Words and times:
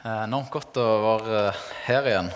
Eh, 0.00 0.22
Enormt 0.24 0.48
godt 0.48 0.78
å 0.80 0.84
være 1.02 1.40
eh, 1.50 1.64
her 1.84 2.06
igjen. 2.08 2.28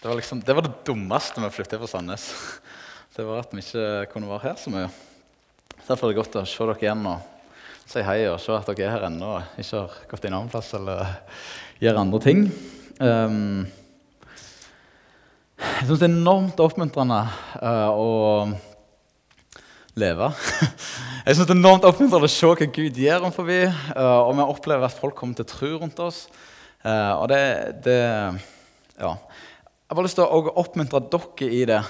Det 0.00 0.06
var, 0.08 0.14
liksom, 0.16 0.38
det 0.40 0.54
var 0.56 0.64
det 0.64 0.78
dummeste 0.88 1.42
med 1.42 1.50
å 1.50 1.52
flytte 1.52 1.76
fra 1.82 1.90
Sandnes. 1.90 2.30
Det 3.16 3.26
var 3.26 3.42
at 3.42 3.50
vi 3.52 3.60
ikke 3.60 4.06
kunne 4.14 4.30
være 4.30 4.46
her 4.46 4.56
så 4.56 4.70
mye. 4.72 4.86
Derfor 5.82 6.06
er 6.06 6.14
det 6.14 6.20
godt 6.22 6.38
å 6.40 6.44
se 6.48 6.64
dere 6.64 6.80
igjen 6.80 7.02
og 7.10 7.26
si 7.90 8.04
hei 8.06 8.22
og 8.30 8.38
se 8.40 8.54
at 8.54 8.70
dere 8.70 8.86
er 8.86 8.94
her 8.94 9.04
ennå 9.10 9.32
og 9.34 9.58
ikke 9.60 9.82
har 9.82 9.96
gått 10.12 10.24
en 10.28 10.36
annen 10.38 10.52
plass 10.52 10.70
eller 10.78 11.10
gjør 11.82 12.00
andre 12.00 12.20
ting. 12.24 12.46
Um, 13.02 13.66
jeg 15.58 15.90
syns 15.90 16.00
det 16.00 16.06
er 16.06 16.14
enormt 16.14 16.62
oppmuntrende 16.64 17.20
uh, 17.60 17.90
å 17.90 18.08
leve. 19.98 20.30
Jeg 21.26 21.36
synes 21.36 21.46
det 21.48 21.54
er 21.54 21.58
enormt 21.58 21.86
oppmuntrende 21.88 22.28
å 22.28 22.32
se 22.32 22.48
hva 22.48 22.68
Gud 22.76 22.98
gjør 23.00 23.26
om 23.28 23.34
forbi, 23.34 23.60
uh, 23.66 24.20
og 24.26 24.34
vi 24.38 24.46
opplever 24.46 24.86
at 24.86 24.96
folk 24.96 25.16
kommer 25.18 25.38
til 25.38 25.48
tro 25.50 25.72
rundt 25.82 26.00
oss. 26.04 26.24
Uh, 26.84 27.14
og 27.20 27.28
det, 27.32 27.42
det 27.86 28.00
Ja. 29.00 29.14
Jeg 29.90 29.96
har 29.96 29.98
bare 29.98 30.06
lyst 30.06 30.20
til 30.20 30.28
å 30.30 30.52
oppmuntre 30.60 31.00
dere 31.10 31.46
i 31.50 31.64
det. 31.66 31.80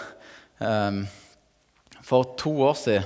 Um, 0.61 1.03
for 2.05 2.33
to 2.41 2.53
år 2.65 2.75
siden 2.77 3.05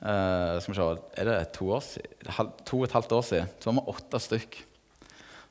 uh, 0.00 0.56
Skal 0.60 0.72
vi 0.72 0.76
se 0.78 0.86
Er 1.20 1.28
det 1.28 1.36
to, 1.56 1.70
år 1.76 1.82
siden, 1.84 2.52
to 2.64 2.78
og 2.78 2.86
et 2.86 2.94
halvt 2.96 3.12
år 3.12 3.24
siden 3.28 3.50
så 3.60 3.68
var 3.68 3.76
vi 3.76 3.92
åtte 3.92 4.20
stykk 4.24 4.56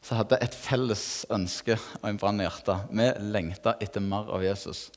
Så 0.02 0.18
hadde 0.18 0.38
jeg 0.40 0.48
et 0.48 0.58
felles 0.58 1.04
ønske 1.34 1.78
og 1.78 2.08
en 2.10 2.18
brann 2.22 2.42
i 2.42 2.48
hjertet. 2.48 2.90
Vi 2.90 3.10
lengta 3.34 3.76
etter 3.84 4.02
mer 4.02 4.30
av 4.34 4.46
Jesus. 4.46 4.88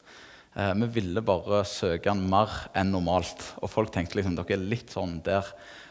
Eh, 0.58 0.72
vi 0.74 0.86
ville 0.96 1.22
bare 1.22 1.62
søke 1.68 2.10
den 2.10 2.24
mer 2.30 2.50
enn 2.76 2.90
normalt. 2.94 3.44
Og 3.62 3.70
folk 3.70 3.92
tenkte 3.94 4.18
liksom 4.18 4.34
dere 4.38 4.56
er 4.56 4.64
litt 4.72 4.90
sånn 4.94 5.20
der. 5.26 5.46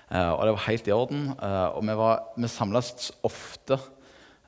Eh, 0.09 0.31
og 0.34 0.44
det 0.44 0.55
var 0.55 0.66
helt 0.66 0.90
i 0.90 0.95
orden. 0.95 1.30
Eh, 1.36 1.67
og 1.77 1.86
vi, 1.88 1.95
var, 2.02 2.26
vi 2.36 2.52
samles 2.52 3.12
ofte. 3.27 3.80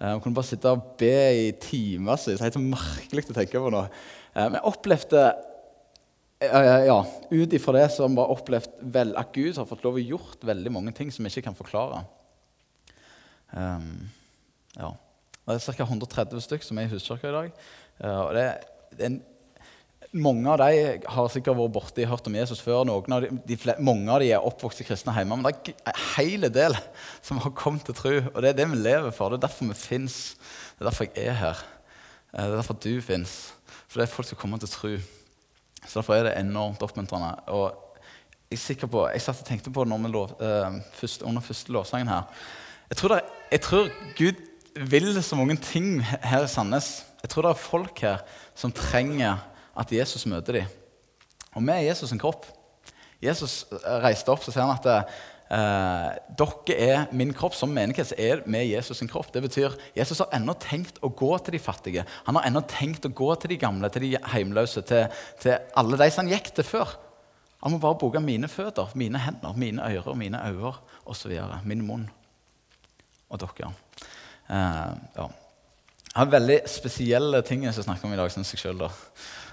Vi 0.02 0.18
kunne 0.24 0.34
bare 0.34 0.50
sitte 0.50 0.72
og 0.74 0.96
be 0.98 1.14
i 1.38 1.50
timevis. 1.62 2.26
Helt 2.42 2.58
så 2.58 2.64
merkelig 2.64 3.28
å 3.30 3.36
tenke 3.38 3.60
på 3.62 3.70
nå. 3.70 3.84
Vi 4.34 4.62
opplevde 4.66 5.28
ja, 6.42 6.96
ut 7.30 7.54
ifra 7.54 7.76
det 7.76 7.84
vi 7.94 8.08
bare 8.18 8.34
opplevd 8.34 8.80
vel, 8.96 9.12
at 9.20 9.30
Gud 9.36 9.60
har 9.60 9.68
fått 9.70 9.86
lov 9.86 10.00
å 10.00 10.02
gjort 10.02 10.42
veldig 10.50 10.72
mange 10.74 10.96
ting 10.98 11.12
som 11.14 11.22
vi 11.22 11.30
ikke 11.30 11.46
kan 11.52 11.60
forklare. 11.60 12.02
Um, 13.54 14.10
ja. 14.74 14.90
Det 15.46 15.60
er 15.60 15.78
ca. 15.78 15.86
130 15.86 16.48
stykker 16.48 16.66
som 16.66 16.82
er 16.82 16.90
i 16.90 16.94
huskirka 16.96 17.30
i 17.30 17.38
dag. 17.38 17.62
Og 18.10 18.34
det 18.34 18.48
er 18.48 19.06
en 19.06 19.22
mange 20.12 20.50
av 20.52 20.60
dem 20.60 21.06
har 21.08 21.30
sikkert 21.32 21.56
vært 21.56 21.74
borti 21.76 22.06
hørt 22.08 22.26
om 22.28 22.36
Jesus 22.36 22.62
før. 22.64 22.84
Av 22.84 23.06
de, 23.24 23.30
de 23.48 23.76
mange 23.80 24.12
av 24.12 24.20
dem 24.20 24.34
er 24.34 24.48
oppvokst 24.48 24.84
i 24.84 24.88
kristne 24.88 25.14
hjemme. 25.16 25.38
Men 25.40 25.48
det 25.48 25.72
er 25.72 25.94
en 25.94 26.02
hel 26.18 26.48
del 26.52 26.76
som 27.24 27.40
har 27.44 27.54
kommet 27.56 27.86
til 27.88 27.96
tro. 27.96 28.14
Og 28.34 28.42
det 28.44 28.52
er 28.52 28.60
det 28.60 28.68
vi 28.74 28.82
lever 28.82 29.16
for. 29.16 29.32
Det 29.32 29.40
er 29.40 29.48
derfor 29.48 29.72
vi 29.72 29.78
fins. 29.80 30.18
Det 30.76 30.84
er 30.84 30.90
derfor 30.90 31.08
jeg 31.08 31.30
er 31.32 31.40
her. 31.40 31.64
Det 32.32 32.44
er 32.44 32.58
derfor 32.58 32.80
du 32.84 32.92
fins. 33.06 33.38
For 33.88 34.00
det 34.00 34.08
er 34.08 34.16
folk 34.16 34.28
som 34.28 34.40
kommer 34.40 34.60
til 34.60 34.72
tro. 34.72 34.92
Så 35.86 35.94
derfor 36.00 36.18
er 36.18 36.28
det 36.28 36.36
enormt 36.42 36.84
oppmuntrende. 36.84 37.32
Og 37.56 37.72
jeg 38.52 38.60
er 38.60 38.66
sikker 38.66 38.92
på, 38.92 39.06
jeg 39.08 39.24
satt 39.24 39.40
og 39.40 39.48
tenkte 39.48 39.72
på 39.72 39.86
det 39.88 40.26
først, 40.92 41.22
under 41.24 41.42
første 41.42 41.72
lovsangen 41.72 42.12
her. 42.12 42.28
Jeg 42.90 42.98
tror, 42.98 43.16
det, 43.16 43.22
jeg 43.52 43.62
tror 43.62 43.88
Gud 44.18 44.42
vil 44.92 45.24
så 45.24 45.36
mange 45.36 45.56
ting 45.56 46.02
her 46.04 46.44
i 46.44 46.48
Sandnes. 46.48 47.06
Jeg 47.24 47.30
tror 47.30 47.42
det 47.42 47.50
er 47.50 47.64
folk 47.64 48.00
her 48.00 48.18
som 48.56 48.72
trenger 48.72 49.40
at 49.78 49.92
Jesus 49.92 50.26
møter 50.30 50.62
dem. 50.62 50.78
Og 51.56 51.64
vi 51.66 51.74
er 51.74 51.92
Jesus' 51.92 52.12
sin 52.12 52.22
kropp. 52.22 52.48
Jesus 53.22 53.66
reiste 54.02 54.32
opp 54.34 54.42
så 54.44 54.54
sier 54.54 54.66
han 54.66 54.74
at 54.74 54.88
eh, 55.52 56.16
dere 56.40 56.78
er 56.80 57.04
min 57.16 57.34
kropp. 57.36 57.56
Som 57.58 57.74
menighet 57.76 58.12
så 58.12 58.18
er 58.18 58.44
vi 58.46 58.64
Jesus' 58.72 59.02
sin 59.02 59.12
kropp. 59.12 59.32
Det 59.34 59.44
betyr 59.46 59.78
Jesus 59.98 60.24
har 60.24 60.32
ennå 60.38 60.56
tenkt 60.62 61.02
å 61.04 61.12
gå 61.12 61.32
til 61.40 61.58
de 61.58 61.62
fattige. 61.62 62.06
Han 62.28 62.40
har 62.40 62.48
ennå 62.50 62.64
tenkt 62.72 63.06
å 63.08 63.14
gå 63.14 63.30
til 63.42 63.54
de 63.54 63.60
gamle, 63.62 63.92
til 63.92 64.08
de 64.08 64.16
heimløse, 64.34 64.84
til, 64.88 65.12
til 65.44 65.60
alle 65.78 66.00
de 66.00 66.10
som 66.12 66.26
han 66.26 66.34
gikk 66.34 66.54
til 66.56 66.68
før. 66.68 66.96
Han 67.62 67.76
må 67.76 67.82
bare 67.82 68.00
bruke 68.02 68.24
mine 68.24 68.50
føtter, 68.50 68.90
mine 68.98 69.20
hender, 69.22 69.54
mine 69.60 69.86
ører, 69.86 70.16
mine 70.18 70.40
øyne 70.50 70.74
osv. 71.06 71.36
Min 71.68 71.86
munn. 71.86 72.08
Og 73.30 73.44
dere. 73.44 73.70
Eh, 74.50 74.98
ja. 75.20 75.30
Jeg 76.12 76.20
har 76.20 76.32
veldig 76.34 76.58
spesielle 76.68 77.40
ting 77.48 77.62
jeg 77.64 77.72
skal 77.76 77.86
snakke 77.86 78.04
om 78.08 78.12
i 78.12 78.18
dag, 78.20 78.32
syns 78.34 78.50
jeg 78.52 78.60
sjøl. 78.60 78.82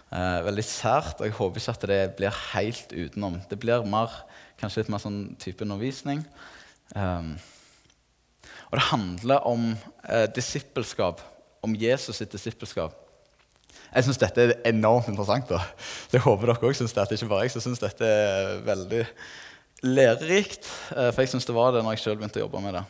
Eh, 0.08 0.38
veldig 0.46 0.64
sært, 0.64 1.18
og 1.20 1.26
jeg 1.26 1.36
håper 1.36 1.60
ikke 1.60 1.74
at 1.74 1.88
det 1.90 2.00
blir 2.16 2.42
helt 2.54 2.92
utenom. 2.92 3.40
Det 3.50 3.58
blir 3.60 3.84
mer, 3.84 4.12
kanskje 4.60 4.82
litt 4.82 4.92
mer 4.92 5.02
sånn 5.02 5.20
type 5.40 5.66
undervisning. 5.66 6.22
Um, 6.96 7.34
og 8.70 8.78
det 8.78 8.86
handler 8.88 9.44
om 9.48 9.68
eh, 10.08 10.24
disippelskap, 10.36 11.20
om 11.64 11.76
Jesus 11.76 12.20
sitt 12.20 12.32
disippelskap. 12.32 12.96
Jeg 13.88 14.04
syns 14.04 14.20
dette 14.20 14.44
er 14.44 14.56
enormt 14.68 15.08
interessant. 15.08 15.48
da. 15.48 15.62
Jeg 16.12 16.24
håper 16.24 16.50
dere 16.50 16.70
også 16.70 16.84
syns 16.84 16.96
det. 16.96 17.06
Ikke 17.16 17.30
bare 17.30 17.46
jeg 17.46 17.54
som 17.54 17.64
syns 17.64 17.80
dette 17.80 18.04
er 18.04 18.58
veldig 18.66 19.04
lærerikt. 19.88 20.68
Eh, 20.96 21.10
for 21.12 21.24
jeg 21.24 21.32
syns 21.32 21.48
det 21.48 21.56
var 21.56 21.72
det 21.72 21.84
når 21.84 21.96
jeg 21.96 22.04
sjøl 22.04 22.18
begynte 22.20 22.40
å 22.40 22.44
jobbe 22.44 22.64
med 22.64 22.76
det. 22.78 22.84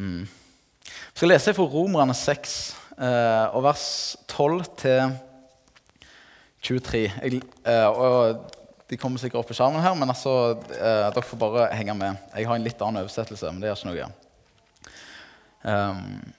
Mm. 0.00 0.22
Jeg 0.22 1.18
skal 1.20 1.32
lese 1.34 1.54
fra 1.56 1.68
Romerne 1.68 2.16
6, 2.16 2.54
eh, 2.72 2.81
og 3.02 3.62
vers 3.64 3.84
12 4.30 4.64
til 4.78 5.14
23. 6.62 7.06
Jeg, 7.22 7.40
eh, 7.66 7.88
og 7.88 8.52
de 8.90 8.98
kommer 9.00 9.20
sikkert 9.20 9.42
opp 9.42 9.50
på 9.50 9.56
skjermen 9.56 9.82
her, 9.82 9.96
men 9.98 10.12
altså, 10.12 10.54
eh, 10.76 11.08
dere 11.10 11.24
får 11.26 11.40
bare 11.40 11.70
henge 11.74 11.96
med. 11.98 12.20
Jeg 12.36 12.46
har 12.48 12.58
en 12.58 12.66
litt 12.66 12.84
annen 12.84 13.02
oversettelse, 13.02 13.50
men 13.50 13.62
det 13.62 13.70
gjør 13.70 13.80
ikke 13.80 13.90
noe. 13.90 14.12
Um, 15.62 16.32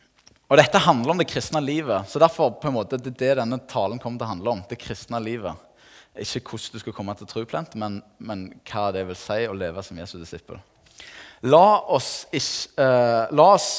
og 0.52 0.60
dette 0.60 0.82
handler 0.84 1.14
om 1.14 1.22
det 1.22 1.30
kristne 1.32 1.62
livet. 1.64 2.10
Så 2.12 2.22
derfor 2.22 2.54
på 2.60 2.70
en 2.70 2.76
måte, 2.76 3.00
det 3.00 3.16
er 3.16 3.20
det 3.20 3.38
denne 3.42 3.60
talen 3.68 4.00
kommer 4.00 4.22
til 4.22 4.28
å 4.28 4.34
handle 4.34 4.54
om. 4.54 4.64
Det 4.70 4.80
kristne 4.80 5.20
livet. 5.24 5.60
Ikke 6.20 6.44
hvordan 6.54 6.76
du 6.76 6.84
skal 6.84 6.96
komme 6.96 7.16
til 7.18 7.30
truplent, 7.32 7.76
men, 7.80 8.02
men 8.20 8.52
hva 8.70 8.92
det 8.94 9.08
vil 9.10 9.18
si 9.18 9.40
å 9.48 9.58
leve 9.58 9.84
som 9.84 9.98
Jesu 9.98 10.20
disippel. 10.22 10.60
La 11.50 11.66
oss, 11.92 12.28
ikke, 12.32 12.84
uh, 12.84 13.34
la 13.34 13.50
oss 13.56 13.72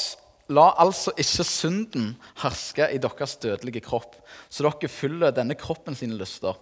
La 0.52 0.66
altså 0.76 1.14
ikke 1.16 1.44
synden 1.48 2.08
herske 2.42 2.90
i 2.92 2.98
deres 3.00 3.36
dødelige 3.40 3.80
kropp, 3.86 4.18
så 4.52 4.66
dere 4.66 4.90
fyller 4.92 5.32
denne 5.32 5.56
kroppen 5.56 5.96
sine 5.96 6.18
lyster. 6.20 6.58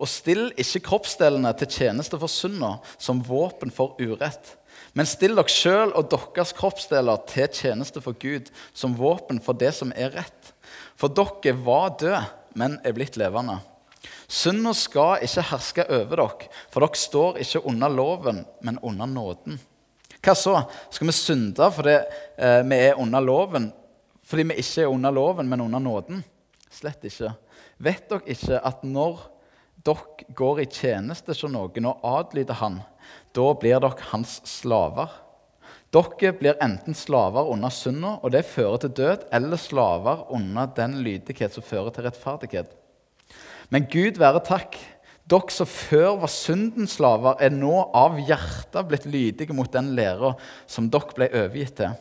Og 0.00 0.08
still 0.08 0.48
ikke 0.56 0.86
kroppsdelene 0.86 1.52
til 1.60 1.68
tjeneste 1.68 2.16
for 2.16 2.32
synda 2.32 2.78
som 2.96 3.20
våpen 3.26 3.74
for 3.74 3.98
urett. 4.00 4.54
Men 4.96 5.08
still 5.08 5.36
dere 5.36 5.52
sjøl 5.52 5.92
og 5.92 6.08
deres 6.14 6.54
kroppsdeler 6.56 7.20
til 7.28 7.52
tjeneste 7.52 8.00
for 8.00 8.16
Gud 8.16 8.48
som 8.72 8.96
våpen 8.96 9.42
for 9.44 9.52
det 9.52 9.74
som 9.76 9.92
er 9.92 10.16
rett. 10.16 10.52
For 10.96 11.12
dere 11.12 11.58
var 11.60 11.92
døde, 12.00 12.24
men 12.56 12.80
er 12.88 12.96
blitt 12.96 13.20
levende. 13.20 13.60
Synda 14.32 14.72
skal 14.72 15.20
ikke 15.28 15.44
herske 15.50 15.84
over 15.92 16.22
dere, 16.24 16.52
for 16.72 16.86
dere 16.86 17.04
står 17.04 17.40
ikke 17.44 17.66
under 17.68 17.92
loven, 17.92 18.46
men 18.64 18.80
under 18.80 19.12
nåden. 19.12 19.60
Hva 20.26 20.34
så? 20.34 20.56
Skal 20.90 21.06
vi 21.06 21.14
synde 21.14 21.66
fordi 21.70 21.92
eh, 21.94 22.62
vi 22.66 22.78
er 22.88 22.98
under 22.98 23.22
loven? 23.22 23.68
Fordi 24.26 24.42
vi 24.48 24.56
ikke 24.58 24.82
er 24.82 24.90
under 24.90 25.14
loven, 25.14 25.46
men 25.46 25.62
under 25.62 25.78
nåden? 25.78 26.24
Slett 26.72 27.04
ikke. 27.06 27.30
Vet 27.78 28.08
dere 28.10 28.34
ikke 28.34 28.58
at 28.58 28.82
når 28.82 29.20
dere 29.86 30.26
går 30.34 30.64
i 30.64 30.66
tjeneste 30.66 31.30
hos 31.30 31.44
noen 31.46 31.86
og 31.92 32.02
adlyder 32.10 32.58
han, 32.58 32.80
da 33.38 33.46
blir 33.54 33.78
dere 33.84 34.08
hans 34.10 34.40
slaver? 34.50 35.14
Dere 35.94 36.32
blir 36.34 36.58
enten 36.64 36.98
slaver 36.98 37.46
under 37.52 37.70
synda, 37.70 38.16
og 38.18 38.34
det 38.34 38.42
fører 38.50 38.82
til 38.82 38.96
død, 38.98 39.28
eller 39.30 39.62
slaver 39.62 40.26
under 40.34 40.66
den 40.74 40.98
lydighet 41.06 41.54
som 41.54 41.62
fører 41.62 41.94
til 41.94 42.08
rettferdighet. 42.08 42.74
Men 43.70 43.86
Gud 43.90 44.18
være 44.18 44.42
takk 44.42 44.74
dere 45.26 45.50
som 45.50 45.66
før 45.66 46.20
var 46.22 46.30
syndens 46.30 46.96
slaver, 47.00 47.38
er 47.42 47.54
nå 47.54 47.74
av 47.96 48.18
hjertet 48.22 48.86
blitt 48.86 49.08
lydige 49.10 49.54
mot 49.56 49.70
den 49.72 49.94
læra 49.98 50.36
som 50.70 50.90
dere 50.90 51.16
ble 51.16 51.30
overgitt 51.32 51.80
til. 51.80 51.96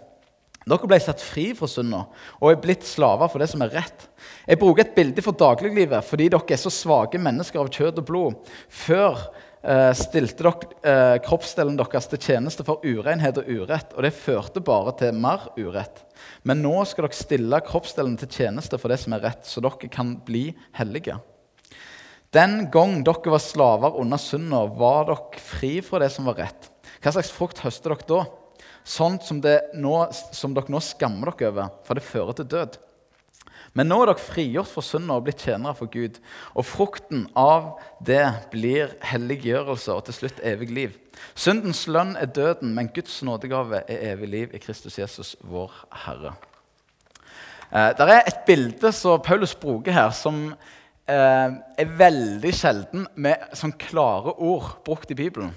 Dere 0.66 0.90
ble 0.90 0.98
satt 1.02 1.22
fri 1.22 1.52
fra 1.54 1.68
synda 1.70 2.04
og 2.40 2.48
er 2.50 2.62
blitt 2.62 2.86
slaver 2.90 3.30
for 3.30 3.42
det 3.42 3.52
som 3.52 3.62
er 3.62 3.74
rett. 3.78 4.08
Jeg 4.50 4.62
bruker 4.62 4.82
et 4.82 4.96
bilde 4.98 5.26
for 5.26 5.38
dagliglivet 5.38 6.06
fordi 6.06 6.30
dere 6.34 6.56
er 6.56 6.62
så 6.62 6.74
svake 6.74 7.22
mennesker 7.22 7.62
av 7.62 7.70
kjøtt 7.74 8.02
og 8.02 8.08
blod. 8.08 8.56
Før 8.70 9.28
eh, 9.62 9.92
stilte 9.98 10.42
dere 10.46 10.72
eh, 10.82 11.18
kroppsdelen 11.26 11.78
deres 11.78 12.10
til 12.10 12.22
tjeneste 12.30 12.66
for 12.66 12.82
urenhet 12.82 13.38
og 13.42 13.50
urett, 13.50 13.94
og 13.94 14.06
det 14.06 14.16
førte 14.18 14.66
bare 14.66 14.96
til 15.02 15.22
mer 15.22 15.46
urett. 15.58 16.02
Men 16.46 16.66
nå 16.66 16.80
skal 16.90 17.08
dere 17.08 17.22
stille 17.22 17.62
kroppsdelen 17.70 18.18
til 18.22 18.34
tjeneste 18.42 18.82
for 18.82 18.94
det 18.94 19.02
som 19.02 19.18
er 19.18 19.26
rett, 19.30 19.46
så 19.46 19.62
dere 19.66 19.94
kan 19.94 20.18
bli 20.26 20.48
hellige. 20.82 21.22
Den 22.36 22.66
gang 22.72 23.00
dere 23.06 23.32
var 23.32 23.44
slaver 23.44 24.00
under 24.02 24.20
synda, 24.20 24.66
var 24.68 25.08
dere 25.08 25.44
fri 25.44 25.78
fra 25.86 26.02
det 26.04 26.12
som 26.12 26.28
var 26.28 26.42
rett. 26.42 26.72
Hva 27.00 27.14
slags 27.16 27.32
frukt 27.32 27.62
høster 27.64 27.94
dere 27.94 28.10
da? 28.10 28.24
Sånt 28.86 29.24
som, 29.26 29.40
nå, 29.40 29.94
som 30.36 30.54
dere 30.54 30.74
nå 30.74 30.82
skammer 30.84 31.32
dere 31.32 31.54
over, 31.54 31.72
for 31.88 31.98
det 31.98 32.06
fører 32.06 32.38
til 32.38 32.50
død. 32.52 32.76
Men 33.76 33.90
nå 33.92 33.98
er 34.02 34.12
dere 34.12 34.24
frigjort 34.24 34.72
fra 34.72 34.84
synda 34.86 35.18
og 35.18 35.26
blitt 35.26 35.44
tjenere 35.44 35.76
for 35.76 35.92
Gud. 35.92 36.20
Og 36.56 36.68
frukten 36.68 37.26
av 37.40 37.74
det 38.08 38.24
blir 38.54 38.94
helliggjørelse 39.04 39.96
og 39.96 40.06
til 40.08 40.20
slutt 40.20 40.40
evig 40.48 40.70
liv. 40.72 40.94
Syndens 41.36 41.84
lønn 41.92 42.16
er 42.20 42.32
døden, 42.32 42.72
men 42.76 42.92
Guds 42.96 43.18
nådegave 43.28 43.84
er 43.84 44.12
evig 44.14 44.32
liv 44.32 44.56
i 44.56 44.62
Kristus 44.64 45.00
Jesus, 45.00 45.36
vår 45.44 45.76
Herre. 46.06 46.36
Eh, 47.72 47.92
det 47.98 48.08
er 48.08 48.24
et 48.24 48.44
bilde 48.48 48.92
som 48.96 49.20
Paulus 49.24 49.56
bruker 49.60 49.96
her, 49.96 50.12
som 50.16 50.54
er 51.06 51.92
veldig 52.00 52.50
sjelden 52.56 53.04
med 53.22 53.52
sånn 53.54 53.76
klare 53.78 54.34
ord 54.42 54.72
brukt 54.88 55.12
i 55.14 55.18
Bibelen. 55.18 55.52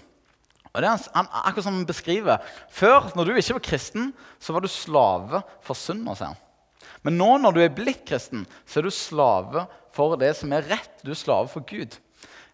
Og 0.75 0.83
det 0.83 0.91
er 0.91 1.06
han, 1.15 1.31
akkurat 1.33 1.65
som 1.65 1.79
han 1.79 1.89
beskriver. 1.89 2.43
Før, 2.71 3.09
når 3.17 3.31
du 3.31 3.39
ikke 3.39 3.56
var 3.56 3.65
kristen, 3.71 4.11
så 4.39 4.55
var 4.55 4.62
du 4.62 4.69
slave 4.71 5.41
for 5.65 5.79
synder. 5.79 6.19
sier 6.19 6.35
han. 6.35 6.45
Men 7.03 7.17
nå 7.19 7.31
når 7.41 7.56
du 7.56 7.62
er 7.65 7.75
blitt 7.75 8.05
kristen, 8.09 8.45
så 8.69 8.81
er 8.81 8.89
du 8.89 8.95
slave 8.95 9.65
for 9.97 10.19
det 10.21 10.35
som 10.39 10.53
er 10.53 10.67
rett. 10.69 11.00
Du 11.03 11.12
er 11.15 11.19
slave 11.19 11.50
for 11.50 11.65
Gud. 11.67 11.97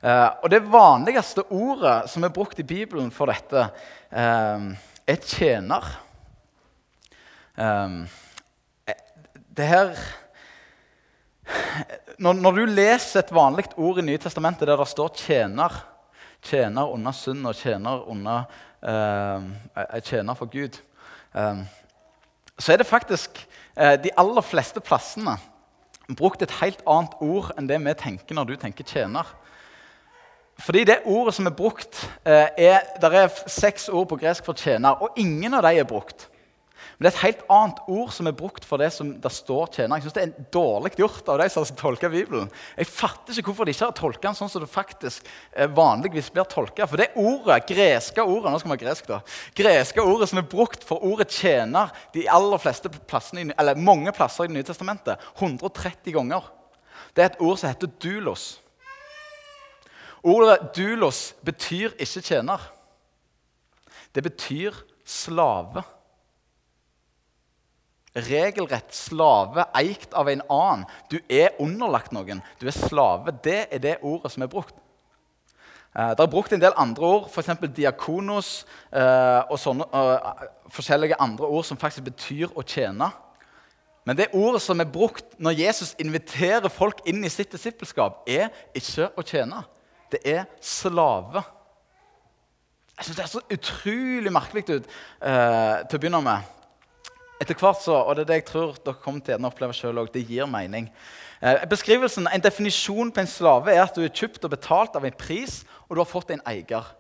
Eh, 0.05 0.31
og 0.45 0.51
det 0.53 0.63
vanligste 0.69 1.47
ordet 1.49 2.11
som 2.13 2.25
er 2.27 2.35
brukt 2.35 2.59
i 2.61 2.67
Bibelen 2.67 3.11
for 3.15 3.33
dette, 3.33 3.71
eh, 4.13 4.67
er 5.09 5.17
tjener. 5.25 5.85
Eh, 7.57 7.97
det 9.55 9.67
her 9.71 9.97
når, 12.19 12.33
når, 12.33 12.53
du 12.53 12.65
leser 12.73 13.21
et 13.21 13.35
vanlig 13.35 13.67
ord 13.77 13.99
i 14.01 14.07
Nye 14.07 14.19
Testamentet 14.19 14.69
der 14.69 14.77
det 14.81 14.89
står 14.89 15.09
'tjener', 15.17 15.81
tjener 16.43 16.93
under 16.93 17.13
synd 17.13 17.47
og 17.47 17.55
tjener 17.57 18.09
under 18.09 18.45
eh, 18.83 20.01
tjener 20.05 20.35
for 20.35 20.47
Gud, 20.47 20.81
eh, 21.35 21.65
så 22.59 22.73
er 22.73 22.77
det 22.77 22.87
faktisk 22.87 23.47
Eh, 23.77 23.97
de 23.99 24.13
aller 24.17 24.45
fleste 24.47 24.79
plassene 24.81 25.35
brukt 26.15 26.43
et 26.45 26.53
helt 26.61 26.83
annet 26.87 27.15
ord 27.25 27.51
enn 27.59 27.67
det 27.67 27.81
vi 27.83 27.95
tenker 27.99 28.37
når 28.37 28.53
du 28.53 28.55
tenker 28.61 28.87
tjener. 28.87 29.27
Fordi 30.63 30.85
det 30.87 31.01
ordet 31.11 31.35
som 31.35 31.49
er 31.51 31.57
brukt, 31.57 32.05
eh, 32.23 32.47
er, 32.55 32.85
der 33.03 33.17
er 33.25 33.33
seks 33.51 33.89
ord 33.89 34.07
på 34.13 34.21
gresk 34.21 34.47
for 34.47 34.55
tjener, 34.55 34.95
og 35.03 35.19
ingen 35.19 35.55
av 35.55 35.65
dem 35.67 35.81
er 35.81 35.89
brukt. 35.89 36.29
Men 36.95 37.07
det 37.07 37.11
er 37.11 37.17
et 37.17 37.25
helt 37.25 37.43
annet 37.51 37.81
ord 37.91 38.11
som 38.15 38.29
er 38.31 38.37
brukt 38.39 38.67
for 38.67 38.79
det 38.79 38.91
som 38.95 39.09
det 39.21 39.31
står 39.35 39.73
tjener. 39.75 39.99
Jeg 39.99 40.05
synes 40.05 40.15
Det 40.15 40.23
er 40.23 40.49
dårlig 40.55 40.93
gjort 41.01 41.29
av 41.33 41.41
de 41.41 41.49
som 41.51 41.67
tolka 41.77 42.09
Bibelen. 42.09 42.51
Jeg 42.79 42.87
fatter 42.87 43.35
ikke 43.35 43.51
hvorfor 43.51 43.67
de 43.67 43.75
ikke 43.75 43.89
har 43.89 43.97
tolka 43.99 44.29
den 44.29 44.39
sånn 44.39 44.53
som 44.53 44.63
det 44.63 44.71
faktisk 44.71 45.27
eh, 45.53 45.67
vanligvis 45.67 46.31
blir 46.35 46.47
tolka. 46.51 46.87
For 46.87 47.01
det 47.01 47.11
ordet, 47.19 47.65
greske 47.67 48.23
ordet 48.23 48.53
nå 48.53 48.61
skal 48.61 48.71
vi 48.71 48.77
ha 48.77 48.83
gresk 48.85 49.09
da, 49.11 49.21
greske 49.59 50.05
ordet 50.05 50.29
som 50.31 50.39
er 50.39 50.51
brukt 50.55 50.87
for 50.87 51.03
ordet 51.03 51.33
'tjener' 51.35 51.91
de 52.15 52.29
aller 52.31 52.63
fleste 52.63 52.93
plassene, 53.11 53.51
eller 53.59 53.75
mange 53.75 54.13
plasser 54.15 54.45
i 54.45 54.53
Det 54.55 54.55
nye 54.55 54.69
testamentet, 54.69 55.19
130 55.41 56.13
ganger, 56.15 56.47
det 57.17 57.23
er 57.23 57.27
et 57.33 57.41
ord 57.41 57.59
som 57.59 57.71
heter 57.71 57.91
'dulos'. 57.91 58.61
Ordet 60.23 60.71
'dulos' 60.77 61.35
betyr 61.45 61.91
ikke 61.99 62.23
tjener. 62.23 62.61
Det 64.15 64.23
betyr 64.23 64.73
slave 65.05 65.83
regelrett 68.15 68.95
slave, 68.95 69.67
eikt 69.75 70.15
av 70.15 70.29
en 70.31 70.43
annen. 70.49 70.87
Du 71.11 71.19
er 71.29 71.57
underlagt 71.63 72.15
noen. 72.15 72.43
Du 72.61 72.67
er 72.71 72.77
slave. 72.77 73.35
Det 73.43 73.67
er 73.71 73.83
det 73.83 73.99
ordet 74.03 74.33
som 74.33 74.47
er 74.47 74.53
brukt. 74.53 74.77
Eh, 75.95 76.11
det 76.11 76.23
er 76.23 76.31
brukt 76.31 76.53
en 76.53 76.63
del 76.63 76.75
andre 76.77 77.07
ord, 77.07 77.27
f.eks. 77.31 77.53
diakonos 77.75 78.55
eh, 78.91 79.43
og 79.47 79.59
sånne, 79.63 79.87
uh, 79.95 80.47
forskjellige 80.75 81.19
andre 81.23 81.47
ord 81.47 81.67
som 81.67 81.79
faktisk 81.79 82.09
betyr 82.09 82.55
å 82.55 82.65
tjene. 82.67 83.11
Men 84.05 84.19
det 84.19 84.33
ordet 84.37 84.61
som 84.63 84.81
er 84.83 84.91
brukt 84.91 85.37
når 85.39 85.61
Jesus 85.63 85.95
inviterer 86.03 86.69
folk 86.69 86.99
inn 87.09 87.23
i 87.25 87.33
sitt 87.33 87.55
disippelskap, 87.55 88.25
er 88.29 88.51
ikke 88.77 89.09
å 89.17 89.25
tjene. 89.25 89.63
Det 90.13 90.21
er 90.29 90.45
slave. 90.61 91.45
Jeg 92.95 93.07
syns 93.07 93.17
det 93.17 93.25
er 93.25 93.33
så 93.33 93.47
utrolig 93.55 94.35
merkelig 94.35 94.67
ut 94.69 94.91
uh, 94.91 95.83
til 95.87 95.97
å 95.97 96.03
begynne 96.03 96.25
med. 96.27 96.51
Etter 97.43 97.59
hvert 97.59 97.81
så, 97.83 97.97
og 97.99 98.15
det 98.15 98.25
er 98.25 98.29
det 98.29 98.37
jeg 98.39 98.47
tror 98.53 98.77
dere 98.79 99.01
kommer 99.03 99.23
til 99.27 99.41
å 99.43 99.49
oppleve 99.49 99.75
selv 99.75 100.05
òg, 100.05 100.11
det 100.15 100.23
gir 100.29 100.47
mening. 100.47 100.87
Eh, 101.43 101.65
beskrivelsen, 101.69 102.29
En 102.31 102.41
definisjon 102.41 103.11
på 103.11 103.21
en 103.21 103.31
slave 103.31 103.73
er 103.75 103.83
at 103.83 103.95
du 103.95 104.05
er 104.05 104.13
kjøpt 104.13 104.45
og 104.47 104.53
betalt 104.55 104.95
av 104.97 105.05
en 105.05 105.17
pris, 105.19 105.65
og 105.89 105.97
du 105.97 106.01
har 106.01 106.09
fått 106.09 106.31
en 106.31 106.45
eier. 106.47 106.93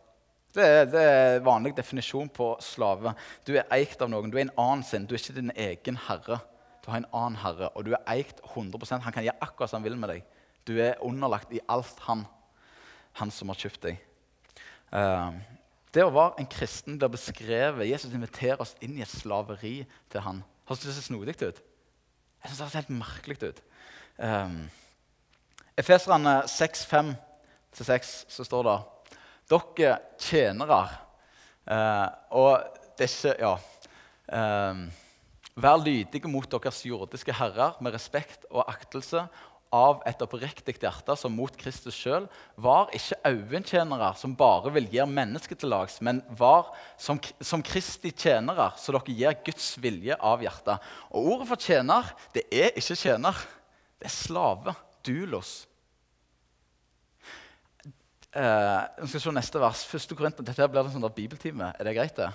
Det 0.54 0.64
er, 0.64 0.84
det 0.86 1.02
er 1.02 1.44
vanlig 1.46 1.75
definisjon 1.76 2.28
på 2.28 2.56
slave. 2.62 3.14
Du 3.46 3.54
er 3.56 3.70
eikt 3.75 4.02
av 4.02 4.10
noen. 4.10 4.31
Du 4.31 4.36
er 4.38 4.44
en 4.46 4.56
annen 4.58 4.84
sin. 4.86 5.06
Du 5.06 5.14
er 5.14 5.22
ikke 5.22 5.38
din 5.38 5.54
egen 5.54 5.98
herre. 6.06 6.38
Du 6.84 6.90
har 6.90 7.00
en 7.00 7.08
annen 7.10 7.40
herre, 7.40 7.70
og 7.75 7.86
du 7.86 7.94
er 7.94 8.04
eikt 8.12 8.42
100% 8.44 9.02
Han 9.02 9.14
kan 9.14 9.25
gjøre 9.25 9.40
akkurat 9.40 9.70
som 9.70 9.81
han 9.81 9.86
vil 9.86 9.96
med 9.98 10.12
deg. 10.12 10.26
Du 10.66 10.76
er 10.78 11.00
underlagt 11.02 11.52
i 11.54 11.62
alt 11.69 11.98
han, 12.06 12.26
han 13.19 13.31
som 13.31 13.50
har 13.50 13.58
kjøpt 13.58 13.86
deg. 13.86 14.02
Uh, 14.92 15.32
det 15.94 16.05
å 16.05 16.12
være 16.14 16.43
en 16.43 16.50
kristen 16.50 16.99
blir 16.99 17.12
beskrevet 17.12 17.88
Jesus 17.88 18.14
inviterer 18.14 18.62
oss 18.62 18.75
inn 18.82 18.96
i 18.99 19.05
et 19.05 19.11
slaveri 19.11 19.76
til 20.12 20.25
han. 20.25 20.43
Høres 20.69 20.82
det 20.82 20.96
så 20.96 21.05
snodig 21.06 21.37
ut? 21.43 21.61
Jeg 21.61 22.50
synes 22.50 22.58
det 22.61 22.70
ser 22.73 22.82
helt 22.82 22.96
merkelig 22.99 23.38
ut. 23.44 23.62
Um, 24.19 24.58
Efeserne 25.79 26.35
6.5-6 26.50 28.11
så 28.31 28.46
står 28.46 28.69
det 28.69 28.75
Dere 29.50 29.94
tjenere 30.23 30.82
uh, 31.67 32.08
Og 32.31 32.52
det 32.99 33.08
er 33.08 33.17
ikke 33.17 33.35
Ja. 33.43 33.56
Um, 34.35 34.87
Vær 35.55 35.79
lydige 35.79 36.26
mot 36.26 36.49
deres 36.50 36.81
jordiske 36.82 37.35
herrer 37.38 37.76
med 37.85 37.94
respekt 37.94 38.43
og 38.50 38.64
aktelse 38.67 39.20
av 39.74 40.02
et 40.06 40.20
oppriktig 40.22 40.76
hjerte 40.78 41.16
som 41.18 41.34
mot 41.34 41.54
Kristus 41.58 41.96
sjøl, 41.98 42.28
var 42.54 42.92
ikke 42.94 43.18
øyentjenere 43.26 44.12
som 44.18 44.36
bare 44.38 44.70
vil 44.76 44.86
gjøre 44.92 45.10
mennesket 45.10 45.60
til 45.62 45.72
lags, 45.72 45.98
men 46.04 46.22
var 46.38 46.70
som, 47.00 47.18
som, 47.42 47.62
Kristi 47.64 48.12
tjenere, 48.14 48.70
så 48.78 48.94
dere 48.94 49.16
gir 49.18 49.38
Guds 49.46 49.72
vilje 49.82 50.16
av 50.20 50.44
hjertet. 50.44 50.90
Og 51.10 51.32
ordet 51.34 51.50
for 51.50 51.66
tjener, 51.66 52.14
det 52.36 52.46
er 52.54 52.74
ikke 52.78 52.98
tjener. 53.00 53.44
Det 53.98 54.10
er 54.10 54.14
slave. 54.14 54.76
Dulos. 55.04 55.66
Eh, 58.34 59.06
skal 59.10 59.20
se 59.20 59.32
neste 59.36 59.60
vers. 59.60 59.82
Første 59.84 60.16
Korinther. 60.16 60.46
Dette 60.46 60.68
blir 60.70 60.86
en 60.86 60.94
sånn 60.94 61.10
bibeltime. 61.12 61.74
Er 61.76 61.88
det 61.88 61.96
greit? 61.98 62.16
det? 62.16 62.30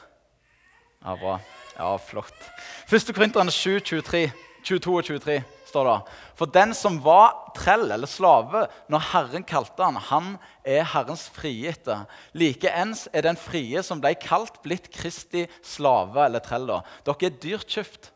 Ja, 1.00 1.16
bra. 1.18 1.40
Ja, 1.80 1.96
flott. 1.98 2.52
Første 2.92 3.16
Korinterne 3.16 3.52
7, 3.52 3.80
23, 3.80 4.28
22 4.68 4.98
og 5.00 5.08
23 5.08 5.40
står 5.70 5.88
det. 5.88 5.98
For 6.40 6.52
den 6.52 6.74
som 6.78 7.00
var 7.06 7.34
trell 7.58 7.88
eller 7.94 8.10
slave 8.10 8.66
når 8.92 9.06
Herren 9.12 9.46
kalte 9.48 9.86
han, 9.86 10.00
han 10.10 10.30
er 10.68 10.88
Herrens 10.92 11.28
frigitte. 11.34 12.02
Likeens 12.38 13.08
er 13.14 13.28
den 13.30 13.40
frie 13.40 13.84
som 13.86 14.02
ble 14.04 14.16
kalt, 14.20 14.62
blitt 14.66 14.92
Kristi 14.94 15.46
slave 15.66 16.26
eller 16.26 16.44
trell. 16.44 16.68
Da. 16.70 16.82
Dere 17.08 17.30
er 17.30 17.42
dyrt 17.42 17.70
kjøpt. 17.70 18.12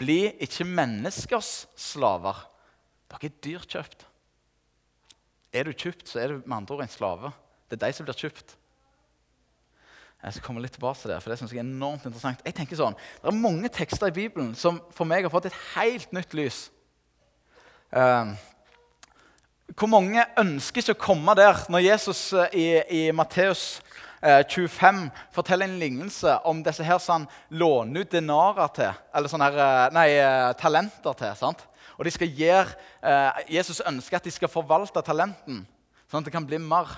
Bli 0.00 0.34
ikke 0.42 0.66
menneskers 0.66 1.64
slaver. 1.78 2.44
Dere 3.12 3.30
er 3.30 3.40
dyrt 3.46 3.70
kjøpt. 3.70 4.04
Er 5.54 5.68
du 5.68 5.72
kjøpt, 5.72 6.08
så 6.10 6.20
er 6.20 6.32
du 6.32 6.44
med 6.44 6.56
andre 6.56 6.76
ord 6.76 6.84
en 6.84 6.90
slave. 6.90 7.30
Det 7.70 7.78
er 7.78 7.86
de 7.86 7.96
som 7.96 8.06
blir 8.06 8.18
kjøpt. 8.18 8.56
Jeg 10.24 10.38
skal 10.38 10.46
komme 10.46 10.62
litt 10.64 10.72
tilbake 10.72 11.02
til 11.02 11.12
det, 11.12 11.18
for 11.20 11.30
det 11.30 11.36
synes 11.38 11.52
jeg 11.52 11.60
er 11.60 11.66
enormt 11.66 12.06
interessant. 12.08 12.40
Jeg 12.46 12.56
tenker 12.56 12.78
sånn, 12.80 12.96
Det 12.96 13.28
er 13.28 13.36
mange 13.36 13.68
tekster 13.68 14.08
i 14.08 14.16
Bibelen 14.16 14.54
som 14.56 14.80
for 14.90 15.04
meg 15.04 15.26
har 15.26 15.32
fått 15.32 15.50
et 15.50 15.58
helt 15.74 16.12
nytt 16.16 16.32
lys. 16.32 16.70
Uh, 17.94 18.34
hvor 19.78 19.86
mange 19.86 20.24
ønsker 20.40 20.82
ikke 20.82 20.96
å 20.96 21.02
komme 21.04 21.34
der 21.38 21.60
når 21.70 21.84
Jesus 21.84 22.32
uh, 22.34 22.48
i, 22.50 22.80
i 22.90 23.02
Matteus 23.14 23.76
uh, 24.18 24.42
25 24.50 25.04
forteller 25.36 25.70
en 25.70 25.76
lignelse 25.78 26.32
om 26.50 26.64
disse 26.66 26.82
her 26.82 26.98
som 26.98 27.22
han 27.22 27.54
låner 27.54 28.02
ut 28.02 28.16
denarer 28.16 28.72
til, 28.74 28.98
eller 29.14 29.30
sånne 29.30 29.46
her, 29.46 29.60
eh, 29.62 29.94
nei, 29.94 30.08
talenter 30.58 31.14
til. 31.20 31.38
sant? 31.38 31.62
Og 31.94 32.02
de 32.08 32.10
skal 32.10 32.34
gjøre, 32.34 32.74
Jesus 33.46 33.78
ønsker 33.86 34.18
at 34.18 34.26
de 34.26 34.32
skal 34.34 34.50
forvalte 34.50 35.04
talenten, 35.06 35.62
sånn 36.10 36.24
at 36.24 36.26
det 36.26 36.34
kan 36.34 36.48
bli 36.48 36.58
mer. 36.58 36.90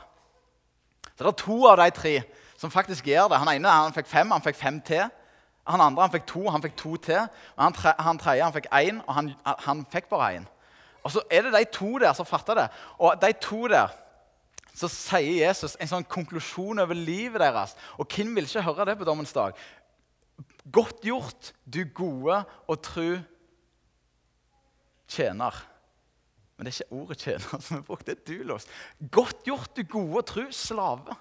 Så 1.10 1.26
det 1.26 1.28
er 1.34 1.38
to 1.42 1.58
av 1.68 1.76
de 1.82 1.90
tre 1.92 2.14
som 2.56 2.72
faktisk 2.72 3.12
gjør 3.12 3.28
det. 3.34 3.42
Han 3.42 3.52
ene 3.52 3.76
han 3.82 3.92
fikk 3.92 4.08
fem, 4.08 4.32
han 4.32 4.44
fikk 4.46 4.56
fem 4.56 4.80
til. 4.80 5.04
Han 5.68 5.84
andre 5.84 6.06
han 6.06 6.16
fikk 6.16 6.28
to, 6.32 6.46
han 6.48 6.64
fikk 6.64 6.80
to 6.80 6.96
til. 7.10 7.28
Og 7.58 7.64
han, 7.66 7.76
tre, 7.76 7.92
han 8.00 8.22
tredje 8.22 8.48
han 8.48 8.56
fikk 8.56 8.72
én, 8.72 9.04
og 9.04 9.18
han, 9.18 9.34
han 9.44 9.84
fikk 9.92 10.08
bare 10.08 10.38
én. 10.38 10.52
Og 11.06 11.12
så 11.14 11.22
er 11.30 11.46
det 11.46 11.54
de 11.54 11.62
to 11.70 11.92
der 12.02 12.16
som 12.18 12.26
fatter 12.26 12.58
det. 12.58 12.66
Og 12.98 13.14
de 13.22 13.30
to 13.38 13.62
der 13.70 13.94
så 14.76 14.90
sier 14.92 15.46
Jesus 15.46 15.76
en 15.80 15.88
sånn 15.88 16.04
konklusjon 16.10 16.82
over 16.82 16.98
livet 16.98 17.40
deres. 17.40 17.76
Og 17.96 18.10
hvem 18.10 18.34
vil 18.36 18.48
ikke 18.48 18.64
høre 18.66 18.90
det 18.90 18.98
på 18.98 19.06
dommens 19.08 19.32
dag? 19.32 19.56
Godt 20.68 21.06
gjort, 21.06 21.52
du 21.64 21.84
gode 21.94 22.42
og 22.66 22.82
tru 22.84 23.14
tjener. 25.08 25.62
Men 26.56 26.66
det 26.66 26.72
er 26.72 26.82
ikke 26.82 26.98
ordet 26.98 27.22
'tjener' 27.22 27.62
som 27.62 27.78
er 27.78 27.86
brukt, 27.86 28.06
det 28.06 28.18
er 28.18 28.26
dulos. 28.26 28.66
Godt 29.12 29.44
gjort, 29.44 29.76
du 29.76 29.82
gode 29.84 30.20
og 30.24 30.26
tru 30.26 30.44
slave. 30.50 31.16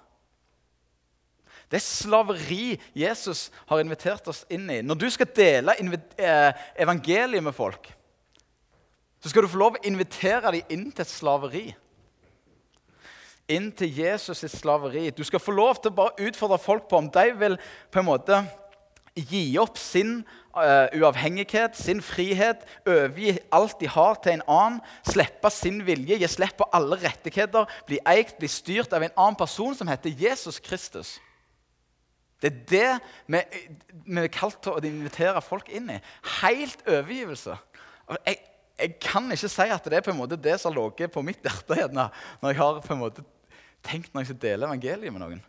Det 1.70 1.80
er 1.80 1.84
slaveri 1.84 2.76
Jesus 2.94 3.50
har 3.66 3.80
invitert 3.82 4.28
oss 4.28 4.44
inn 4.50 4.68
i. 4.70 4.82
Når 4.82 4.98
du 5.00 5.08
skal 5.10 5.32
dele 5.34 5.74
eh, 5.80 6.52
evangeliet 6.78 7.42
med 7.42 7.54
folk, 7.56 7.88
så 9.26 9.32
skal 9.32 9.42
du 9.42 9.50
få 9.50 9.58
lov 9.58 9.74
å 9.74 9.82
invitere 9.82 10.52
dem 10.54 10.68
inn 10.70 10.84
til 10.94 11.02
et 11.02 11.10
slaveri. 11.10 11.64
Inn 13.50 13.72
til 13.74 13.90
Jesus 13.90 14.38
sitt 14.38 14.54
slaveri. 14.54 15.08
Du 15.10 15.24
skal 15.26 15.42
få 15.42 15.50
lov 15.50 15.80
til 15.80 15.90
å 15.90 15.96
bare 15.96 16.28
utfordre 16.28 16.60
folk 16.62 16.86
på 16.86 17.00
om 17.00 17.08
de 17.10 17.24
vil 17.40 17.58
på 17.90 18.04
en 18.04 18.06
måte 18.06 18.38
gi 19.18 19.42
opp 19.58 19.82
sin 19.82 20.20
uh, 20.54 20.86
uavhengighet, 20.94 21.74
sin 21.74 22.04
frihet, 22.06 22.62
overgi 22.86 23.34
alt 23.50 23.74
de 23.82 23.90
har, 23.90 24.14
til 24.22 24.36
en 24.36 24.46
annen, 24.46 24.80
slippe 25.10 25.50
sin 25.50 25.82
vilje, 25.90 26.22
gi 26.22 26.30
slipp 26.30 26.60
på 26.62 26.70
alle 26.70 27.02
rettigheter, 27.02 27.66
bli 27.90 27.98
eikt, 28.06 28.38
bli 28.38 28.54
styrt 28.54 28.94
av 28.94 29.08
en 29.08 29.14
annen 29.16 29.42
person 29.42 29.74
som 29.74 29.90
heter 29.90 30.14
Jesus 30.14 30.62
Kristus. 30.62 31.16
Det 32.38 32.52
er 32.52 32.66
det 32.70 32.88
vi, 33.26 33.42
vi 34.06 34.22
er 34.22 34.30
kalt 34.30 34.62
til 34.62 34.78
å 34.78 34.86
invitere 34.86 35.42
folk 35.42 35.66
inn 35.74 35.96
i. 35.96 36.02
Helt 36.44 36.86
overgivelse. 36.86 37.58
Jeg, 38.22 38.44
jeg, 38.76 38.96
kan 39.00 39.30
ikke 39.32 39.50
si 39.50 39.68
at 39.72 39.88
det 39.88 39.98
er 39.98 40.04
på 40.04 40.12
en 40.12 40.18
måte 40.18 40.38
det 40.40 40.58
som 40.60 40.72
har 40.72 40.78
ligget 40.78 41.12
på 41.12 41.24
mitt 41.24 41.42
hjerte 41.44 41.88
når 41.96 42.50
jeg 42.50 42.58
har 42.60 42.80
på 42.84 42.94
en 42.94 43.02
måte 43.02 43.24
tenkt 43.86 44.12
når 44.12 44.24
jeg 44.24 44.32
skal 44.32 44.42
dele 44.42 44.68
evangeliet 44.68 45.14
med 45.14 45.22
noen. 45.22 45.42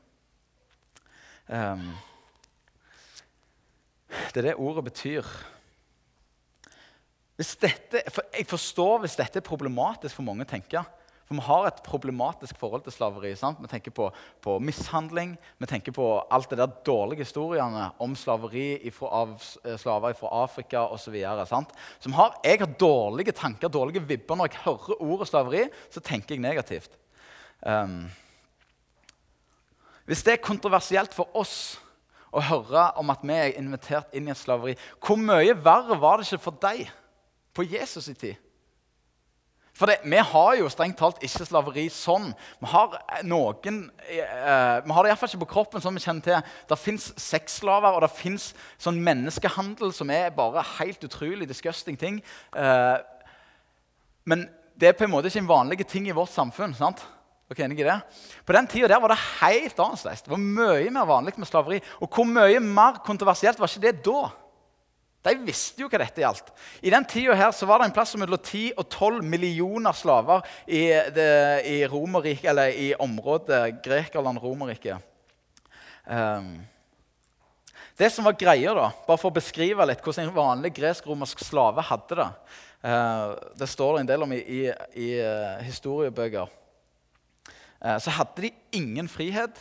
Um, 1.48 1.88
det 4.34 4.42
er 4.42 4.50
det 4.50 4.58
ordet 4.60 4.86
betyr. 4.88 5.28
Dette, 7.38 8.02
for 8.10 8.26
jeg 8.34 8.48
forstår 8.50 9.04
hvis 9.04 9.18
dette 9.20 9.42
er 9.42 9.46
problematisk 9.46 10.18
for 10.18 10.26
mange 10.26 10.46
å 10.46 10.50
tenke. 10.50 10.82
For 11.28 11.36
vi 11.36 11.44
har 11.44 11.66
et 11.68 11.80
problematisk 11.84 12.56
forhold 12.60 12.86
til 12.86 12.94
slaveri. 12.96 13.34
Sant? 13.36 13.60
Vi 13.60 13.68
tenker 13.68 13.92
på, 13.92 14.06
på, 14.44 14.54
mishandling, 14.64 15.34
vi 15.60 15.68
tenker 15.68 15.92
på 15.96 16.06
alt 16.32 16.54
det 16.54 16.60
der 16.62 16.78
dårlige 16.88 17.26
historiene 17.26 17.90
om 18.04 18.16
slaveri 18.16 18.78
ifra, 18.88 19.10
av 19.24 19.34
eh, 19.66 19.76
slaver 19.80 20.16
fra 20.16 20.32
Afrika 20.46 20.86
osv. 20.88 21.18
jeg 22.46 22.62
har 22.62 22.78
dårlige 22.80 23.36
tanker, 23.36 23.68
dårlige 23.68 24.06
vibber. 24.08 24.40
Når 24.40 24.54
jeg 24.54 24.64
hører 24.64 25.04
ordet 25.04 25.28
slaveri, 25.28 25.66
så 25.92 26.00
tenker 26.00 26.36
jeg 26.36 26.46
negativt. 26.46 26.96
Um, 27.60 28.06
hvis 30.08 30.24
det 30.24 30.38
er 30.38 30.46
kontroversielt 30.48 31.12
for 31.12 31.28
oss 31.36 31.76
å 32.32 32.40
høre 32.40 32.92
om 33.02 33.12
at 33.12 33.24
vi 33.28 33.36
er 33.36 33.58
invitert 33.60 34.14
inn 34.16 34.30
i 34.30 34.32
et 34.32 34.40
slaveri, 34.40 34.78
hvor 35.04 35.20
mye 35.20 35.56
verre 35.60 36.00
var 36.00 36.22
det 36.22 36.30
ikke 36.30 36.46
for 36.48 36.60
deg 36.64 36.86
på 37.52 37.68
Jesus' 37.68 38.14
i 38.14 38.16
tid? 38.16 38.47
For 39.78 39.86
det, 39.86 40.00
Vi 40.04 40.18
har 40.18 40.56
jo 40.58 40.70
strengt 40.74 40.98
talt 40.98 41.22
ikke 41.22 41.46
slaveri 41.46 41.86
sånn. 41.94 42.32
Vi 42.60 42.70
har 42.72 42.96
noen, 43.24 43.92
eh, 44.10 44.82
vi 44.82 44.94
har 44.94 45.04
det 45.04 45.12
iallfall 45.12 45.30
ikke 45.30 45.46
på 45.46 45.54
kroppen. 45.54 45.82
som 45.82 45.94
vi 45.94 46.02
kjenner 46.02 46.24
til. 46.24 46.42
Det 46.68 46.80
fins 46.80 47.14
sexslaver 47.16 47.94
og 47.94 48.02
det 48.02 48.10
fins 48.10 48.54
sånn 48.80 48.98
menneskehandel 48.98 49.94
som 49.94 50.10
er 50.10 50.32
bare 50.32 50.64
helt 50.80 51.00
utrolig 51.02 51.48
disgusting 51.48 51.98
ting. 51.98 52.24
Eh, 52.56 52.98
men 54.26 54.50
det 54.78 54.90
er 54.90 54.94
på 54.94 55.04
en 55.04 55.12
måte 55.12 55.30
ikke 55.30 55.46
en 55.46 55.48
vanlig 55.48 55.88
ting 55.88 56.08
i 56.08 56.12
vårt 56.12 56.30
samfunn. 56.30 56.74
sant? 56.76 57.06
Dere 57.48 57.64
er 57.64 57.70
enige 57.70 57.86
i 57.86 57.90
det? 57.90 58.02
På 58.46 58.54
den 58.54 58.68
tida 58.68 59.00
var 59.00 59.10
det 59.10 59.18
helt 59.40 59.78
annerledes. 59.78 60.22
Det 60.24 60.32
var 60.32 60.38
mye 60.38 60.90
mer 60.90 61.06
vanlig 61.06 61.38
med 61.38 61.48
slaveri. 61.48 61.82
Og 62.02 62.10
hvor 62.10 62.26
mye 62.26 62.60
mer 62.60 63.00
kontroversielt 63.06 63.60
var 63.60 63.68
ikke 63.68 63.82
det 63.82 64.04
da? 64.04 64.32
De 65.28 65.36
visste 65.48 65.84
jo 65.84 65.90
hva 65.92 66.00
dette 66.02 66.24
gjaldt. 66.24 66.54
I 66.82 66.94
den 66.94 67.06
tida 67.10 67.36
her 67.38 67.52
så 67.56 67.68
var 67.68 67.82
det 67.82 67.90
en 67.90 67.96
plass 67.96 68.16
mellom 68.20 68.40
10 68.40 68.78
og 68.78 68.88
12 68.88 69.20
millioner 69.28 69.96
slaver 69.98 70.46
i, 70.66 70.88
det, 71.14 71.28
i 71.68 71.78
Romerike, 71.90 72.48
eller 72.48 72.72
i 72.72 72.94
området 72.96 73.84
Grekerland-Romerriket. 73.86 75.04
Um, 76.08 76.56
det 77.98 78.12
som 78.14 78.28
var 78.28 78.38
greia, 78.38 78.76
da, 78.78 78.92
bare 79.08 79.20
for 79.20 79.32
å 79.32 79.36
beskrive 79.36 79.86
litt 79.90 80.04
hvordan 80.06 80.28
en 80.28 80.36
vanlig 80.36 80.72
gresk-romersk 80.78 81.42
slave 81.42 81.84
hadde 81.84 82.20
det 82.20 82.28
uh, 82.86 83.34
Det 83.58 83.68
står 83.68 83.96
det 83.96 84.04
en 84.04 84.12
del 84.12 84.26
om 84.28 84.36
i, 84.36 84.40
i, 84.40 84.60
i 85.02 85.08
uh, 85.18 85.58
historiebøker. 85.66 86.52
Uh, 87.82 87.98
så 88.00 88.14
hadde 88.20 88.46
de 88.46 88.54
ingen 88.78 89.10
frihet. 89.10 89.60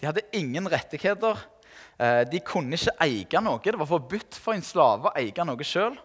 De 0.00 0.08
hadde 0.08 0.26
ingen 0.36 0.66
rettigheter. 0.68 1.38
Eh, 1.96 2.22
de 2.28 2.42
kunne 2.44 2.76
ikke 2.76 2.96
eie 3.06 3.40
noe. 3.40 3.62
Det 3.62 3.78
var 3.80 3.88
forbudt 3.88 4.36
for 4.40 4.56
en 4.56 4.64
slave 4.64 5.08
å 5.08 5.16
eie 5.16 5.46
noe 5.48 5.66
sjøl. 5.66 5.96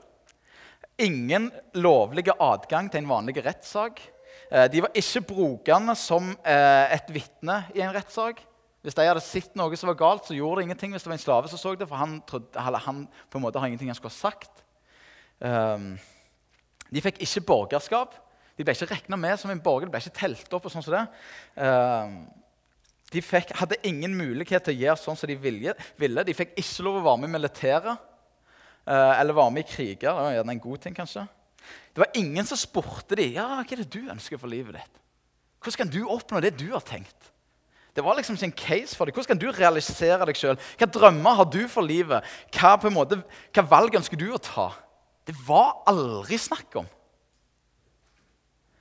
Ingen 1.01 1.49
lovlig 1.75 2.27
adgang 2.37 2.89
til 2.91 3.01
en 3.01 3.11
vanlig 3.11 3.41
rettssak. 3.43 3.99
Eh, 4.51 4.67
de 4.71 4.83
var 4.85 4.95
ikke 4.95 5.25
brukende 5.33 5.95
som 5.99 6.31
eh, 6.47 6.95
et 6.95 7.11
vitne 7.11 7.63
i 7.75 7.83
en 7.83 7.93
rettssak. 7.95 8.39
Hvis 8.81 8.97
de 8.97 9.05
hadde 9.05 9.21
sett 9.21 9.53
noe 9.59 9.77
som 9.77 9.91
var 9.91 9.99
galt, 9.99 10.25
så 10.25 10.35
gjorde 10.35 10.61
det 10.61 10.69
ingenting 10.69 10.95
hvis 10.95 11.03
det 11.05 11.11
var 11.11 11.19
en 11.19 11.25
slave 11.25 11.51
som 11.51 11.59
så 11.59 11.75
det, 11.77 11.85
for 11.89 12.01
han, 12.01 12.17
trodde, 12.25 12.57
han 12.57 13.03
på 13.29 13.37
en 13.37 13.43
måte 13.43 13.61
har 13.61 13.69
ingenting 13.69 13.91
han 13.91 13.97
skulle 13.99 14.15
ha 14.15 14.31
sagt. 14.31 14.63
Ehm, 15.45 15.91
de 16.89 17.03
fikk 17.03 17.21
ikke 17.21 17.43
borgerskap. 17.51 18.15
De 18.57 18.65
ble 18.65 18.73
ikke 18.73 18.89
regna 18.89 19.19
med 19.21 19.37
som 19.39 19.53
en 19.53 19.61
borger. 19.61 19.85
De 19.85 19.93
ble 19.93 20.01
ikke 20.01 20.17
telt 20.17 20.55
opp. 20.57 20.65
og 20.65 20.73
sånn 20.73 20.85
som 20.85 20.97
det. 20.97 21.05
De 23.11 23.21
fikk, 23.23 23.51
hadde 23.59 23.79
ingen 23.87 24.13
mulighet 24.15 24.63
til 24.63 24.75
å 24.75 24.81
gjøre 24.85 25.01
sånn 25.01 25.19
som 25.19 25.27
de 25.27 25.35
ville. 25.35 26.23
De 26.23 26.37
fikk 26.37 26.53
ikke 26.59 26.85
lov 26.87 27.01
å 27.01 27.05
være 27.09 27.23
med 27.23 27.31
i 27.31 27.35
militæret 27.35 28.07
uh, 28.87 29.13
eller 29.17 29.35
være 29.35 29.55
med 29.57 29.65
i 29.65 29.71
kriger. 29.71 30.07
Det 30.07 30.15
var 30.15 30.37
gjerne 30.37 30.55
en 30.55 30.63
god 30.63 30.83
ting, 30.85 30.95
kanskje. 30.95 31.25
Det 31.91 32.03
var 32.05 32.15
ingen 32.17 32.47
som 32.47 32.59
spurte 32.59 33.17
dem 33.19 33.35
ja, 33.35 33.47
hva 33.59 33.65
er 33.65 33.83
det 33.83 33.91
du 33.91 34.07
ønsker 34.13 34.39
for 34.39 34.51
livet 34.51 34.79
ditt. 34.79 35.01
Hvordan 35.61 35.83
kan 35.83 35.91
du 35.93 35.99
oppnå 36.09 36.39
det 36.41 36.55
du 36.57 36.69
har 36.71 36.85
tenkt? 36.87 37.27
Det 37.91 38.03
var 38.05 38.15
liksom 38.15 38.37
en 38.39 38.55
case 38.55 38.95
for 38.95 39.05
deg. 39.05 39.17
Hvordan 39.17 39.33
kan 39.33 39.41
du 39.41 39.49
realisere 39.51 40.25
deg 40.25 40.39
sjøl? 40.39 40.55
Hvilke 40.55 40.87
drømmer 40.95 41.35
har 41.41 41.49
du 41.51 41.65
for 41.69 41.83
livet? 41.83 42.23
Hva, 42.55 42.77
måte, 42.93 43.19
hva 43.51 43.65
valg 43.67 43.97
ønsker 43.99 44.19
du 44.19 44.29
å 44.31 44.39
ta? 44.39 44.69
Det 45.27 45.35
var 45.45 45.83
aldri 45.91 46.39
snakk 46.39 46.79
om. 46.79 46.87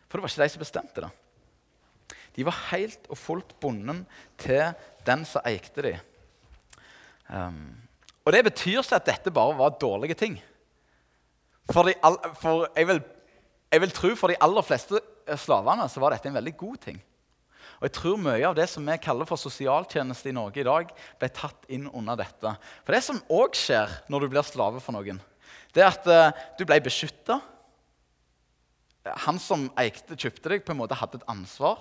For 0.07 0.19
det 0.19 0.25
var 0.25 0.33
ikke 0.33 0.45
de 0.47 0.55
som 0.55 0.63
bestemte 0.63 1.05
det. 1.05 1.11
De 2.37 2.47
var 2.47 2.57
helt 2.71 3.09
og 3.11 3.19
fullt 3.19 3.57
bonden 3.61 4.05
til 4.41 4.73
den 5.07 5.25
som 5.29 5.45
eide 5.49 5.85
dem. 5.85 6.07
Um, 7.31 7.77
og 8.27 8.35
det 8.35 8.45
betyr 8.47 8.81
ikke 8.83 8.99
at 8.99 9.07
dette 9.07 9.33
bare 9.35 9.57
var 9.59 9.79
dårlige 9.81 10.19
ting. 10.19 10.41
For, 11.71 11.87
de, 11.87 11.95
for 12.41 12.67
jeg, 12.77 12.89
vil, 12.89 13.01
jeg, 13.73 13.81
vil, 13.81 13.95
tro 13.95 14.11
for 14.19 14.33
de 14.33 14.39
aller 14.43 14.67
fleste 14.67 14.99
eh, 14.99 15.39
slavene 15.39 15.87
så 15.91 16.03
var 16.03 16.15
dette 16.15 16.31
en 16.31 16.37
veldig 16.37 16.57
god 16.59 16.81
ting. 16.83 16.99
Og 17.81 17.87
jeg 17.87 17.95
tror 17.97 18.19
mye 18.21 18.45
av 18.45 18.57
det 18.59 18.67
som 18.69 18.85
vi 18.85 18.97
kaller 19.01 19.29
for 19.29 19.41
sosialtjeneste 19.41 20.29
i 20.29 20.37
Norge 20.37 20.61
i 20.61 20.67
dag, 20.67 20.91
ble 21.21 21.31
tatt 21.33 21.65
inn 21.73 21.87
under 21.89 22.19
dette. 22.19 22.53
For 22.85 22.93
det 22.93 23.01
som 23.07 23.23
òg 23.33 23.57
skjer 23.57 23.95
når 24.13 24.27
du 24.27 24.33
blir 24.35 24.45
slave 24.45 24.83
for 24.85 24.97
noen, 24.97 25.23
det 25.73 25.85
er 25.85 25.89
at 25.89 26.11
uh, 26.11 26.43
du 26.59 26.67
ble 26.69 26.77
beskytta. 26.85 27.39
Han 29.25 29.39
som 29.41 29.69
eikte, 29.81 30.17
kjøpte 30.19 30.53
deg, 30.53 30.65
på 30.65 30.75
en 30.75 30.81
måte 30.83 30.99
hadde 30.99 31.21
et 31.21 31.29
ansvar. 31.31 31.81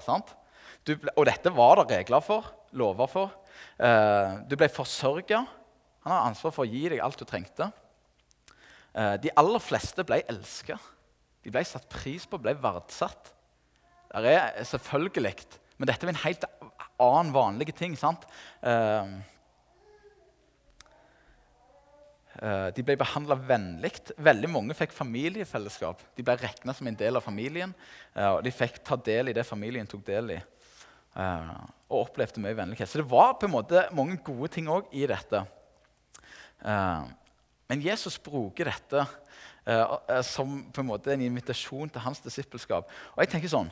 ble, 0.87 1.13
og 1.15 1.25
dette 1.27 1.51
var 1.55 1.81
det 1.81 1.97
regler 1.97 2.23
for, 2.23 2.47
lover 2.79 3.11
for. 3.11 3.33
Eh, 3.81 4.37
du 4.47 4.55
ble 4.59 4.69
forsørga. 4.71 5.43
Han 6.05 6.13
har 6.15 6.29
ansvar 6.29 6.53
for 6.55 6.63
å 6.63 6.69
gi 6.69 6.85
deg 6.93 7.03
alt 7.03 7.19
du 7.19 7.27
trengte. 7.27 7.71
Eh, 8.95 9.17
de 9.23 9.33
aller 9.39 9.63
fleste 9.63 10.05
ble 10.07 10.21
elska. 10.31 10.79
De 11.43 11.51
ble 11.51 11.63
satt 11.67 11.89
pris 11.91 12.23
på, 12.27 12.39
ble 12.39 12.55
verdsatt. 12.59 13.33
Det 14.09 14.31
er 14.33 14.63
selvfølgelig, 14.65 15.59
men 15.77 15.87
dette 15.87 16.07
er 16.07 16.11
en 16.11 16.23
helt 16.23 16.47
annen 16.99 17.35
vanlig 17.35 17.75
ting. 17.77 17.93
sant? 17.99 18.23
Eh 18.63 19.19
de 22.37 22.83
ble 22.85 22.95
behandla 22.99 23.35
vennlig. 23.35 23.95
Veldig 24.21 24.49
mange 24.51 24.75
fikk 24.77 24.93
familiefellesskap. 24.95 26.03
De 26.15 26.23
ble 26.25 26.37
regna 26.39 26.75
som 26.75 26.87
en 26.87 26.97
del 26.99 27.17
av 27.17 27.25
familien, 27.25 27.73
eh, 28.13 28.29
og 28.29 28.43
de 28.45 28.53
fikk 28.53 28.81
ta 28.85 28.95
del 28.95 29.31
i 29.31 29.35
det 29.35 29.47
familien 29.47 29.89
tok 29.89 30.05
del 30.07 30.35
i. 30.37 30.39
Uh, 31.19 31.65
og 31.89 32.03
opplevde 32.05 32.39
mye 32.39 32.55
vennlighet. 32.55 32.87
Så 32.87 33.01
det 33.01 33.09
var 33.09 33.33
på 33.41 33.47
en 33.47 33.55
måte 33.55 33.81
mange 33.97 34.19
gode 34.23 34.51
ting 34.53 34.69
òg 34.71 34.91
i 34.95 35.07
dette. 35.09 35.41
Men 36.61 37.81
Jesus 37.81 38.19
bruker 38.21 38.69
dette 38.69 39.05
som 40.23 40.53
på 40.69 40.83
en 40.83 40.87
måte 40.91 41.11
en 41.11 41.23
invitasjon 41.25 41.89
til 41.89 42.03
hans 42.05 42.21
disippelskap. 42.23 42.93
Og 43.15 43.23
jeg 43.23 43.31
tenker 43.33 43.51
sånn, 43.51 43.71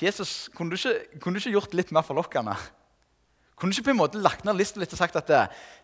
Jesus, 0.00 0.48
kunne 0.56 0.72
du, 0.72 0.80
ikke, 0.80 1.20
kunne 1.20 1.36
du 1.36 1.44
ikke 1.44 1.54
gjort 1.58 1.76
litt 1.76 1.92
mer 1.94 2.06
forlokkende? 2.06 2.56
Kunne 3.60 3.76
ikke 3.76 3.90
på 3.90 3.92
en 3.92 3.98
måte 3.98 4.20
lagt 4.24 4.46
ned 4.48 4.56
lista 4.56 4.80
litt 4.80 4.92
og 4.94 5.00
sagt 5.02 5.18
at 5.20 5.28
det, 5.28 5.40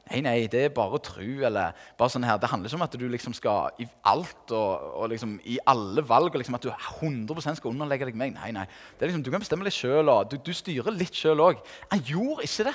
nei, 0.08 0.22
nei, 0.24 0.36
det 0.48 0.62
er 0.64 0.72
bare 0.72 0.96
å 0.96 1.02
tro, 1.04 1.26
eller 1.44 1.76
bare 1.98 2.12
sånn 2.12 2.24
her, 2.24 2.38
Det 2.40 2.48
handler 2.48 2.70
ikke 2.70 2.78
om 2.78 2.84
at 2.86 2.96
du 2.96 3.04
liksom 3.12 3.34
skal 3.36 3.76
i 3.82 3.86
alt 4.08 4.54
og, 4.56 4.86
og 4.96 5.10
liksom, 5.12 5.34
i 5.44 5.58
alle 5.68 6.04
valg 6.08 6.32
og 6.32 6.40
liksom 6.40 6.56
at 6.56 6.64
du 6.64 6.70
100% 6.72 7.60
skal 7.60 7.74
underlegge 7.74 8.08
deg 8.08 8.16
meg. 8.16 8.32
Nei, 8.38 8.48
nei. 8.56 8.64
Det 8.96 9.04
er 9.04 9.12
liksom, 9.12 9.26
Du 9.26 9.30
kan 9.34 9.44
bestemme 9.44 9.68
deg 9.68 9.76
sjøl, 9.76 10.08
og 10.08 10.30
du, 10.32 10.38
du, 10.40 10.54
styrer 10.56 10.96
litt 10.96 11.20
sjøl 11.20 11.42
òg. 11.44 11.60
Han 11.92 12.04
gjorde 12.08 12.48
ikke 12.48 12.68
det. 12.70 12.74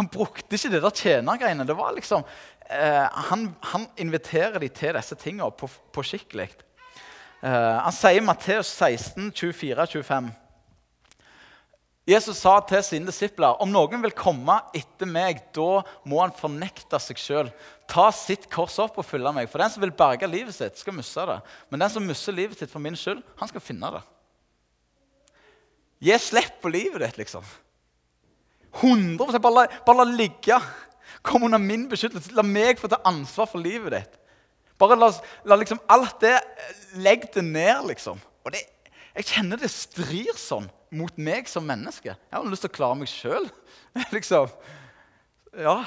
Han 0.00 0.10
brukte 0.10 0.58
ikke 0.58 0.72
det 0.74 0.82
der 0.82 0.98
tjenergreiene. 1.04 1.68
Det 1.68 1.78
var 1.78 1.94
liksom, 1.94 2.26
eh, 2.66 3.06
han, 3.30 3.46
han, 3.70 3.86
inviterer 3.96 4.58
de 4.58 4.72
til 4.74 4.98
disse 4.98 5.22
tingene 5.22 5.54
på, 5.54 5.70
på 5.94 6.02
skikkelig. 6.02 6.50
Eh, 7.46 7.78
han 7.78 7.94
sier 7.94 8.18
i 8.18 8.26
Matteus 8.26 8.74
16, 8.74 9.30
24-25 9.30 10.34
Jesus 12.08 12.38
sa 12.40 12.54
til 12.64 12.80
sine 12.86 13.10
disipler 13.10 13.58
om 13.60 13.68
noen 13.68 14.00
vil 14.00 14.14
komme 14.16 14.54
etter 14.76 15.08
meg, 15.08 15.42
da 15.52 15.82
må 16.08 16.22
han 16.22 16.32
fornekte 16.32 16.96
seg 17.04 17.20
sjøl, 17.20 17.50
ta 17.90 18.06
sitt 18.16 18.46
kors 18.52 18.78
opp 18.80 18.96
og 19.00 19.04
følge 19.04 19.32
meg. 19.36 19.50
For 19.52 19.60
den 19.60 19.72
som 19.74 19.84
vil 19.84 19.92
berge 19.92 20.30
livet 20.30 20.56
sitt, 20.56 20.80
skal 20.80 20.96
miste 20.96 21.26
det. 21.28 21.36
Men 21.68 21.84
den 21.84 21.92
som 21.92 22.06
mister 22.08 22.32
livet 22.32 22.56
sitt 22.56 22.72
for 22.72 22.80
min 22.80 22.96
skyld, 22.96 23.20
han 23.40 23.50
skal 23.50 23.64
finne 23.64 23.92
det. 23.98 24.00
Gi 26.08 26.16
slipp 26.22 26.62
på 26.62 26.72
livet 26.72 27.02
ditt, 27.04 27.20
liksom. 27.20 27.44
100 28.78 29.40
Bare 29.42 29.54
la, 29.54 29.66
bare 29.84 30.00
la 30.00 30.08
ligge. 30.08 30.56
Kom 31.26 31.44
under 31.44 31.60
min 31.60 31.88
beskyttelse. 31.90 32.32
La 32.36 32.44
meg 32.46 32.80
få 32.80 32.88
ta 32.88 33.02
ansvar 33.08 33.50
for 33.50 33.60
livet 33.60 33.96
ditt. 33.96 34.18
Bare 34.80 34.96
la, 34.96 35.10
la 35.44 35.58
liksom 35.58 35.80
alt 35.90 36.20
det 36.22 36.36
Legg 37.02 37.26
det 37.34 37.44
ned, 37.44 37.88
liksom. 37.90 38.20
Og 38.46 38.54
det, 38.54 38.62
jeg 39.14 39.30
kjenner 39.32 39.60
det 39.60 39.70
strir 39.72 40.36
sånn 40.38 40.68
mot 40.94 41.16
meg 41.20 41.48
som 41.50 41.66
menneske. 41.66 42.14
Jeg 42.14 42.34
har 42.34 42.46
lyst 42.48 42.64
til 42.64 42.72
å 42.72 42.76
klare 42.76 42.98
meg 43.00 43.10
sjøl. 43.10 43.48
liksom. 44.16 44.52
Ja. 45.58 45.80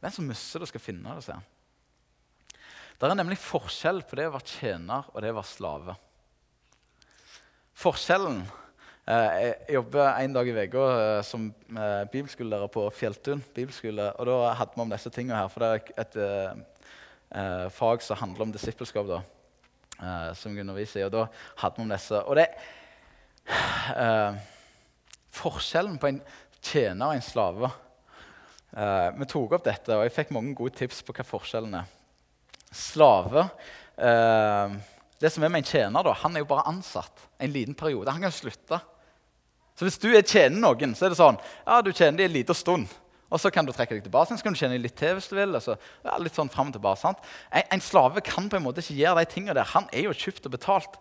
Den 0.00 0.14
som 0.14 0.26
mister 0.28 0.62
det, 0.62 0.70
skal 0.70 0.82
finne 0.82 1.16
det, 1.16 1.26
sier 1.26 1.40
han. 1.40 1.52
Det 2.96 3.08
er 3.08 3.18
nemlig 3.18 3.36
forskjell 3.42 4.00
på 4.08 4.16
det 4.16 4.30
å 4.30 4.36
være 4.38 4.48
tjener 4.48 5.08
og 5.12 5.20
det 5.20 5.32
å 5.34 5.36
være 5.36 5.50
slave. 5.50 5.96
Forskjellen 7.76 8.38
eh, 8.40 9.34
Jeg 9.36 9.74
jobber 9.76 10.06
en 10.14 10.36
dag 10.38 10.48
i 10.48 10.54
uka 10.56 10.84
eh, 10.94 11.20
som 11.28 11.50
eh, 11.52 12.04
bibelskolelærer 12.08 12.72
på 12.72 12.86
Fjelltun 12.96 13.44
bibelskole. 13.52 14.08
og 14.16 14.30
Da 14.30 14.54
hadde 14.62 14.78
vi 14.78 14.84
om 14.86 14.94
disse 14.94 15.12
tingene 15.12 15.42
her, 15.42 15.52
for 15.52 15.64
det 15.64 15.68
er 15.68 15.82
et, 16.06 16.16
et 16.16 17.74
fag 17.76 18.00
som 18.06 18.22
handler 18.22 18.46
om 18.46 18.54
disippelskap. 18.54 19.10
da, 19.10 19.20
som 20.36 20.52
jeg 20.52 20.64
underviser 20.66 21.00
i, 21.00 21.06
og 21.06 21.14
Da 21.14 21.22
hadde 21.62 21.78
vi 21.78 21.84
om 21.86 21.92
disse. 21.94 22.20
Og 22.26 22.36
det 22.36 22.48
Forskjellen 25.36 25.98
på 26.02 26.10
en 26.10 26.20
tjener 26.64 27.06
og 27.06 27.14
en 27.14 27.22
slave 27.24 27.70
Vi 29.16 29.28
tok 29.30 29.54
opp 29.56 29.64
dette, 29.64 29.94
og 29.94 30.02
jeg 30.04 30.14
fikk 30.16 30.34
mange 30.34 30.56
gode 30.58 30.74
tips 30.76 31.00
på 31.06 31.14
hva 31.16 31.24
forskjellen 31.24 31.78
er. 31.78 31.88
Slave 32.74 33.46
det 35.16 35.30
som 35.32 35.44
er 35.46 35.48
med 35.48 35.62
en 35.62 35.70
tjener, 35.70 36.04
da, 36.04 36.12
han 36.12 36.36
er 36.36 36.42
jo 36.44 36.50
bare 36.50 36.66
ansatt 36.68 37.22
en 37.40 37.52
liten 37.52 37.76
periode. 37.78 38.12
Han 38.12 38.26
kan 38.26 38.34
slutte. 38.34 38.80
Så 39.76 39.86
hvis 39.86 39.98
du 40.00 40.10
tjener 40.20 40.60
noen, 40.60 40.92
så 40.96 41.06
er 41.06 41.12
det 41.12 41.20
sånn 41.20 41.38
ja, 41.40 41.80
du 41.80 41.92
tjener 41.92 42.18
dem 42.18 42.28
en 42.28 42.36
liten 42.36 42.56
stund. 42.56 42.92
Og 43.30 43.42
så 43.42 43.50
kan 43.50 43.66
du 43.66 43.72
trekke 43.74 43.96
deg 43.96 44.04
tilbake. 44.06 44.36
Så 44.36 44.46
kan 44.46 44.54
du 44.54 44.60
tjene 44.60 44.78
litt 44.78 44.96
til 44.98 45.16
hvis 45.16 45.30
du 45.30 45.34
vil. 45.38 45.56
Altså, 45.58 45.78
ja, 46.06 46.18
litt 46.22 46.36
sånn 46.36 46.52
frem 46.52 46.70
og 46.70 46.76
tilbake, 46.76 47.00
sant? 47.02 47.24
En, 47.50 47.66
en, 47.76 47.82
slave 47.82 48.22
kan 48.24 48.46
på 48.50 48.58
en 48.58 48.66
måte 48.66 48.84
ikke 48.84 49.00
gjøre 49.00 49.24
de 49.24 49.32
tingene 49.32 49.58
der. 49.58 49.74
Han 49.74 49.90
er 49.92 50.06
jo 50.06 50.14
kjøpt 50.16 50.46
og 50.46 50.54
betalt. 50.54 51.00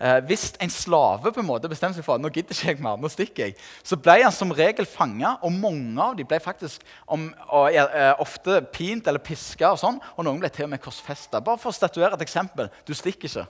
Eh, 0.00 0.16
hvis 0.24 0.46
en 0.64 0.72
slave 0.72 1.30
på 1.30 1.42
en 1.42 1.46
måte 1.46 1.68
bestemmer 1.68 1.94
seg 1.94 2.06
for 2.06 2.16
at 2.16 2.22
nå 2.24 2.30
gidder 2.32 2.56
ikke 2.56 2.72
jeg 2.72 2.80
mer, 2.82 2.96
nå 2.96 3.10
stikker 3.12 3.50
jeg, 3.50 3.56
så 3.84 3.98
ble 4.00 4.16
han 4.22 4.32
som 4.32 4.54
regel 4.56 4.88
fanga, 4.88 5.34
og 5.44 5.52
mange 5.52 6.00
av 6.00 6.16
dem 6.16 6.28
ble 6.28 6.38
faktisk 6.40 6.86
om, 7.04 7.28
og, 7.50 7.68
eh, 7.74 8.14
ofte 8.22 8.62
pint 8.72 9.06
eller 9.06 9.20
piska, 9.20 9.74
og 9.74 9.82
sånn, 9.82 10.00
og 10.16 10.24
noen 10.24 10.40
ble 10.40 10.48
til 10.48 10.66
og 10.66 10.72
med 10.72 10.82
korsfesta. 10.82 11.42
Bare 11.44 11.60
for 11.60 11.70
å 11.70 11.76
statuere 11.76 12.16
et 12.16 12.24
eksempel. 12.24 12.72
Du 12.88 12.94
stikker 12.96 13.28
ikke. 13.28 13.46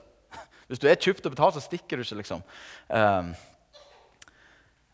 Hvis 0.67 0.79
du 0.79 0.87
er 0.87 0.99
kjøpt 0.99 1.25
og 1.25 1.33
betalt, 1.33 1.55
så 1.55 1.63
stikker 1.63 1.99
du 1.99 2.03
ikke, 2.03 2.19
liksom. 2.19 2.43
Um, 2.87 3.33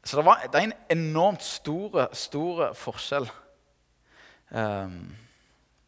så 0.08 0.18
det, 0.18 0.24
var, 0.26 0.46
det, 0.48 0.56
er 0.56 0.70
en 0.70 1.00
enormt 1.00 1.44
stor, 1.44 2.08
stor 2.16 2.70
forskjell 2.80 3.28
um, 4.56 5.02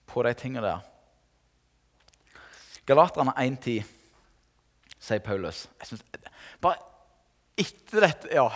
på 0.10 0.24
de 0.28 0.34
tingene 0.36 0.66
der. 0.66 0.82
Galaterne 2.90 3.32
1.10 3.40 3.78
sier 5.00 5.24
Paulus. 5.24 5.68
Jeg 5.80 5.88
synes, 5.88 6.04
bare 6.60 6.82
etter 7.60 8.04
dette 8.04 8.34
ja, 8.34 8.50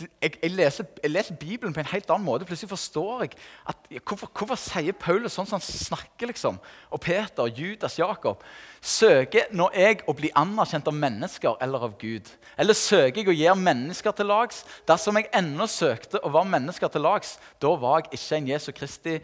jeg, 0.00 0.32
jeg, 0.42 0.50
leser, 0.50 0.86
jeg, 1.02 1.10
leser, 1.10 1.36
Bibelen 1.36 1.74
på 1.74 1.82
en 1.82 1.90
helt 1.90 2.10
annen 2.10 2.24
måte. 2.24 2.46
Plutselig 2.48 2.70
forstår 2.70 3.24
jeg 3.26 3.34
at, 3.68 3.88
hvorfor, 4.08 4.30
hvorfor 4.38 4.58
sier 4.60 4.96
Paulus 4.96 5.36
sånn 5.36 5.48
som 5.48 5.58
han 5.58 5.64
snakker. 5.66 6.30
liksom? 6.30 6.58
Og 6.90 7.02
Peter, 7.04 7.50
Judas, 7.52 7.98
Jakob. 8.00 8.44
Søker 8.80 9.50
nå 9.56 9.68
jeg 9.76 10.00
å 10.08 10.14
bli 10.16 10.32
anerkjent 10.38 10.88
av 10.88 10.96
mennesker 10.96 11.58
eller 11.64 11.86
av 11.88 11.96
Gud? 12.00 12.30
Eller 12.56 12.78
søker 12.78 13.20
jeg 13.20 13.32
å 13.32 13.36
gjøre 13.36 13.64
mennesker 13.64 14.16
til 14.16 14.30
lags? 14.32 14.62
Dersom 14.88 15.20
jeg 15.20 15.30
ennå 15.42 15.68
søkte 15.70 16.22
å 16.22 16.32
være 16.32 16.52
mennesker 16.56 16.92
til 16.92 17.04
lags, 17.04 17.36
da 17.62 17.74
var 17.76 18.02
jeg 18.02 18.18
ikke 18.18 18.38
en 18.38 18.52
Jesu 18.54 18.70
Kristi 18.76 19.18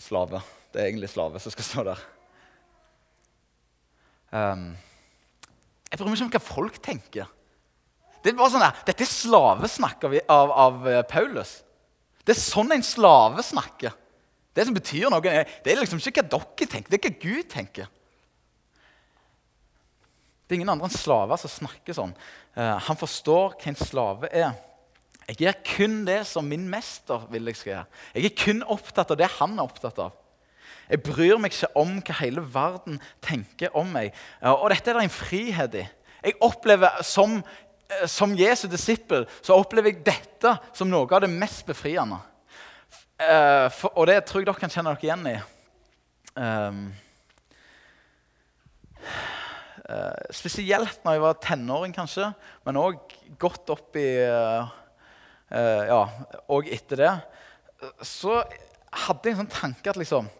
slave. 0.00 0.42
Det 0.74 0.82
er 0.82 0.90
egentlig 0.90 1.12
slave 1.12 1.40
som 1.40 1.54
skal 1.54 1.70
stå 1.70 1.86
der. 1.92 2.04
Um, 4.34 4.72
jeg 5.88 6.00
bryr 6.00 6.10
meg 6.10 6.18
ikke 6.18 6.26
om 6.26 6.34
hva 6.34 6.42
folk 6.42 6.78
tenker. 6.82 7.28
Det 8.24 8.32
er 8.32 8.38
bare 8.38 8.54
sånn 8.54 8.64
der, 8.64 8.78
Dette 8.88 9.04
er 9.04 9.10
slavesnakk 9.10 10.06
av, 10.08 10.14
av, 10.32 10.52
av, 10.64 10.86
eh, 10.88 11.02
Paulus. 11.04 11.58
Det 12.24 12.32
er 12.32 12.40
sånn 12.40 12.72
en 12.72 12.84
slave 12.86 13.44
snakker. 13.44 13.92
Det 14.56 14.64
som 14.64 14.76
betyr 14.76 15.10
noe, 15.12 15.20
det 15.20 15.72
er 15.72 15.80
liksom 15.80 16.00
ikke 16.00 16.22
hva 16.22 16.40
dere 16.40 16.70
tenker, 16.70 16.88
det 16.88 17.00
er 17.00 17.10
hva 17.10 17.20
Gud 17.20 17.50
tenker. 17.52 17.90
Det 20.44 20.54
er 20.54 20.60
ingen 20.60 20.72
andre 20.72 20.88
enn 20.88 20.94
slaver 20.94 21.40
som 21.40 21.52
snakker 21.52 21.96
sånn. 21.96 22.12
Uh, 22.56 22.76
han 22.86 22.98
forstår 23.00 23.56
hva 23.58 23.70
en 23.70 23.80
slave 23.80 24.30
er. 24.32 24.52
Jeg 25.24 25.40
gjør 25.40 25.60
kun 25.66 25.96
det 26.04 26.20
som 26.28 26.48
min 26.48 26.66
mester 26.68 27.24
vil 27.32 27.48
jeg 27.48 27.58
skal 27.58 27.72
gjøre. 27.72 28.00
Jeg 28.14 28.28
er 28.28 28.36
kun 28.40 28.60
opptatt 28.72 29.12
av 29.12 29.20
det 29.20 29.30
han 29.38 29.56
er 29.56 29.64
opptatt 29.64 30.00
av. 30.04 30.16
Jeg 30.84 31.00
bryr 31.00 31.40
meg 31.40 31.54
ikke 31.54 31.72
om 31.80 31.96
hva 32.04 32.16
hele 32.20 32.44
verden 32.54 33.00
tenker 33.24 33.72
om 33.76 33.88
meg. 33.96 34.12
Uh, 34.40 34.52
og 34.52 34.68
dette 34.72 34.92
er 34.92 35.00
det 35.00 35.06
en 35.08 35.16
frihet 35.16 35.78
i. 35.80 35.84
Jeg 36.24 36.38
opplever 36.44 37.02
som, 37.04 37.40
som 38.10 38.32
Jesu 38.38 38.66
disippel 38.70 39.26
så 39.40 39.56
opplever 39.58 39.92
jeg 39.92 40.04
dette 40.06 40.54
som 40.74 40.90
noe 40.90 41.08
av 41.10 41.24
det 41.24 41.30
mest 41.32 41.66
befriende. 41.68 42.18
For, 43.14 43.92
og 43.94 44.08
det 44.10 44.16
tror 44.26 44.42
jeg 44.42 44.48
dere 44.48 44.58
kan 44.58 44.72
kjenne 44.72 44.94
dere 44.94 45.06
igjen 45.06 45.28
i. 45.30 45.34
Um, 46.34 46.80
Uh, 49.84 50.16
spesielt 50.32 51.02
når 51.04 51.12
jeg 51.12 51.22
var 51.26 51.40
tenåring, 51.44 51.92
kanskje, 51.92 52.30
men 52.64 52.78
òg 52.80 53.02
godt 53.36 53.68
opp 53.74 53.98
i 54.00 54.06
uh, 54.24 54.64
uh, 55.52 55.82
Ja, 55.90 55.98
og 56.48 56.70
etter 56.72 57.02
det. 57.02 57.10
Så 58.00 58.38
hadde 59.04 59.28
jeg 59.28 59.34
en 59.34 59.42
sånn 59.42 59.52
tanke 59.52 59.92
at 59.92 60.00
liksom 60.00 60.30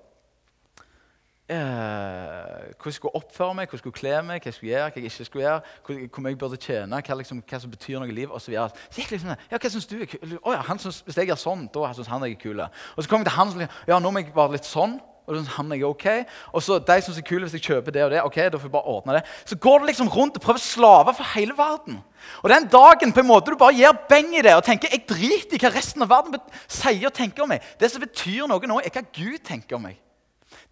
Hvordan 1.47 2.85
jeg 2.85 2.93
skulle 2.93 3.15
oppføre 3.15 3.55
meg, 3.55 3.69
hvordan 3.69 3.77
jeg 3.77 3.79
skulle 3.79 3.99
kle 3.99 4.23
meg, 4.25 4.41
hva 4.41 4.49
jeg 4.49 4.55
skulle 4.55 4.71
gjøre, 4.71 4.85
hva 4.85 5.01
jeg 5.03 5.11
ikke 5.11 5.25
skulle 5.29 5.45
gjøre, 5.45 5.61
hvor, 5.85 5.99
hvor 6.09 6.29
jeg 6.29 6.39
burde 6.39 6.57
tjene, 6.57 7.01
hva, 7.05 7.17
liksom, 7.21 7.43
hva, 7.45 7.59
som 7.61 7.73
betyr 7.75 7.99
noe 8.01 8.09
i 8.09 8.17
livet 8.17 8.33
osv. 8.33 8.55
Så, 8.55 8.85
så 8.89 9.03
gikk 9.03 9.11
liksom, 9.13 9.35
ja, 9.51 9.59
hva 9.61 9.73
synes 9.75 9.89
du 9.91 9.99
er 9.99 10.09
kul? 10.09 10.39
Oh, 10.41 10.55
ja, 10.55 10.63
synes, 10.79 11.03
hvis 11.05 11.19
jeg 11.21 11.29
gjør 11.29 11.43
sånn, 11.43 11.67
da 11.75 11.91
syns 11.93 12.09
han 12.09 12.25
jeg 12.25 12.39
er 12.39 12.41
kul. 12.47 12.63
Og 12.65 13.05
så 13.05 13.11
kom 13.11 13.21
jeg 13.21 13.29
til 13.29 13.37
han 13.37 13.53
som 13.53 13.61
liksom, 13.61 13.83
ja, 13.93 13.99
nå 14.01 14.15
må 14.15 14.23
jeg 14.25 14.33
være 14.37 14.57
litt 14.57 14.71
sånn. 14.71 14.97
Og 15.25 15.39
sånn, 15.39 15.53
han 15.55 15.73
er 15.73 15.85
ok. 15.89 16.07
Og 16.53 16.65
så 16.65 16.77
de 16.85 16.97
som 17.05 17.17
er 17.17 17.25
kule 17.25 17.47
hvis 17.47 17.57
jeg 17.57 17.65
kjøper 17.65 17.93
det 17.93 18.03
og 18.05 18.11
det. 18.13 18.23
ok, 18.25 18.39
da 18.53 18.61
får 18.61 18.69
jeg 18.69 18.75
bare 18.75 18.93
ordne 18.93 19.19
det. 19.19 19.23
Så 19.49 19.57
går 19.61 19.81
du 19.81 19.87
liksom 19.89 20.11
rundt 20.13 20.37
og 20.37 20.45
prøver 20.45 20.61
å 20.61 20.65
slave 20.65 21.15
for 21.17 21.33
hele 21.33 21.57
verden. 21.57 22.01
Og 22.43 22.49
den 22.53 22.69
dagen 22.73 23.13
på 23.13 23.21
en 23.21 23.29
måte 23.29 23.53
du 23.53 23.61
bare 23.61 23.77
gir 23.77 23.97
beng 24.09 24.33
i 24.37 24.45
det 24.45 24.53
og 24.57 24.65
tenker 24.65 24.93
jeg 24.93 25.05
driter 25.09 25.57
i 25.57 25.63
hva 25.65 25.73
resten 25.73 26.05
av 26.05 26.13
verden 26.13 26.41
sier 26.65 27.09
og 27.09 27.17
tenker 27.17 27.45
om 27.45 27.53
meg, 27.53 27.65
Det 27.81 27.93
som 27.93 28.05
betyr 28.05 28.49
noe 28.49 28.69
nå, 28.69 28.81
er 28.81 28.93
hva 28.93 29.05
Gud 29.05 29.41
tenker 29.45 29.77
om 29.77 29.89
meg. 29.89 30.01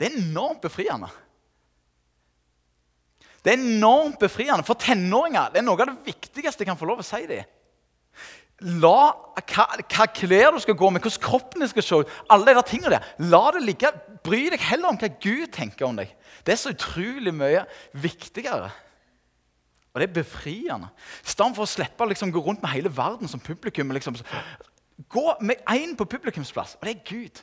Det 0.03 0.09
er 0.11 0.19
enormt 0.19 0.65
befriende. 0.65 1.07
Det 3.45 3.53
er 3.53 3.59
enormt 3.59 4.19
befriende. 4.19 4.67
For 4.67 4.75
tenåringer 4.75 5.53
det 5.55 5.63
er 5.63 5.67
noe 5.67 5.79
av 5.79 5.93
det 5.93 6.09
viktigste 6.11 6.65
jeg 6.65 6.71
kan 6.73 6.79
få 6.79 6.89
lov 6.91 7.05
å 7.05 7.07
si 7.07 7.23
dem. 7.31 7.47
La 8.83 9.13
hva, 9.39 9.65
hva 9.79 10.07
klær 10.15 10.55
du 10.55 10.61
skal 10.63 10.77
gå 10.79 10.91
med, 10.91 11.03
hvordan 11.03 11.23
kroppen 11.23 11.63
din 11.63 11.71
skal 11.71 11.87
se 11.87 12.01
ut. 12.03 12.11
alle 12.31 12.55
de 12.55 12.65
tingene 12.67 12.97
der. 12.97 13.07
La 13.31 13.45
det 13.55 13.63
ligge. 13.63 13.91
Bry 14.27 14.45
deg 14.51 14.63
heller 14.63 14.91
om 14.91 14.99
hva 14.99 15.11
Gud 15.23 15.51
tenker 15.55 15.87
om 15.87 15.99
deg. 15.99 16.11
Det 16.43 16.55
er 16.55 16.61
så 16.61 16.75
utrolig 16.75 17.35
mye 17.35 17.63
viktigere. 17.95 18.71
Og 19.93 20.01
det 20.01 20.09
er 20.09 20.19
befriende. 20.19 20.91
I 21.23 21.31
for 21.55 21.63
å 21.63 21.71
slippe 21.71 22.03
å 22.03 22.11
liksom, 22.11 22.35
gå 22.35 22.43
rundt 22.43 22.63
med 22.63 22.75
hele 22.75 22.91
verden 22.91 23.31
som 23.31 23.43
publikum. 23.43 23.95
Liksom, 23.95 24.19
gå 25.11 25.27
med 25.41 25.63
én 25.71 25.97
på 25.97 26.07
publikumsplass, 26.11 26.77
og 26.81 26.87
det 26.87 26.97
er 26.97 27.07
Gud. 27.07 27.43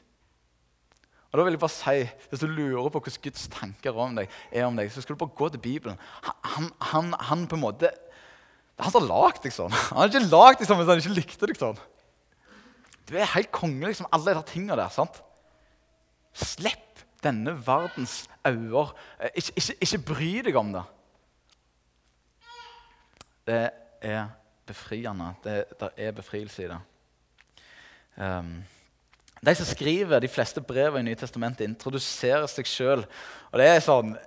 Og 1.29 1.37
da 1.37 1.45
vil 1.45 1.53
jeg 1.53 1.61
bare 1.61 1.73
si, 1.73 2.09
Hvis 2.29 2.41
du 2.41 2.47
lurer 2.47 2.89
på 2.89 2.99
hvordan 2.99 3.23
Guds 3.23 3.47
tanker 3.53 3.97
om 3.97 4.15
deg, 4.17 4.29
er 4.51 4.65
om 4.65 4.77
deg, 4.77 4.91
så 4.91 5.01
skal 5.01 5.15
du 5.15 5.21
bare 5.21 5.37
gå 5.37 5.49
til 5.53 5.61
Bibelen. 5.61 5.99
Han, 6.23 6.71
han, 6.91 7.13
han 7.19 7.47
på 7.47 7.57
en 7.57 7.65
måte 7.67 7.91
det 8.79 8.85
er 8.85 8.87
han 8.87 8.93
som 8.93 9.03
har 9.03 9.09
lagd 9.11 9.43
deg 9.43 9.51
sånn. 9.51 9.73
Han 9.75 9.97
har 9.99 10.07
ikke 10.07 10.27
lagd 10.31 10.61
deg 10.61 10.67
sånn 10.69 10.77
hvis 10.79 10.87
han 10.87 11.01
ikke 11.01 11.15
likte 11.17 11.47
deg 11.49 11.57
sånn. 11.59 11.79
Du 13.09 13.17
er 13.17 13.27
helt 13.33 13.49
konge, 13.51 13.89
liksom, 13.89 14.07
alle 14.15 14.37
de 14.37 14.43
tingene 14.47 14.77
der. 14.79 14.93
sant? 14.93 15.19
Slipp 16.31 17.01
denne 17.19 17.57
verdens 17.67 18.21
øyne. 18.47 18.85
Eh, 19.19 19.33
ikke, 19.41 19.55
ikke, 19.59 19.75
ikke, 19.83 19.99
bry 20.13 20.31
deg 20.47 20.59
om 20.61 20.71
det. 20.77 20.85
Det 23.49 23.61
er 24.13 24.29
befriende. 24.69 25.33
Det, 25.43 25.57
det 25.81 25.91
er 25.97 26.15
befrielse 26.15 26.63
i 26.63 26.71
det. 26.71 26.79
Um, 28.15 28.53
de 29.45 29.55
som 29.55 29.67
skriver 29.67 30.19
de 30.19 30.31
fleste 30.31 30.61
brevene 30.61 31.05
i 31.05 31.11
Nye 31.11 31.19
Testamentet, 31.19 31.67
introduserer 31.67 32.47
seg 32.51 32.67
sjøl. 32.67 33.05
Det 33.55 33.67
er 33.67 33.83
sånn 33.83 34.17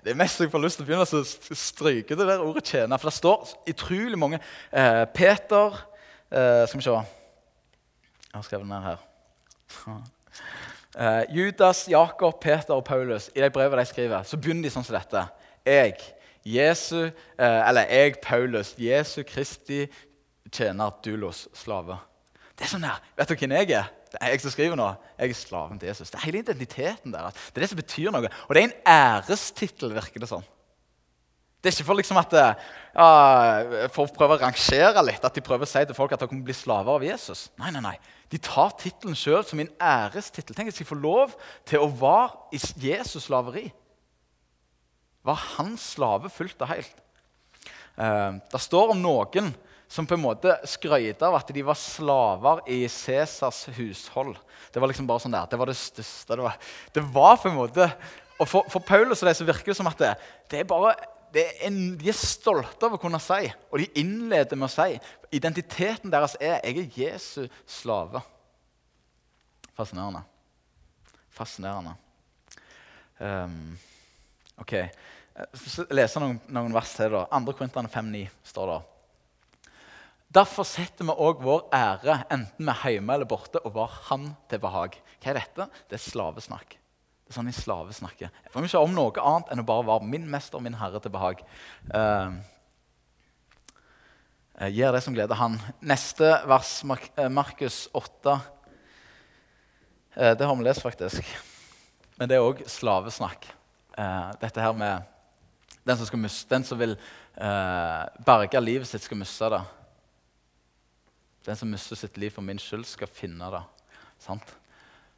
det 0.00 0.14
er 0.14 0.16
mest 0.16 0.40
jeg 0.40 0.48
får 0.52 0.62
lyst 0.62 0.78
til 0.78 0.86
å 0.86 0.88
begynne 0.88 1.04
å 1.04 1.56
stryke 1.58 2.16
det 2.16 2.26
der 2.28 2.40
ordet 2.40 2.64
'tjener'. 2.64 3.00
For 3.00 3.10
det 3.10 3.16
står 3.18 3.50
utrolig 3.68 4.18
mange 4.18 4.38
eh, 4.72 5.04
Peter 5.12 5.76
eh, 6.30 6.64
Skal 6.68 6.78
vi 6.78 6.84
se 6.86 6.94
Jeg 6.94 8.38
har 8.38 8.46
skrevet 8.46 8.64
den 8.64 8.72
ned 8.72 8.86
her. 8.86 9.02
Eh, 10.96 11.24
Judas, 11.30 11.88
Jakob, 11.88 12.40
Peter 12.40 12.74
og 12.74 12.84
Paulus 12.84 13.30
i 13.34 13.40
de 13.40 13.50
brevene 13.50 13.82
de 13.82 13.86
skriver, 13.86 14.22
så 14.22 14.36
begynner 14.36 14.66
de 14.66 14.72
sånn 14.74 14.86
som 14.86 14.96
dette. 14.96 15.22
Jeg, 15.66 15.94
Jesu, 16.44 17.10
eh, 17.38 17.68
eller 17.68 17.86
jeg, 17.90 18.16
Paulus, 18.22 18.74
Jesu 18.78 19.22
Kristi 19.22 19.84
tjener, 20.50 20.90
Dulos, 21.04 21.48
slave. 21.54 21.98
Det 22.58 22.66
er 22.66 22.72
sånn 22.72 22.88
her, 22.88 22.98
Vet 23.16 23.28
du 23.28 23.36
hvem 23.36 23.54
jeg 23.60 23.70
er? 23.78 23.90
Det 24.10 24.18
er 24.20 24.32
jeg 24.32 24.42
som 24.42 24.54
skriver 24.54 24.78
nå. 24.78 24.88
Jeg 25.20 25.32
er 25.32 25.38
slaven 25.38 25.78
til 25.78 25.90
Jesus. 25.90 26.10
Det 26.10 26.18
er 26.18 26.26
hele 26.26 26.42
identiteten 26.42 27.12
deres. 27.14 27.36
Det 27.50 27.60
er 27.60 27.64
det 27.64 27.72
som 27.72 27.78
betyr 27.78 28.14
noe. 28.14 28.30
Og 28.48 28.56
det 28.56 28.62
er 28.62 28.68
en 28.68 28.80
ærestittel, 28.90 29.94
virker 29.94 30.22
det 30.22 30.30
som. 30.30 30.42
Det 31.60 31.68
er 31.68 31.76
ikke 31.76 31.86
for 31.90 32.00
liksom 32.00 32.16
at 32.16 32.32
ja, 32.32 33.08
for 33.92 34.06
å 34.06 34.14
prøve 34.16 34.38
å 34.38 34.40
rangere 34.40 35.02
litt, 35.04 35.24
at 35.24 35.36
de 35.36 35.42
prøver 35.44 35.68
å 35.68 35.70
si 35.70 35.82
til 35.84 35.96
folk 35.96 36.14
at 36.16 36.22
de 36.22 36.28
kommer 36.30 36.46
bli 36.46 36.56
slaver 36.56 36.96
av 36.96 37.04
Jesus. 37.04 37.50
Nei, 37.60 37.68
nei, 37.74 37.82
nei. 37.84 37.96
De 38.32 38.40
tar 38.40 38.72
tittelen 38.80 39.18
sjøl 39.18 39.44
som 39.44 39.60
en 39.60 39.70
ærestittel. 39.76 40.56
Tenk 40.56 40.72
at 40.72 40.80
de 40.80 40.88
får 40.88 41.02
lov 41.02 41.36
til 41.68 41.84
å 41.84 41.90
være 42.00 42.56
i 42.56 42.62
Jesus' 42.86 43.28
slaveri. 43.28 43.66
Var 45.28 45.44
hans 45.58 45.84
slave 45.98 46.32
fullt 46.32 46.64
og 46.64 46.72
helt. 46.72 47.04
Uh, 48.00 48.40
det 48.48 48.62
står 48.64 48.94
om 48.94 49.02
noen 49.02 49.52
som 49.90 50.06
på 50.06 50.14
en 50.14 50.22
måte 50.22 50.54
skrøyta 50.70 51.26
av 51.26 51.40
at 51.40 51.48
de 51.50 51.62
var 51.66 51.78
slaver 51.78 52.62
i 52.70 52.84
Cæsars 52.86 53.64
hushold. 53.74 54.36
Det 54.70 54.78
var 54.78 54.90
liksom 54.90 55.08
bare 55.08 55.24
sånn 55.24 55.34
der, 55.34 55.48
det 55.50 55.58
var 55.58 55.70
det 55.70 55.78
største. 55.80 56.36
Det 56.36 56.44
var, 56.46 56.58
det 56.94 57.02
var 57.10 57.40
på 57.42 57.50
en 57.50 57.58
måte, 57.58 57.88
og 58.40 58.48
For, 58.48 58.64
for 58.72 58.80
Paulus 58.80 59.20
og 59.20 59.28
det 59.28 59.36
så 59.36 59.44
virker 59.44 59.72
det 59.72 59.76
som 59.76 59.88
at 59.90 59.98
det, 60.00 60.14
det 60.48 60.60
er 60.62 60.68
bare, 60.68 60.94
er 61.36 61.58
en, 61.66 61.80
de 61.98 62.08
er 62.08 62.16
stolte 62.16 62.86
av 62.86 62.94
å 62.96 63.00
kunne 63.00 63.20
si, 63.20 63.50
og 63.68 63.82
de 63.82 63.90
innleder 64.00 64.56
med 64.56 64.70
å 64.70 64.72
si 64.72 64.96
Identiteten 65.30 66.10
deres 66.10 66.36
er 66.40 66.58
'Jeg 66.64 66.78
er 66.78 66.96
Jesu 66.96 67.48
slave'. 67.66 68.22
Fascinerende. 69.76 70.22
Fascinerende. 71.30 71.94
Um, 73.20 73.78
ok. 74.58 74.72
Jeg 74.72 75.86
leser 75.90 76.20
noen, 76.20 76.40
noen 76.48 76.74
vers 76.74 76.96
til. 76.96 77.10
da. 77.10 77.26
2. 77.30 77.52
Korinterne 77.52 77.88
5,9 77.88 78.28
står 78.42 78.72
det. 78.72 78.80
Derfor 80.30 80.62
setter 80.62 81.08
vi 81.08 81.14
òg 81.18 81.40
vår 81.42 81.64
ære, 81.74 82.20
enten 82.30 82.68
vi 82.68 82.70
er 82.70 82.92
hjemme 82.94 83.16
eller 83.16 83.26
borte, 83.26 83.58
og 83.66 83.74
var 83.74 83.96
Han 84.06 84.28
til 84.48 84.60
behag. 84.62 84.94
Hva 85.18 85.32
er 85.32 85.40
dette? 85.40 85.66
Det 85.90 85.96
er 85.98 86.04
slavesnakk. 86.04 86.76
Det 86.76 87.32
er 87.32 87.36
sånn 87.36 87.50
i 87.50 87.54
slavesnakket. 87.54 88.36
Jeg 88.44 88.52
får 88.52 88.68
ikke 88.68 88.82
om 88.84 88.94
noe 88.94 89.24
annet 89.26 89.50
enn 89.50 89.62
å 89.62 89.66
bare 89.66 89.88
være 89.88 90.06
min 90.06 90.28
mester 90.30 90.60
og 90.60 90.62
min 90.62 90.78
herre 90.78 91.00
til 91.02 91.10
behag. 91.14 91.42
Uh, 91.90 92.38
uh, 94.60 94.70
Gjør 94.70 94.94
det 94.94 95.02
som 95.02 95.18
gleder 95.18 95.40
han. 95.40 95.58
Neste 95.82 96.30
vers, 96.50 96.76
Mark 96.86 97.10
uh, 97.18 97.26
Markus 97.26 97.80
8. 97.90 98.36
det 100.14 100.46
har 100.46 100.56
vi 100.58 100.66
lest, 100.66 100.82
faktisk. 100.86 101.34
Men 102.18 102.30
det 102.30 102.38
er 102.38 102.46
òg 102.46 102.62
slavesnakk. 102.70 103.50
dette 104.40 104.62
her 104.62 104.72
med 104.72 105.02
den 105.86 105.96
som, 105.96 106.06
skal, 106.06 106.22
den 106.50 106.64
som 106.64 106.78
vil 106.78 106.96
berge 108.26 108.60
livet 108.60 108.86
sitt, 108.86 109.02
skal 109.02 109.18
miste 109.18 109.50
det. 109.50 109.62
Den 111.46 111.56
som 111.56 111.70
mister 111.72 111.96
sitt 111.96 112.18
liv 112.20 112.34
for 112.34 112.44
min 112.44 112.60
skyld, 112.60 112.84
skal 112.88 113.08
finne 113.08 113.48
det. 113.54 113.62
Sant? 114.20 114.54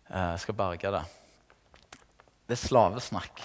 Eh, 0.08 0.36
skal 0.38 0.56
berge 0.58 0.92
det. 0.94 1.02
Det 2.46 2.54
er 2.56 2.62
slavesnakk. 2.62 3.42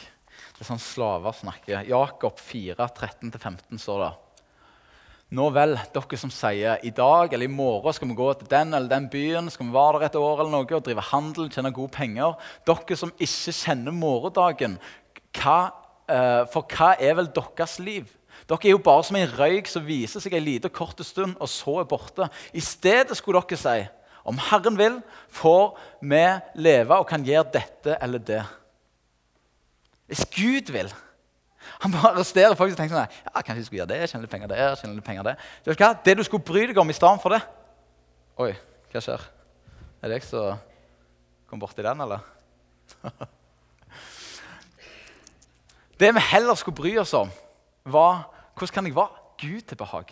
Det 0.57 0.63
er 0.65 0.69
sånn 0.71 0.81
slaver 0.81 1.35
snakker. 1.37 1.85
Jakob 1.89 2.39
4, 2.41 2.77
13-15 2.77 3.81
står 3.81 4.03
det. 4.03 4.13
Nå 5.37 5.49
vel, 5.51 5.73
dere 5.91 6.17
som 6.19 6.31
sier 6.31 6.83
i 6.87 6.91
dag 6.95 7.33
eller 7.35 7.49
i 7.49 7.51
morgen 7.51 7.95
skal 7.95 8.07
vi 8.07 8.15
gå 8.15 8.27
til 8.39 8.47
den 8.47 8.71
eller 8.71 8.87
den 8.93 9.09
byen, 9.11 9.49
skal 9.51 9.67
vi 9.67 9.75
være 9.75 9.99
der 9.99 10.05
et 10.07 10.15
år 10.21 10.39
eller 10.39 10.53
noe 10.53 10.77
og 10.77 10.85
drive 10.85 11.03
handel, 11.09 11.49
tjene 11.51 11.73
gode 11.75 11.91
penger. 11.97 12.37
Dere 12.67 12.97
som 12.99 13.11
ikke 13.19 13.55
kjenner 13.57 13.95
morgendagen, 13.95 14.77
hva, 15.35 15.57
eh, 16.07 16.45
for 16.53 16.63
hva 16.71 16.93
er 16.95 17.19
vel 17.19 17.27
deres 17.35 17.75
liv? 17.83 18.07
Dere 18.47 18.69
er 18.69 18.75
jo 18.75 18.83
bare 18.83 19.03
som 19.03 19.17
en 19.19 19.33
røyk 19.37 19.67
som 19.67 19.83
viser 19.83 20.23
seg 20.23 20.37
en 20.37 20.45
liten 20.45 20.71
kort 20.71 21.01
stund, 21.03 21.35
og 21.35 21.49
så 21.51 21.81
er 21.81 21.89
borte. 21.89 22.29
I 22.55 22.63
stedet 22.63 23.17
skulle 23.19 23.41
dere 23.43 23.59
si 23.59 23.79
om 24.27 24.39
Herren 24.49 24.75
vil, 24.79 25.01
får 25.31 25.77
vi 26.03 26.23
leve 26.59 26.95
og 26.99 27.07
kan 27.07 27.23
gjøre 27.23 27.51
dette 27.53 27.97
eller 28.03 28.23
det. 28.23 28.43
Hvis 30.07 30.25
Gud 30.31 30.71
vil 30.71 30.93
Han 31.83 31.91
bare 31.91 32.13
arresterer 32.15 32.55
folk 32.55 32.71
og 32.71 32.77
tenker 32.79 32.95
sånn 32.95 33.11
ja, 33.11 33.41
Kanskje 33.41 33.57
jeg 33.59 33.65
skulle 33.67 33.81
gjøre 33.81 33.91
det, 33.91 34.07
tjene 34.07 34.23
litt 34.23 34.31
penger 34.31 34.51
der, 34.51 34.75
tjene 34.79 34.95
litt 34.95 35.03
penger 35.03 35.25
der. 35.27 35.41
Hva? 35.67 35.89
Det 36.05 36.13
du 36.15 36.23
skulle 36.23 36.47
bry 36.47 36.63
deg 36.69 36.79
om 36.79 36.91
i 36.91 36.95
stedet 36.95 37.19
for 37.19 37.35
det 37.35 37.41
Oi, 38.39 38.53
hva 38.93 39.01
skjer? 39.03 39.25
Er 39.99 40.07
det 40.07 40.19
jeg 40.21 40.27
som 40.29 40.61
kom 41.49 41.59
borti 41.59 41.83
den, 41.83 41.99
eller? 42.05 42.23
det 45.99 46.11
vi 46.15 46.23
heller 46.29 46.55
skulle 46.59 46.77
bry 46.77 46.93
oss 47.01 47.15
om, 47.17 47.31
var 47.83 48.27
hvordan 48.57 48.73
kan 48.73 48.89
jeg 48.89 48.95
være 48.97 49.23
Gud 49.37 49.61
til 49.69 49.77
behag? 49.77 50.11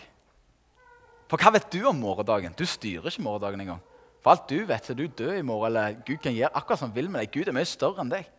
For 1.30 1.42
hva 1.42 1.52
vet 1.56 1.72
du 1.74 1.82
om 1.90 1.98
morgendagen? 1.98 2.54
Du 2.54 2.66
styrer 2.70 3.10
ikke 3.10 3.26
morgendagen 3.26 3.64
engang. 3.64 3.82
For 4.22 4.34
alt 4.34 4.50
du 4.50 4.66
vet, 4.66 4.86
så 4.86 4.94
er 4.94 5.00
du 5.00 5.08
død 5.08 5.40
i 5.40 5.46
morgen, 5.46 5.72
eller 5.72 5.98
Gud 6.06 6.22
kan 6.22 6.34
gjøre 6.34 6.54
akkurat 6.54 6.80
som 6.80 6.90
han 6.90 6.96
vil 6.96 7.10
med 7.10 7.24
deg. 7.24 7.32
Gud 7.34 7.50
er 7.50 7.58
mye 7.58 7.70
større 7.70 8.02
enn 8.02 8.14
deg. 8.14 8.30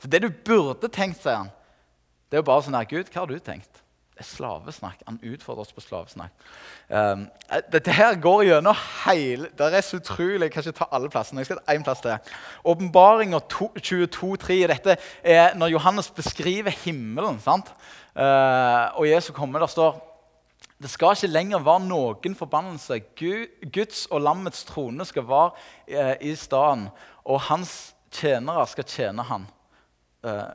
Så 0.00 0.08
det 0.08 0.22
du 0.24 0.30
burde 0.32 0.88
tenkt, 0.92 1.20
sier 1.22 1.42
han, 1.42 1.52
det 2.28 2.38
er 2.38 2.42
jo 2.42 2.48
bare 2.48 2.64
sånn 2.64 2.76
her 2.76 2.88
Gud, 2.88 3.10
hva 3.12 3.22
har 3.22 3.28
du 3.28 3.38
tenkt? 3.44 3.81
Slavesnakk. 4.26 5.02
Han 5.06 5.18
utfordrer 5.22 5.64
oss 5.64 5.72
på 5.72 5.84
slavesnakk. 5.84 6.30
Um, 6.88 7.26
dette 7.72 7.94
her 7.94 8.16
går 8.20 8.42
gjennom 8.48 8.76
hele 9.04 9.48
Det 9.58 9.68
er 9.74 9.84
så 9.84 10.00
utrolig. 10.00 10.48
Jeg 10.48 10.52
kan 10.52 10.66
ikke 10.66 10.78
ta 10.78 10.88
alle 10.92 11.10
plassene. 11.12 11.40
Jeg 11.42 11.50
skal 11.50 11.60
ta 11.60 11.74
én 11.74 11.84
plass 11.86 12.00
til. 12.04 12.34
Åpenbaringa 12.64 13.40
22.3. 13.52 14.60
Dette 14.72 14.96
er 15.22 15.54
når 15.54 15.74
Johannes 15.76 16.10
beskriver 16.10 16.70
himmelen. 16.84 17.40
sant? 17.40 17.74
Uh, 18.16 18.92
og 18.98 19.08
Jesus 19.08 19.34
kommer, 19.36 19.58
der 19.58 19.66
står 19.66 20.00
det 20.82 20.90
skal 20.90 21.14
ikke 21.14 21.30
lenger 21.30 21.62
være 21.62 21.84
noen 21.86 22.34
forbannelse. 22.34 22.98
Guds 23.72 24.06
og 24.10 24.20
lammets 24.20 24.64
trone 24.66 25.04
skal 25.06 25.28
være 25.28 25.52
uh, 25.94 26.14
i 26.20 26.34
staden, 26.34 26.88
og 27.24 27.40
hans 27.46 27.94
tjenere 28.10 28.66
skal 28.66 28.88
tjene 28.90 29.22
han. 29.28 29.46
Uh, 30.26 30.50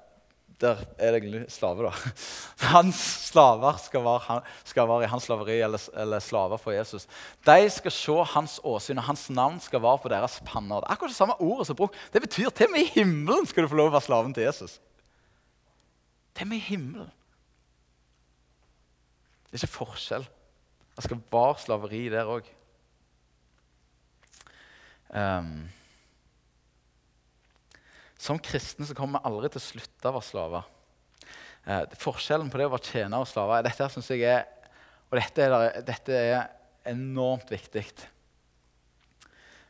der 0.62 0.80
er 0.98 1.12
det 1.12 1.22
egentlig 1.22 1.52
slave, 1.52 1.84
da. 1.86 1.92
Hans 2.74 2.96
slaver 3.30 3.78
skal 3.78 4.02
være, 4.04 4.42
skal 4.66 4.88
være 4.90 5.04
i 5.04 5.10
hans 5.12 5.24
slaveri 5.24 5.60
eller, 5.62 5.90
eller, 5.94 6.20
slaver 6.20 6.58
for 6.58 6.72
Jesus. 6.72 7.08
De 7.46 7.70
skal 7.70 7.92
se 7.92 8.24
hans 8.34 8.60
åsyn, 8.64 8.98
og 8.98 9.04
hans 9.04 9.30
navn 9.30 9.60
skal 9.60 9.82
være 9.82 10.02
på 10.02 10.10
deres 10.10 10.40
panner. 10.46 10.82
Det 10.82 10.90
er 10.90 10.92
akkurat 10.92 11.14
det 11.14 11.18
samme 11.18 11.38
ordet 11.42 11.68
som 11.68 11.76
brukt. 11.76 11.96
Det 12.14 12.22
betyr 12.22 12.50
til 12.50 12.66
og 12.66 12.72
med 12.74 12.82
i 12.82 12.92
himmelen 12.96 13.46
skal 13.46 13.64
du 13.64 13.70
få 13.70 13.78
lov 13.78 13.92
å 13.92 13.96
være 14.00 14.08
slaven 14.10 14.34
til 14.34 14.48
Jesus. 14.48 14.80
Til 16.34 16.48
og 16.48 16.54
med 16.56 16.58
i 16.58 16.68
himmelen. 16.72 17.14
Det 19.48 19.54
er 19.54 19.62
ikke 19.62 19.78
forskjell. 19.78 20.28
Det 20.98 21.06
skal 21.06 21.22
være 21.32 21.62
slaveri 21.62 22.08
der 22.10 22.34
òg. 22.34 22.54
Som 28.18 28.42
kristne 28.42 28.88
så 28.88 28.96
kommer 28.98 29.20
vi 29.22 29.30
aldri 29.30 29.52
til 29.54 29.62
å 29.62 29.68
slutte 29.68 30.10
å 30.10 30.16
være 30.18 30.28
slaver. 30.28 30.68
Eh, 31.68 31.96
forskjellen 32.00 32.52
på 32.52 32.60
det 32.60 32.68
å 32.68 32.74
være 32.74 32.92
tjener 32.92 33.22
og 33.22 33.30
slave 33.30 33.62
dette 33.66 33.90
synes 33.92 34.12
jeg 34.14 34.24
er, 34.24 34.46
og 35.08 35.18
dette 35.20 35.48
er, 35.48 35.82
dette 35.88 36.20
er 36.20 36.46
enormt 36.88 37.52
viktig. 37.52 37.86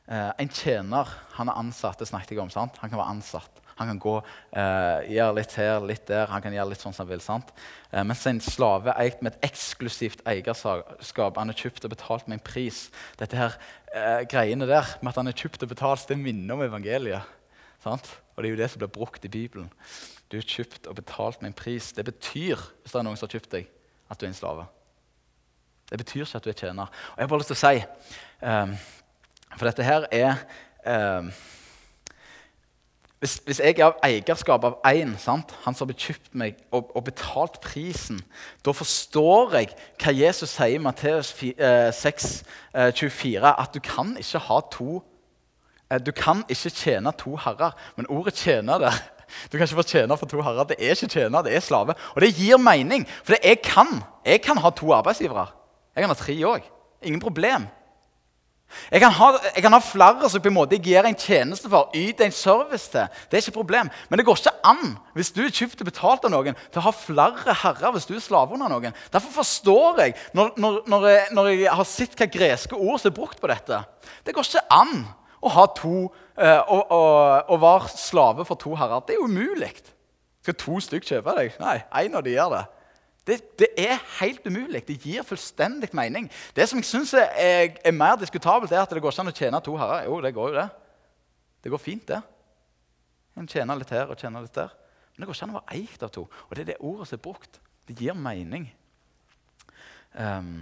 Eh, 0.07 0.31
en 0.39 0.51
tjener 0.53 1.09
han 1.35 1.49
er 1.49 1.59
ansatt. 1.59 1.99
det 1.99 2.07
snakket 2.07 2.35
jeg 2.35 2.43
om, 2.43 2.53
sant? 2.53 2.77
Han 2.81 2.89
kan 2.89 3.01
være 3.01 3.15
ansatt. 3.17 3.63
Han 3.77 3.91
kan 3.91 3.99
gå, 4.01 4.15
eh, 4.57 5.09
gjøre 5.13 5.35
litt 5.35 5.53
her, 5.53 5.79
litt 5.85 6.05
der. 6.07 6.25
Han 6.27 6.41
kan 6.41 6.53
gjøre 6.53 6.69
litt 6.69 6.81
sånn 6.81 6.93
som 6.93 7.05
han 7.05 7.11
vil. 7.11 7.21
sant? 7.21 7.51
Eh, 7.91 8.03
mens 8.03 8.25
en 8.25 8.39
slave 8.39 8.89
er 8.89 9.01
eid 9.03 9.21
med 9.21 9.35
et 9.35 9.51
eksklusivt 9.51 10.23
eierskap. 10.25 11.37
Han 11.37 11.49
er 11.49 11.53
kjøpt 11.53 11.85
og 11.85 11.91
betalt 11.91 12.27
med 12.27 12.39
en 12.39 12.45
pris. 12.45 12.89
Dette 13.17 13.37
her, 13.37 13.57
eh, 13.93 14.23
greiene 14.25 14.65
der 14.65 14.85
med 15.01 15.09
at 15.09 15.15
han 15.15 15.27
er 15.27 15.33
kjøpt 15.33 15.63
og 15.63 15.69
betalt, 15.69 16.07
det 16.07 16.17
minner 16.17 16.53
om 16.53 16.61
evangeliet. 16.61 17.23
Sant? 17.83 18.17
Og 18.37 18.43
det 18.43 18.49
er 18.49 18.53
jo 18.53 18.61
det 18.61 18.69
som 18.69 18.79
blir 18.79 18.93
brukt 18.93 19.25
i 19.25 19.33
Bibelen. 19.33 19.71
Du 20.31 20.37
er 20.37 20.45
kjøpt 20.45 20.87
og 20.87 20.95
betalt 20.95 21.41
med 21.41 21.49
en 21.49 21.57
pris. 21.57 21.89
Det 21.91 22.05
betyr 22.05 22.53
hvis 22.55 22.93
det 22.93 22.99
er 22.99 23.05
noen 23.07 23.17
som 23.17 23.25
har 23.25 23.33
kjøpt 23.33 23.55
deg, 23.55 23.69
at 24.11 24.19
du 24.19 24.27
er 24.27 24.29
en 24.29 24.37
slave. 24.37 24.67
Det 25.89 25.97
betyr 25.97 26.21
ikke 26.21 26.37
at 26.37 26.45
du 26.45 26.49
er 26.51 26.59
tjener. 26.59 26.85
Og 26.85 27.17
jeg 27.17 27.25
har 27.25 27.31
bare 27.31 27.41
lyst 27.41 27.53
til 27.53 27.57
å 27.57 27.63
si, 27.63 27.81
um, 28.45 28.77
For 29.57 29.65
dette 29.65 29.87
her 29.87 30.05
er 30.13 30.35
um, 30.85 31.31
hvis, 33.17 33.39
hvis, 33.47 33.59
jeg 33.63 33.79
er 33.79 33.87
av 33.87 33.95
eierskap 34.05 34.65
av 34.67 34.75
én, 34.85 35.15
han 35.17 35.73
som 35.73 35.89
har 35.89 35.97
kjøpt 35.97 36.35
meg 36.37 36.59
og, 36.69 36.91
og, 36.93 37.07
betalt 37.07 37.57
prisen, 37.63 38.19
da 38.61 38.75
forstår 38.77 39.55
jeg 39.57 39.71
hva 39.97 40.13
Jesus 40.13 40.53
sier 40.53 40.77
i 40.77 40.83
Matteus 40.83 41.31
6, 41.33 42.27
eh, 42.77 42.91
24, 42.93 43.41
eh, 43.41 43.47
at 43.49 43.73
du 43.73 43.81
kan 43.81 44.13
ikke 44.21 44.43
ha 44.51 44.59
to 44.69 44.99
Eh, 45.01 45.16
du 46.05 46.11
kan 46.11 46.43
ikke 46.49 46.69
tjene 46.69 47.11
to 47.15 47.35
herrer. 47.35 47.71
Men 47.95 48.09
ordet 48.09 48.33
'tjene' 48.33 48.79
der 48.79 48.97
Du 49.51 49.57
kan 49.57 49.67
ikke 49.67 49.75
få 49.75 49.83
tjener 49.83 50.15
for 50.15 50.25
to 50.25 50.41
herrer. 50.41 50.63
Det 50.63 50.77
er 50.79 50.95
ikke 50.95 51.07
tjener, 51.07 51.41
det 51.41 51.55
er 51.55 51.59
slave. 51.59 51.95
Og 52.15 52.21
det 52.21 52.35
gir 52.35 52.57
mening, 52.57 53.07
for 53.23 53.35
jeg 53.43 53.61
kan. 53.61 54.03
Jeg 54.25 54.41
kan 54.41 54.57
ha 54.57 54.69
to 54.69 54.93
arbeidsgivere. 54.93 55.47
Jeg 55.95 56.03
kan 56.03 56.09
ha 56.09 56.15
tre 56.15 56.33
òg. 56.45 56.61
Ingen 57.03 57.19
problem. 57.21 57.67
Jeg 58.91 58.99
kan, 58.99 59.11
ha, 59.11 59.27
jeg 59.55 59.63
kan 59.63 59.71
ha 59.71 59.79
flere 59.79 60.29
som 60.29 60.41
på 60.43 60.49
en 60.51 60.55
måte 60.57 60.77
gir 60.83 61.05
en 61.07 61.15
tjeneste 61.15 61.69
for, 61.71 61.87
yter 61.95 62.27
en 62.27 62.35
service 62.35 62.89
til. 62.91 63.07
Det 63.27 63.37
er 63.37 63.43
ikke 63.43 63.53
et 63.53 63.59
problem. 63.59 63.89
Men 64.09 64.19
det 64.19 64.25
går 64.27 64.41
ikke 64.41 64.53
an 64.67 64.97
hvis 65.15 65.31
du 65.31 65.41
er 65.45 65.53
kjøpt 65.55 65.83
og 65.83 65.87
betalt 65.87 66.27
av 66.27 66.33
noen, 66.33 66.57
til 66.71 66.81
å 66.81 66.87
ha 66.89 66.93
flere 66.95 67.55
herrer 67.63 67.95
hvis 67.95 68.09
du 68.09 68.15
er 68.17 68.23
slave 68.23 68.57
under 68.57 68.71
noen. 68.71 68.95
Derfor 69.13 69.37
forstår 69.39 70.01
jeg, 70.03 70.17
når, 70.35 70.51
når, 70.59 70.81
når, 70.87 71.07
jeg, 71.07 71.23
når 71.39 71.49
jeg 71.53 71.77
har 71.79 71.89
sett 71.89 72.19
hva 72.19 72.27
greske 72.31 72.75
ord 72.75 72.99
som 72.99 73.11
er 73.11 73.15
brukt 73.15 73.39
på 73.41 73.51
dette 73.51 73.79
Det 74.27 74.35
går 74.35 74.49
ikke 74.51 74.67
an 74.75 75.07
ha 75.53 75.65
to, 75.77 76.07
og, 76.07 76.81
og 76.93 77.51
å 77.53 77.59
være 77.61 77.91
slave 77.97 78.45
for 78.47 78.59
to 78.61 78.75
herrer. 78.77 79.03
Det 79.07 79.15
er 79.15 79.23
umulig. 79.25 79.71
Skal 80.45 80.57
to 80.61 80.79
stykker 80.79 81.17
kjøpe 81.17 81.35
deg? 81.37 81.55
Nei, 81.59 81.77
én 82.03 82.15
av 82.15 82.23
de 82.23 82.35
gjør 82.35 82.53
det. 82.53 82.65
Det, 83.27 83.37
det, 83.59 83.67
er 83.83 83.97
helt 84.21 84.45
umulig. 84.47 84.85
Det 84.87 84.95
gir 85.03 85.25
fullstendig 85.27 85.89
mening. 85.97 86.29
Det 86.55 86.63
som 86.69 86.79
jeg 86.79 86.87
syns 86.87 87.11
er, 87.19 87.73
er, 87.83 87.91
mer 87.91 88.15
diskutabelt, 88.15 88.71
er 88.71 88.85
at 88.85 88.93
det 88.95 89.01
går 89.03 89.11
ikke 89.11 89.25
an 89.25 89.31
å 89.33 89.35
tjene 89.35 89.59
to 89.65 89.75
herrer. 89.75 90.05
Jo, 90.07 90.21
det 90.23 90.31
går 90.37 90.53
jo 90.53 90.55
det. 90.61 90.67
Det 91.63 91.73
går 91.73 91.81
fint, 91.83 92.07
det. 92.07 92.21
En 93.35 93.49
tjener 93.51 93.81
litt 93.81 93.91
her 93.91 94.07
og 94.07 94.21
tjener 94.21 94.45
litt 94.45 94.55
der. 94.55 94.71
Men 95.11 95.25
det 95.25 95.27
går 95.27 95.35
ikke 95.35 95.47
an 95.49 95.55
å 95.55 95.59
være 95.59 95.81
eikt 95.81 96.07
av 96.07 96.13
to. 96.15 96.23
Og 96.47 96.55
det 96.55 96.63
er 96.63 96.69
det 96.71 96.79
ordet 96.79 97.09
som 97.09 97.17
er 97.17 97.23
brukt. 97.27 97.59
Det 97.89 97.97
gir 97.99 98.15
mening. 98.15 98.69
Um, 100.15 100.53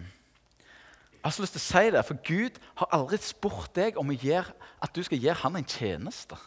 jeg 1.25 1.31
har 1.31 1.33
så 1.33 1.41
lyst 1.41 1.55
til 1.57 1.63
å 1.63 1.65
si 1.65 1.89
det, 1.89 2.01
for 2.05 2.17
Gud 2.21 2.57
har 2.77 2.91
aldri 2.93 3.17
spurt 3.17 3.71
deg 3.73 3.95
om 3.97 4.11
å 4.13 4.17
gjøre, 4.21 4.51
at 4.85 4.91
du 4.93 4.99
skal 5.01 5.17
gi 5.17 5.31
han 5.33 5.55
en 5.57 5.65
tjeneste. 5.65 6.38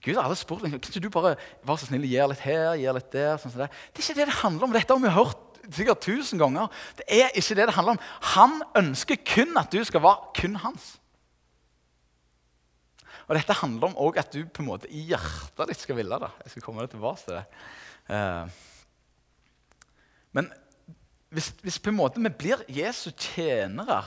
Gud 0.00 0.16
har 0.16 0.24
aldri 0.24 0.38
spurt 0.40 0.64
deg, 0.64 0.72
kan 0.72 0.94
ikke 0.94 1.02
du 1.04 1.10
bare 1.12 1.34
være 1.60 1.82
så 1.82 1.90
snill 1.90 2.08
gjøre 2.08 2.30
litt 2.32 2.40
her, 2.46 2.70
gjøre 2.80 2.96
litt 2.96 3.10
der. 3.12 3.36
sånn 3.42 3.52
Det 3.52 3.68
Det 3.68 4.00
er 4.00 4.06
ikke 4.06 4.16
det 4.16 4.28
det 4.30 4.38
handler 4.38 4.64
om. 4.64 4.72
Dette 4.78 4.96
har 4.96 5.04
vi 5.04 5.12
hørt 5.12 5.60
sikkert 5.76 6.02
tusen 6.08 6.40
ganger. 6.40 6.72
Det 6.96 7.04
er 7.20 7.36
ikke 7.36 7.58
det 7.60 7.68
det 7.68 7.76
handler 7.76 7.98
om. 7.98 8.02
Han 8.32 8.56
ønsker 8.80 9.20
kun 9.20 9.60
at 9.60 9.68
du 9.68 9.84
skal 9.84 10.00
være 10.08 10.32
kun 10.40 10.56
hans. 10.64 10.88
Og 13.28 13.36
dette 13.36 13.60
handler 13.60 13.92
om 13.92 14.00
også 14.08 14.24
at 14.24 14.32
du 14.32 14.40
på 14.48 14.64
en 14.64 14.72
måte 14.72 14.88
i 14.88 15.04
hjertet 15.12 15.68
ditt 15.68 15.84
skal 15.84 16.00
ville 16.00 16.16
det. 16.16 16.32
Jeg 16.44 16.56
skal 16.56 16.64
komme 16.64 16.88
tilbake 16.88 17.28
til 17.28 17.36
det. 17.36 17.44
Uh, 18.08 18.48
men 20.32 20.48
hvis, 21.34 21.50
hvis, 21.64 21.80
på 21.82 21.92
en 21.92 21.98
måte 21.98 22.22
vi 22.22 22.32
blir 22.32 22.62
Jesu 22.70 23.10
tjenere 23.10 24.02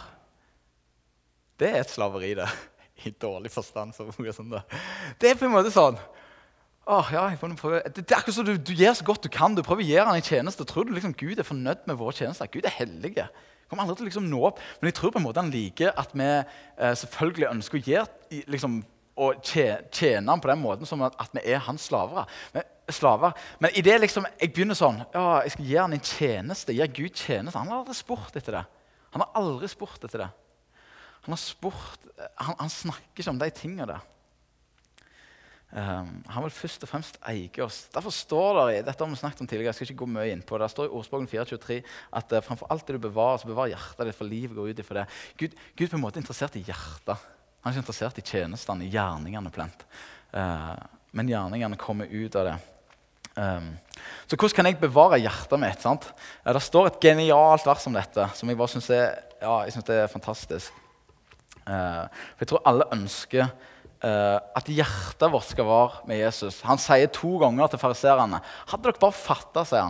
Det 1.60 1.70
er 1.72 1.82
et 1.82 1.92
slaveri, 1.92 2.34
det 2.38 2.48
i 3.06 3.12
dårlig 3.14 3.52
forstand. 3.54 3.94
Så 3.94 4.08
sånn 4.10 4.54
det. 4.54 4.64
det 5.22 5.30
er 5.30 5.38
på 5.38 5.46
en 5.46 5.54
måte 5.54 5.74
sånn 5.74 6.00
åh, 6.88 7.10
ja, 7.12 7.26
jeg 7.34 7.40
prøve. 7.60 7.82
Det, 7.84 8.00
det, 8.00 8.14
er 8.14 8.22
akkurat 8.22 8.38
som 8.38 8.48
du, 8.48 8.54
du 8.56 8.72
gjør 8.78 8.96
så 8.96 9.06
godt 9.08 9.26
du 9.26 9.30
kan. 9.34 9.56
Du 9.56 9.64
prøver 9.66 9.84
å 9.84 9.90
gjøre 9.90 10.08
han 10.08 10.20
en 10.22 10.24
tjeneste. 10.24 10.66
Tror 10.68 10.88
du 10.88 10.94
liksom 10.96 11.16
Gud 11.20 11.40
er 11.40 11.48
fornøyd 11.48 11.84
med 11.90 12.00
våre 12.00 12.16
tjenester? 12.16 12.48
Gud 12.52 12.68
er 12.68 12.76
hellig. 12.78 13.12
Kommer 13.68 13.84
aldri 13.84 13.98
til 14.00 14.06
å 14.06 14.10
liksom 14.12 14.30
nå 14.32 14.40
opp. 14.48 14.62
Men 14.80 14.92
jeg 14.92 14.98
tror 15.02 15.12
på 15.12 15.20
en 15.20 15.26
måte 15.28 15.44
han 15.44 15.52
liker 15.52 15.92
at 16.00 16.16
vi 16.16 16.30
eh, 16.32 16.96
selvfølgelig 17.02 17.50
ønsker 17.52 17.80
å 17.80 17.84
gjøre 17.90 18.46
liksom, 18.56 18.80
å 19.20 19.30
tjene 19.44 20.32
ham 20.32 20.44
på 20.44 20.52
den 20.54 20.64
måten 20.64 20.88
som 20.88 21.04
at, 21.04 21.18
at 21.20 21.36
vi 21.36 21.44
er 21.44 21.64
hans 21.68 21.90
slaver. 21.90 22.30
Men, 22.56 22.72
slaver. 22.94 23.38
Men 23.60 23.76
i 23.76 23.84
det 23.86 23.98
liksom, 24.02 24.28
jeg 24.40 24.54
begynner 24.56 24.78
sånn 24.78 25.00
ja, 25.14 25.42
Jeg 25.44 25.56
skal 25.56 25.70
gi 25.70 25.78
han 25.80 25.96
en 25.96 26.04
tjeneste. 26.04 26.76
Gi 26.76 26.90
Gud 27.00 27.16
tjeneste. 27.16 27.60
Han 27.60 27.72
har 27.72 27.82
aldri 27.84 27.98
spurt 27.98 28.36
etter 28.40 28.60
det. 28.60 28.66
Han 29.16 29.24
har 29.24 29.40
aldri 29.40 29.70
spurt 29.72 30.04
etter 30.04 30.26
det. 30.26 30.30
Han 31.26 31.36
har 31.36 31.42
spurt 31.42 32.12
Han, 32.36 32.56
han 32.60 32.72
snakker 32.72 33.24
ikke 33.24 33.34
om 33.34 33.42
de 33.42 33.50
tingene 33.56 33.90
der. 33.90 34.06
Um, 35.68 36.24
han 36.32 36.46
vil 36.46 36.54
først 36.56 36.86
og 36.86 36.90
fremst 36.90 37.18
eie 37.28 37.64
oss. 37.64 37.82
Derfor 37.92 38.14
står 38.16 38.60
det 38.70 38.86
dette 38.88 39.04
har 39.04 39.12
vi 39.12 39.20
snakket 39.20 39.42
om 39.44 39.50
tidligere, 39.50 39.74
jeg 39.74 39.76
skal 39.76 39.90
ikke 39.90 40.00
gå 40.00 40.08
mye 40.14 40.30
inn 40.32 40.44
på 40.48 40.56
det, 40.56 40.64
det 40.64 40.72
står 40.72 40.88
i 40.88 40.94
ordspråken 40.96 41.28
423 41.28 41.78
at 42.16 42.36
uh, 42.38 42.44
framfor 42.46 42.72
alt 42.72 42.88
det 42.88 42.96
du 42.96 43.04
bevarer, 43.04 43.42
så 43.42 43.50
bevar 43.50 43.68
hjertet 43.74 44.08
ditt, 44.08 44.16
for 44.16 44.32
livet 44.32 44.56
går 44.56 44.72
ut 44.72 44.80
ifra 44.80 45.02
det. 45.02 45.18
Gud, 45.42 45.58
Gud 45.76 45.92
på 45.92 46.00
en 46.00 46.06
måte 46.06 46.22
er 46.22 46.24
interessert 46.24 46.56
i 46.56 46.64
hjertet. 46.64 47.28
Han 47.60 47.68
er 47.68 47.76
ikke 47.76 47.84
interessert 47.84 48.22
i 48.22 48.26
tjenestene, 48.32 48.88
i 48.88 48.94
gjerningene. 48.96 49.52
plent. 49.52 49.84
Uh, 50.32 50.80
men 51.12 51.34
gjerningene 51.34 51.80
kommer 51.82 52.08
ut 52.08 52.40
av 52.40 52.48
det. 52.48 52.56
Um, 53.38 53.76
så 54.28 54.36
hvordan 54.36 54.56
kan 54.58 54.68
jeg 54.68 54.80
bevare 54.82 55.20
hjertet 55.22 55.62
mitt? 55.62 55.82
sant? 55.84 56.10
Det 56.44 56.64
står 56.64 56.90
et 56.90 57.00
genialt 57.04 57.66
vers 57.68 57.86
om 57.88 57.96
dette 57.96 58.28
som 58.36 58.50
jeg 58.50 58.60
bare 58.60 58.74
syns 58.74 58.90
er, 58.92 59.16
ja, 59.40 59.62
er 59.64 60.12
fantastisk. 60.12 60.74
Eh, 61.68 62.04
for 62.36 62.44
Jeg 62.44 62.52
tror 62.52 62.66
alle 62.68 62.88
ønsker 62.96 63.46
eh, 63.46 64.38
at 64.40 64.72
hjertet 64.72 65.32
vårt 65.32 65.50
skal 65.52 65.68
være 65.68 66.08
med 66.10 66.22
Jesus. 66.22 66.62
Han 66.68 66.80
sier 66.82 67.12
to 67.14 67.38
ganger 67.42 67.72
til 67.72 67.82
fariserene 67.82 68.42
Hadde 68.72 68.88
dere 68.88 69.02
bare 69.02 69.16
fatta 69.16 69.66
hva 69.68 69.88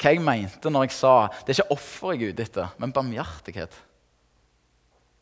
jeg 0.00 0.22
mente 0.24 0.72
når 0.72 0.88
jeg 0.88 0.96
sa 0.96 1.14
det 1.44 1.52
er 1.52 1.60
ikke 1.60 1.76
offer 1.76 2.14
jeg 2.14 2.22
er 2.22 2.34
ute 2.34 2.46
etter, 2.46 2.74
men 2.80 2.94
barmhjertighet. 2.94 3.74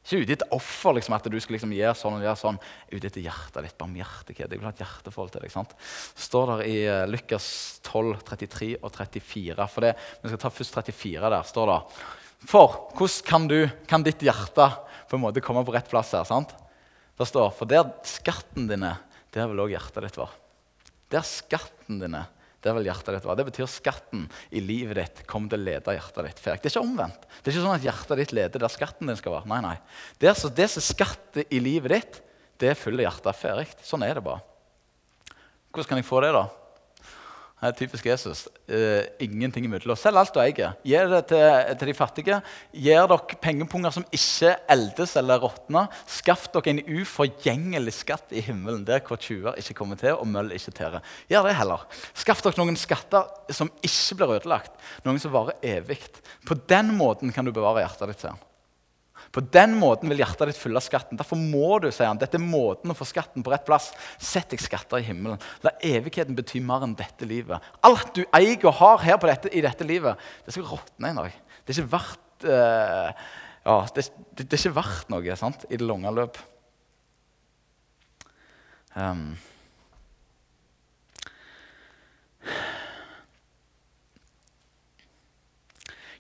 Ikke 0.08 0.24
ute 0.24 0.34
etter 0.38 0.54
offer, 0.56 0.94
liksom, 0.96 1.14
at 1.18 1.26
du 1.28 1.34
skal 1.36 1.58
liksom 1.58 1.72
gjøre 1.76 1.96
sånn 2.00 2.14
og 2.16 2.22
gjøre 2.24 2.40
sånn. 2.40 2.58
Ute 2.94 3.10
etter 3.10 3.20
hjertet 3.20 3.66
ditt. 3.66 3.74
Barmhjertighet. 3.76 4.46
Jeg 4.46 4.56
vil 4.56 4.64
ha 4.64 4.72
et 4.72 4.80
hjerteforhold 4.80 5.34
til 5.34 5.44
deg. 5.44 5.52
sant? 5.52 5.74
står 6.16 6.52
der 6.52 6.62
i 6.64 6.76
uh, 6.88 7.02
Lukas 7.12 7.48
12, 7.84 8.14
33 8.30 8.70
og 8.80 8.88
34. 8.94 9.66
For 9.68 9.84
det, 9.84 9.92
Vi 10.22 10.32
skal 10.32 10.40
ta 10.40 10.52
først 10.54 10.80
34 10.80 11.32
der. 11.36 11.50
står 11.50 11.72
det. 11.74 11.78
For 12.48 12.78
hvordan 12.96 13.28
kan, 13.28 13.50
du, 13.50 13.58
kan 13.90 14.06
ditt 14.06 14.24
hjerte 14.24 14.70
på 15.10 15.18
en 15.18 15.24
måte 15.26 15.44
komme 15.44 15.66
på 15.66 15.76
rett 15.76 15.92
plass 15.92 16.14
her. 16.16 16.24
sant? 16.24 16.56
Der 17.18 17.28
står 17.28 17.52
for 17.52 17.68
der 17.68 17.84
skatten 18.06 18.68
din 18.70 18.86
er, 18.86 19.02
der 19.34 19.50
vil 19.50 19.66
òg 19.66 19.74
hjertet 19.74 20.06
ditt 20.06 20.20
være. 20.20 20.40
Der 21.12 21.24
skatten 21.26 22.00
din 22.00 22.16
er, 22.16 22.28
der 22.64 22.74
vil 22.74 22.88
hjertet 22.88 23.14
ditt 23.14 23.26
være. 23.26 23.38
Det 23.38 23.48
betyr 23.52 23.70
skatten 23.70 24.24
i 24.50 24.62
livet 24.62 24.98
ditt 24.98 25.20
kommer 25.30 25.52
til 25.52 25.60
å 25.60 25.66
lede 25.68 25.94
hjertet 25.94 26.26
ditt. 26.26 26.40
Det 26.42 26.50
er 26.50 26.58
ikke 26.58 26.82
omvendt. 26.82 27.26
Det 27.38 27.50
er 27.50 27.54
ikke 27.54 27.64
sånn 27.66 27.76
at 27.76 27.86
hjertet 27.86 28.22
ditt 28.22 28.34
leder 28.34 28.64
der 28.64 28.72
skatten 28.74 29.10
din 29.10 29.18
skal 29.20 29.36
være. 29.36 29.50
Nei, 29.52 29.60
nei. 29.64 29.76
Det, 30.18 30.32
så, 30.38 30.50
det 30.50 30.66
som 30.72 30.84
skatter 30.84 31.46
i 31.54 31.60
livet 31.62 31.94
ditt, 31.94 32.22
det 32.58 32.74
fyller 32.80 33.06
hjertet 33.06 33.38
ferdig. 33.38 33.68
Sånn 33.86 34.02
er 34.06 34.18
det 34.18 34.24
bare. 34.26 34.42
Hvordan 35.70 35.92
kan 35.92 36.00
jeg 36.02 36.08
få 36.08 36.24
det, 36.24 36.32
da? 36.34 36.48
Det 37.58 37.66
er 37.66 37.74
typisk 37.74 38.06
Jesus. 38.06 38.44
Uh, 38.70 39.02
ingenting 39.18 39.64
imellom. 39.66 39.98
Selg 39.98 40.20
alt 40.20 40.30
du 40.34 40.38
eier. 40.38 40.76
Gi 40.86 41.00
det 41.10 41.22
til, 41.32 41.72
til, 41.80 41.90
de 41.90 41.94
fattige. 41.98 42.38
Gir 42.70 43.08
dere 43.10 43.38
pengepunger 43.42 43.94
som 43.96 44.04
ikke 44.14 44.52
eldes 44.70 45.16
eller 45.18 45.42
råtner. 45.42 45.88
Skaff 46.06 46.46
dere 46.54 46.70
en 46.70 46.82
uforgjengelig 47.00 47.96
skatt 47.98 48.30
i 48.30 48.44
himmelen, 48.46 48.84
der 48.86 49.02
hvor 49.02 49.18
tjuver 49.18 49.58
ikke 49.58 49.74
kommer 49.80 49.98
til 49.98 50.14
og 50.14 50.30
møll 50.30 50.54
ikke 50.54 50.76
tærer. 50.78 51.02
Gjør 51.32 51.50
det 51.50 51.56
heller. 51.58 51.82
Skaff 52.14 52.44
dere 52.46 52.62
noen 52.62 52.78
skatter 52.78 53.26
som 53.50 53.72
ikke 53.82 54.20
blir 54.20 54.36
ødelagt, 54.36 54.78
noen 55.02 55.18
som 55.18 55.34
varer 55.34 55.58
evig. 55.74 55.98
På 56.46 56.54
den 56.70 56.94
måten 56.94 57.34
kan 57.34 57.42
du 57.42 57.50
bevare 57.50 57.82
hjertet 57.82 58.14
ditt. 58.14 58.22
Til. 58.22 58.38
På 59.32 59.42
den 59.44 59.74
måten 59.76 60.08
vil 60.08 60.22
hjertet 60.22 60.50
ditt 60.50 60.60
fylle 60.60 60.80
skatten. 60.82 61.18
Derfor 61.20 61.38
må 61.40 61.78
du, 61.82 61.90
sier 61.92 62.08
han, 62.08 62.20
dette 62.20 62.38
er 62.38 62.44
måten 62.44 62.92
å 62.92 62.96
få 62.96 63.06
skatten 63.08 63.44
på 63.44 63.52
rett 63.52 63.66
plass. 63.66 63.90
Sett 64.16 64.48
deg 64.52 64.62
skatter 64.62 65.02
i 65.02 65.08
himmelen. 65.08 65.40
La 65.64 65.74
evigheten 65.84 66.36
bety 66.38 66.62
mer 66.64 66.86
enn 66.86 66.96
dette 66.98 67.28
livet. 67.28 67.64
Alt 67.84 68.14
du 68.16 68.22
eier 68.36 68.64
og 68.64 68.78
har 68.80 69.04
her 69.04 69.20
dette, 69.28 69.52
i 69.52 69.64
dette 69.64 69.86
livet, 69.88 70.20
det 70.46 70.56
skal 70.56 70.70
råtne 70.70 71.12
en 71.12 71.20
dag. 71.22 71.36
Det 71.60 71.74
er 71.74 71.82
ikke 71.82 71.92
verdt, 71.92 72.48
uh, 72.48 73.26
ja, 73.68 73.76
det, 73.94 74.06
det, 74.08 74.46
det, 74.46 74.48
er 74.48 74.62
ikke 74.62 74.78
verdt 74.80 75.12
noe 75.12 75.36
sant, 75.40 75.68
i 75.68 75.76
det 75.76 75.88
lange 75.88 76.14
løp. 76.16 76.40
Um. 78.96 79.36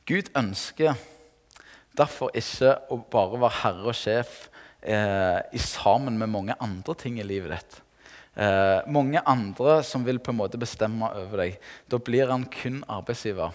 Gud 0.08 0.28
ønsker 0.36 0.94
derfor 1.98 2.32
ikke 2.36 2.76
å 2.92 3.00
bare 3.10 3.40
være 3.42 3.60
herre 3.62 3.90
og 3.90 3.98
sjef 3.98 4.48
eh, 4.82 5.40
i 5.52 5.60
sammen 5.62 6.18
med 6.20 6.32
mange 6.32 6.56
andre 6.62 6.96
ting 6.98 7.18
i 7.20 7.26
livet 7.26 7.54
ditt. 7.56 7.78
Eh, 8.38 8.86
mange 8.86 9.22
andre 9.26 9.80
som 9.86 10.04
vil 10.06 10.20
på 10.22 10.30
en 10.32 10.40
måte 10.40 10.60
bestemme 10.60 11.10
over 11.18 11.44
deg. 11.44 11.58
Da 11.90 11.98
blir 11.98 12.30
han 12.30 12.46
kun 12.52 12.84
arbeidsgiver. 12.86 13.54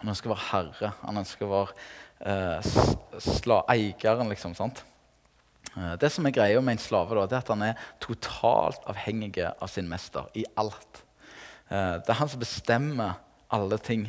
Han 0.00 0.12
ønsker 0.12 0.30
å 0.30 0.34
være 0.34 0.48
herre. 0.50 0.92
Han 1.04 1.20
ønsker 1.22 1.46
å 1.46 1.52
være 1.54 1.74
eh, 2.26 3.66
eieren, 3.76 4.32
liksom. 4.32 4.56
sant? 4.58 4.82
Eh, 5.76 5.94
det 6.02 6.10
som 6.10 6.26
er 6.26 6.34
greia 6.34 6.60
med 6.64 6.78
en 6.78 6.82
slave, 6.82 7.14
da, 7.14 7.26
det 7.28 7.38
er 7.38 7.44
at 7.44 7.54
han 7.54 7.66
er 7.68 7.88
totalt 8.02 8.86
avhengig 8.90 9.44
av 9.46 9.70
sin 9.70 9.88
mester 9.90 10.26
i 10.34 10.44
alt. 10.58 11.04
Eh, 11.70 11.98
det 12.02 12.10
er 12.10 12.20
han 12.20 12.30
som 12.30 12.42
bestemmer 12.42 13.20
alle 13.50 13.78
ting. 13.82 14.08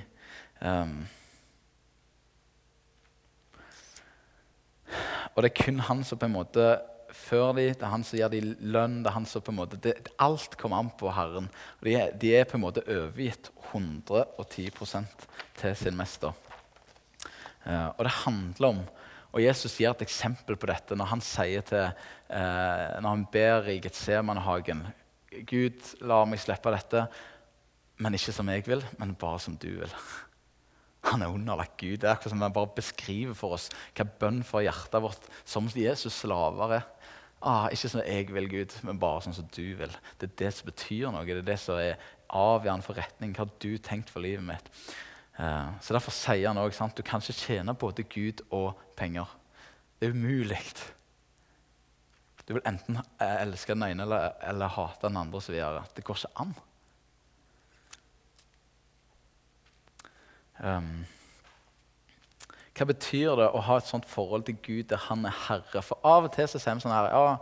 Um, 0.62 1.08
Og 5.36 5.44
det 5.44 5.52
er 5.52 5.64
kun 5.64 5.84
han 5.88 6.04
som 6.08 6.20
på 6.20 6.28
en 6.28 6.36
måte 6.36 6.66
før 7.16 7.52
de, 7.58 7.68
det 7.76 7.84
er 7.84 7.92
han 7.92 8.06
som 8.08 8.20
gir 8.20 8.32
de 8.32 8.40
lønn. 8.72 9.02
det 9.04 9.12
er 9.12 9.18
han 9.18 9.28
som 9.28 9.44
på 9.44 9.52
en 9.52 9.60
måte, 9.60 9.80
det, 9.84 9.98
Alt 10.20 10.56
kommer 10.60 10.80
an 10.80 10.92
på 10.98 11.12
Herren. 11.12 11.50
De, 11.84 11.96
er, 11.96 12.14
de 12.16 12.32
er 12.36 12.48
på 12.48 12.58
en 12.58 12.64
måte 12.64 12.86
overgitt 12.88 13.52
110% 13.72 15.28
til 15.60 15.76
sin 15.76 15.98
mester. 15.98 16.32
Uh, 17.66 17.92
og 17.98 18.06
det 18.08 18.20
handler 18.24 18.74
om 18.74 18.82
og 19.32 19.40
Jesus 19.40 19.78
gir 19.80 19.94
et 19.94 20.02
eksempel 20.04 20.58
på 20.60 20.68
dette 20.68 20.96
når 20.98 21.08
han 21.14 21.22
sier 21.24 21.64
til, 21.64 21.94
uh, 22.32 22.88
når 23.00 23.08
han 23.08 23.28
ber 23.32 23.70
i 23.72 23.78
Getsemanhagen 23.84 24.84
Gud, 25.48 25.80
la 26.04 26.26
meg 26.28 26.42
slippe 26.44 26.74
dette, 26.74 27.06
men 28.04 28.18
ikke 28.18 28.34
som 28.36 28.50
jeg 28.52 28.66
vil, 28.66 28.84
men 29.00 29.14
bare 29.16 29.40
som 29.40 29.56
du 29.56 29.70
vil. 29.78 29.94
Han 31.10 31.24
er 31.24 31.34
underlagt 31.34 31.80
Gud. 31.82 31.98
Det 32.02 32.08
er 32.08 32.14
akkurat 32.14 32.36
som 32.36 32.44
han 32.44 32.54
bare 32.54 32.76
beskriver 32.76 33.34
for 33.38 33.58
oss 33.58 33.70
hva 33.98 34.06
bønn 34.06 34.44
for 34.46 34.62
hjertet 34.66 35.02
vårt 35.02 35.26
som 35.50 35.70
Jesus 35.74 36.22
slaver 36.22 36.78
er. 36.78 36.88
Ah, 37.42 37.66
ikke 37.74 37.90
sånn 37.90 38.06
jeg 38.06 38.28
vil, 38.30 38.48
Gud, 38.52 38.74
men 38.86 39.00
bare 39.02 39.24
sånn 39.26 39.34
som 39.34 39.48
du 39.56 39.74
vil. 39.80 39.94
Det 40.22 40.30
er 40.30 40.36
det 40.44 40.52
som 40.54 40.70
betyr 40.70 41.10
noe. 41.10 41.26
Det 41.26 41.40
er 41.40 41.48
det 41.48 41.58
som 41.58 41.80
er 41.82 41.98
avgjørende 42.30 42.86
for 42.86 43.02
retning. 43.02 43.34
Hva 43.34 43.48
har 43.48 43.56
du 43.64 43.72
tenkt 43.82 44.14
for 44.14 44.22
livet 44.22 44.46
mitt? 44.46 44.70
Eh, 45.42 45.70
så 45.82 45.98
Derfor 45.98 46.14
sier 46.14 46.52
han 46.52 46.62
òg 46.62 46.76
du 46.94 47.02
kan 47.02 47.24
ikke 47.24 47.40
tjene 47.40 47.74
både 47.74 48.06
Gud 48.06 48.46
og 48.52 48.78
penger. 48.96 49.26
Det 49.98 50.10
er 50.10 50.14
umulig. 50.14 50.62
Du 52.46 52.54
vil 52.54 52.68
enten 52.68 53.00
elske 53.22 53.74
den 53.74 53.88
ene 53.90 54.06
eller, 54.06 54.36
eller 54.46 54.70
hate 54.78 55.08
den 55.08 55.18
andre. 55.18 55.42
Så 55.42 55.54
videre. 55.54 55.84
det 55.96 56.04
går 56.04 56.22
ikke 56.22 56.42
an. 56.46 56.54
Um, 60.62 61.02
hva 62.78 62.88
betyr 62.88 63.36
det 63.38 63.50
å 63.52 63.62
ha 63.66 63.78
et 63.82 63.90
sånt 63.90 64.08
forhold 64.10 64.46
til 64.48 64.58
Gud 64.64 64.90
der 64.90 65.02
han 65.10 65.26
er 65.28 65.36
herre? 65.48 65.84
For 65.86 66.00
av 66.08 66.30
og 66.30 66.34
til 66.36 66.48
så 66.50 66.62
sier 66.62 66.78
vi 66.78 66.84
sånn 66.86 66.94
her 66.94 67.10
ja, 67.12 67.36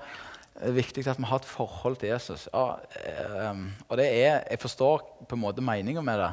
Det 0.56 0.72
er 0.72 0.78
viktig 0.80 1.06
at 1.08 1.20
vi 1.20 1.30
har 1.30 1.40
et 1.40 1.48
forhold 1.48 2.00
til 2.02 2.12
Jesus. 2.12 2.48
Ja, 2.52 2.80
um, 3.52 3.68
og 3.88 4.00
det 4.02 4.08
er, 4.10 4.44
Jeg 4.50 4.62
forstår 4.64 5.06
på 5.30 5.38
en 5.38 5.44
måte 5.44 5.64
meninga 5.64 6.04
med 6.04 6.20
det. 6.20 6.32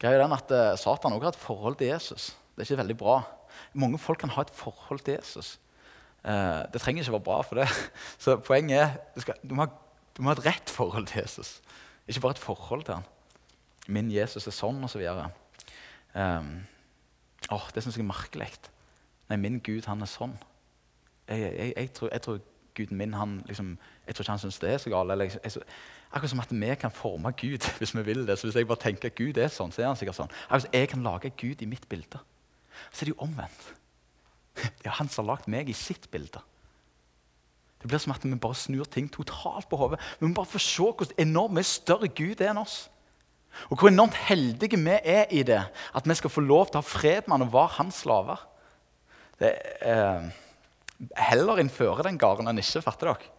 Greia 0.00 0.20
den 0.22 0.36
at 0.36 0.52
uh, 0.52 0.72
Satan 0.78 1.16
også 1.16 1.28
har 1.28 1.34
et 1.34 1.46
forhold 1.46 1.78
til 1.80 1.90
Jesus. 1.90 2.30
Det 2.54 2.62
er 2.64 2.70
ikke 2.70 2.82
veldig 2.84 2.98
bra. 3.00 3.20
Mange 3.76 3.98
folk 4.00 4.20
kan 4.22 4.32
ha 4.32 4.44
et 4.44 4.54
forhold 4.54 5.02
til 5.04 5.18
Jesus. 5.18 5.56
Uh, 6.22 6.64
det 6.72 6.80
trenger 6.80 7.02
ikke 7.02 7.16
være 7.18 7.28
bra 7.28 7.40
for 7.44 7.60
det. 7.60 7.68
Så 8.22 8.38
poenget 8.44 8.78
er 8.78 8.94
du, 9.14 9.20
skal, 9.24 9.40
du, 9.42 9.56
må 9.56 9.66
ha, 9.66 9.72
du 10.16 10.22
må 10.22 10.30
ha 10.30 10.38
et 10.38 10.46
rett 10.46 10.72
forhold 10.72 11.10
til 11.10 11.24
Jesus. 11.24 11.58
Ikke 12.06 12.22
bare 12.24 12.38
et 12.38 12.44
forhold 12.46 12.86
til 12.86 13.00
han. 13.00 13.10
Min 13.88 14.08
Jesus 14.10 14.46
er 14.46 14.54
sånn, 14.54 14.78
og 14.82 14.90
Så 14.90 15.02
Um, 16.16 16.66
oh, 17.52 17.68
det 17.74 17.82
syns 17.84 17.96
jeg 17.98 18.04
er 18.04 18.08
merkelig. 18.08 18.50
Nei, 19.28 19.36
min 19.36 19.60
Gud, 19.60 19.84
han 19.90 20.02
er 20.02 20.10
sånn. 20.10 20.36
Jeg, 21.28 21.42
jeg, 21.42 21.72
jeg, 21.76 21.92
tror, 21.92 22.12
jeg 22.12 22.22
tror, 22.24 22.38
Guden 22.76 22.98
min 23.00 23.14
han, 23.16 23.38
liksom, 23.48 23.70
jeg 24.06 24.14
tror 24.14 24.24
ikke 24.24 24.34
han 24.34 24.42
syns 24.42 24.58
det 24.60 24.70
er 24.70 24.80
så 24.82 24.90
galt. 24.92 25.58
akkurat 26.12 26.30
som 26.30 26.40
at 26.40 26.52
vi 26.52 26.74
kan 26.74 26.92
forme 26.92 27.32
Gud 27.32 27.64
hvis 27.78 27.94
vi 27.96 28.02
vil 28.02 28.26
det. 28.26 28.38
Så 28.38 28.46
Hvis 28.46 28.56
jeg 28.56 28.66
bare 28.66 28.82
tenker 28.82 29.08
at 29.08 29.14
Gud 29.16 29.36
er 29.36 29.48
sånn, 29.48 29.72
så 29.72 29.82
er 29.82 29.88
han 29.90 29.96
sikkert 29.96 30.18
sånn. 30.20 30.34
Akkurat 30.48 30.66
som 30.66 30.76
jeg 30.76 30.88
kan 30.92 31.02
lage 31.02 31.32
Gud 31.36 31.62
i 31.62 31.68
mitt 31.70 31.88
bilde. 31.88 32.20
Så 32.92 33.02
er 33.02 33.08
det 33.08 33.14
jo 33.16 33.24
omvendt. 33.24 33.72
Det 34.80 34.88
er 34.88 34.98
han 35.00 35.08
som 35.08 35.24
har 35.24 35.34
lagd 35.34 35.48
meg 35.52 35.68
i 35.68 35.76
sitt 35.76 36.10
bilde. 36.12 36.40
Det 37.80 37.88
blir 37.88 38.00
som 38.00 38.12
at 38.12 38.24
vi 38.24 38.34
bare 38.40 38.56
snur 38.56 38.84
ting 38.84 39.08
totalt 39.12 39.68
på 39.68 39.76
hodet. 39.76 40.00
Vi 40.20 40.26
må 40.26 40.34
bare 40.34 40.48
få 40.48 40.60
se 40.60 40.82
hvor 40.82 41.12
enormt 41.20 41.56
mye 41.58 41.68
større 41.68 42.08
Gud 42.08 42.40
er 42.40 42.52
enn 42.52 42.62
oss. 42.62 42.86
Og 43.70 43.78
hvor 43.78 43.90
enormt 43.90 44.16
heldige 44.28 44.78
vi 44.78 44.98
er 45.02 45.30
i 45.30 45.42
det, 45.46 45.62
at 45.94 46.08
vi 46.08 46.14
skal 46.14 46.32
få 46.32 46.44
lov 46.44 46.68
til 46.68 46.80
å 46.80 46.84
ha 46.84 46.86
fred 46.86 47.26
med 47.26 47.36
han 47.36 47.46
og 47.48 47.54
være 47.54 47.76
hans 47.80 48.02
slaver. 48.04 48.42
Det 49.40 49.52
eh, 49.84 50.28
heller 51.28 51.60
innføre 51.60 52.06
den 52.06 52.18
gården 52.20 52.48
enn 52.50 52.60
ikke, 52.62 52.84
fatter 52.84 53.12
dere? 53.12 53.32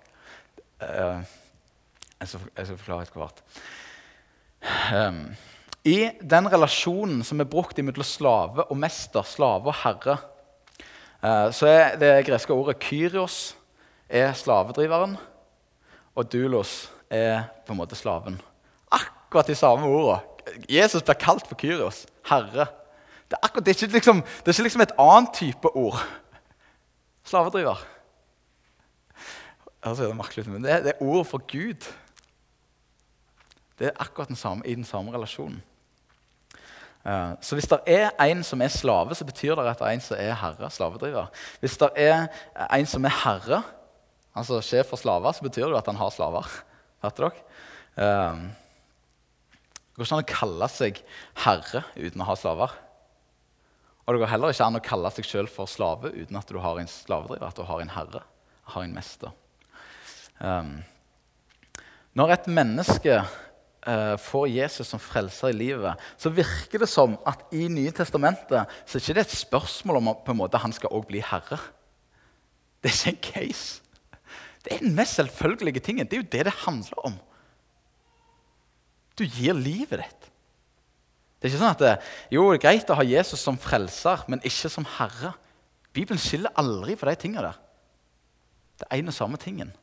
Eh, 0.83 1.35
jeg, 2.19 2.31
skal, 2.31 2.47
jeg 2.57 2.69
skal 2.69 2.81
forklare 2.81 3.07
etter 3.07 3.21
hvert. 3.21 3.43
Um, 4.91 5.21
I 5.85 5.97
den 6.19 6.49
relasjonen 6.51 7.21
som 7.25 7.39
er 7.39 7.49
brukt 7.49 7.77
mellom 7.79 8.05
slave 8.05 8.65
og 8.67 8.79
mester, 8.81 9.23
slave 9.25 9.71
og 9.71 9.79
herre, 9.83 10.17
uh, 11.23 11.47
så 11.53 11.69
er 11.69 11.97
det 12.01 12.25
greske 12.27 12.53
ordet 12.53 12.81
'kyrios' 12.83 13.55
er 14.09 14.33
slavedriveren, 14.33 15.17
og 16.15 16.25
'dulos' 16.33 16.89
er 17.09 17.43
på 17.65 17.73
en 17.73 17.79
måte 17.79 17.95
slaven 17.95 18.41
akkurat 19.27 19.47
de 19.47 19.55
samme 19.55 19.87
ordene. 19.87 20.21
Jesus 20.71 21.03
blir 21.03 21.17
kalt 21.19 21.47
for 21.47 21.59
Kyrios, 21.59 22.05
herre. 22.29 22.67
Det 23.27 23.35
er, 23.35 23.43
akkurat, 23.43 23.65
det 23.65 23.73
er, 23.73 23.83
ikke, 23.83 23.93
liksom, 23.93 24.21
det 24.23 24.47
er 24.47 24.55
ikke 24.55 24.63
liksom 24.63 24.83
et 24.85 24.95
annet 25.03 25.33
type 25.35 25.71
ord. 25.75 25.99
Slavedriver. 27.27 27.81
Det, 29.83 30.03
er 30.03 30.13
merkelig, 30.15 30.49
men 30.49 30.63
det, 30.63 30.83
det 30.83 30.93
er 30.95 31.03
ord 31.03 31.25
for 31.27 31.43
Gud. 31.43 31.89
Det 33.79 33.89
er 33.89 33.99
akkurat 33.99 34.31
den 34.31 34.39
samme, 34.39 34.63
i 34.65 34.75
den 34.75 34.87
samme 34.87 35.11
relasjonen. 35.13 35.59
Uh, 37.07 37.35
så 37.41 37.55
hvis 37.55 37.67
det 37.71 37.79
er 37.87 38.09
en 38.19 38.43
som 38.43 38.61
er 38.61 38.71
slave, 38.71 39.15
så 39.15 39.25
betyr 39.27 39.55
det 39.55 39.67
at 39.67 39.79
det 39.79 39.87
er 39.87 39.95
en 39.95 40.03
som 40.03 40.17
er 40.19 40.33
herre. 40.35 40.71
slavedriver. 40.71 41.27
Hvis 41.59 41.77
det 41.77 41.89
er 41.95 42.27
en 42.73 42.85
som 42.85 43.05
er 43.05 43.15
herre, 43.23 43.61
altså 44.35 44.61
sjef 44.61 44.89
for 44.89 44.99
slaver, 44.99 45.31
så 45.31 45.43
betyr 45.43 45.67
det 45.67 45.77
at 45.77 45.91
han 45.91 45.99
har 45.99 46.09
slaver. 46.09 46.47
Hørte 47.03 47.27
dere? 47.27 48.55
Det 49.97 50.03
går 50.03 50.11
ikke 50.11 50.17
an 50.19 50.27
å 50.27 50.29
kalle 50.29 50.67
seg 50.69 50.99
herre 51.41 51.79
uten 51.97 52.21
å 52.21 52.25
ha 52.27 52.33
slaver. 52.37 52.73
Og 54.05 54.13
det 54.13 54.19
går 54.21 54.29
heller 54.29 54.53
ikke 54.53 54.67
an 54.69 54.77
å 54.77 54.81
kalle 54.85 55.09
seg 55.15 55.25
sjøl 55.25 55.49
for 55.49 55.65
slave 55.65 56.11
uten 56.13 56.37
at 56.37 56.51
du 56.53 56.59
har 56.61 56.77
en 56.77 56.91
slavedriver, 56.91 57.47
at 57.49 57.57
du 57.57 57.65
har 57.65 57.81
en 57.81 57.89
herre, 57.95 58.21
har 58.75 58.85
en 58.85 58.93
mester. 58.93 59.33
Um, 60.37 60.75
når 62.13 62.35
et 62.35 62.49
menneske 62.59 63.17
uh, 63.17 64.13
får 64.21 64.45
Jesus 64.53 64.93
som 64.93 65.01
frelser 65.01 65.49
i 65.49 65.57
livet, 65.63 66.05
så 66.21 66.29
virker 66.29 66.85
det 66.85 66.91
som 66.93 67.17
at 67.25 67.41
i 67.49 67.65
Nye 67.65 67.95
testamentet 67.97 68.77
så 68.85 69.01
er 69.01 69.01
det 69.01 69.07
ikke 69.07 69.25
et 69.25 69.37
spørsmål 69.41 70.03
om 70.03 70.13
på 70.21 70.35
en 70.35 70.43
måte, 70.45 70.61
han 70.61 70.77
skal 70.77 70.93
også 70.93 71.09
bli 71.09 71.25
herre. 71.25 71.57
Det 72.85 72.93
er 72.93 72.99
ikke 73.01 73.15
en 73.15 73.23
case. 73.33 73.81
Det 74.61 74.75
er 74.75 74.85
den 74.85 74.93
mest 74.93 75.17
selvfølgelige 75.17 75.81
tingen. 75.81 76.05
Det 76.05 76.19
er 76.19 76.21
jo 76.21 76.31
det 76.37 76.45
det 76.51 76.59
handler 76.67 77.07
om. 77.09 77.17
Du 79.17 79.25
gir 79.25 79.57
livet 79.57 80.03
ditt. 80.03 80.29
Det 81.37 81.47
er 81.47 81.53
ikke 81.53 81.61
sånn 81.61 81.75
at 81.75 81.81
det, 81.83 81.95
jo, 82.33 82.47
det 82.49 82.57
er 82.57 82.63
greit 82.63 82.91
å 82.93 82.97
ha 82.97 83.05
Jesus 83.05 83.41
som 83.43 83.59
frelser, 83.61 84.23
men 84.29 84.41
ikke 84.45 84.71
som 84.73 84.85
herre. 84.97 85.35
Bibelen 85.93 86.21
skiller 86.21 86.53
aldri 86.57 86.95
på 86.97 87.09
de 87.09 87.17
tingene 87.19 87.49
der. 87.49 87.59
Det 88.77 88.87
er 88.89 89.01
en 89.01 89.09
og 89.09 89.15
samme 89.17 89.39
tingen. 89.41 89.73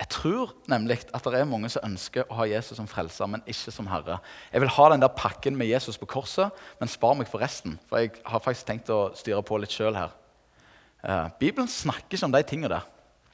Jeg 0.00 0.08
tror 0.14 0.54
nemlig 0.72 1.02
at 1.12 1.26
det 1.28 1.36
er 1.36 1.48
mange 1.48 1.68
som 1.68 1.84
ønsker 1.84 2.24
å 2.24 2.38
ha 2.38 2.46
Jesus 2.48 2.78
som 2.78 2.88
frelser, 2.88 3.28
men 3.28 3.44
ikke 3.44 3.72
som 3.74 3.88
herre. 3.90 4.16
Jeg 4.48 4.62
vil 4.64 4.72
ha 4.72 4.86
den 4.92 5.02
der 5.04 5.12
pakken 5.12 5.58
med 5.60 5.68
Jesus 5.68 6.00
på 6.00 6.08
korset, 6.08 6.56
men 6.80 6.88
spar 6.88 7.18
meg 7.18 7.28
for 7.28 7.44
resten. 7.44 7.76
For 7.88 8.00
jeg 8.00 8.14
har 8.24 8.40
faktisk 8.40 8.70
tenkt 8.70 8.92
å 8.92 9.10
styre 9.16 9.44
på 9.44 9.60
litt 9.60 9.76
sjøl 9.76 9.98
her. 10.00 10.14
Uh, 11.04 11.28
Bibelen 11.40 11.68
snakker 11.68 12.16
ikke 12.16 12.28
om 12.28 12.32
de 12.32 12.42
tingene 12.48 12.72
der. 12.72 12.88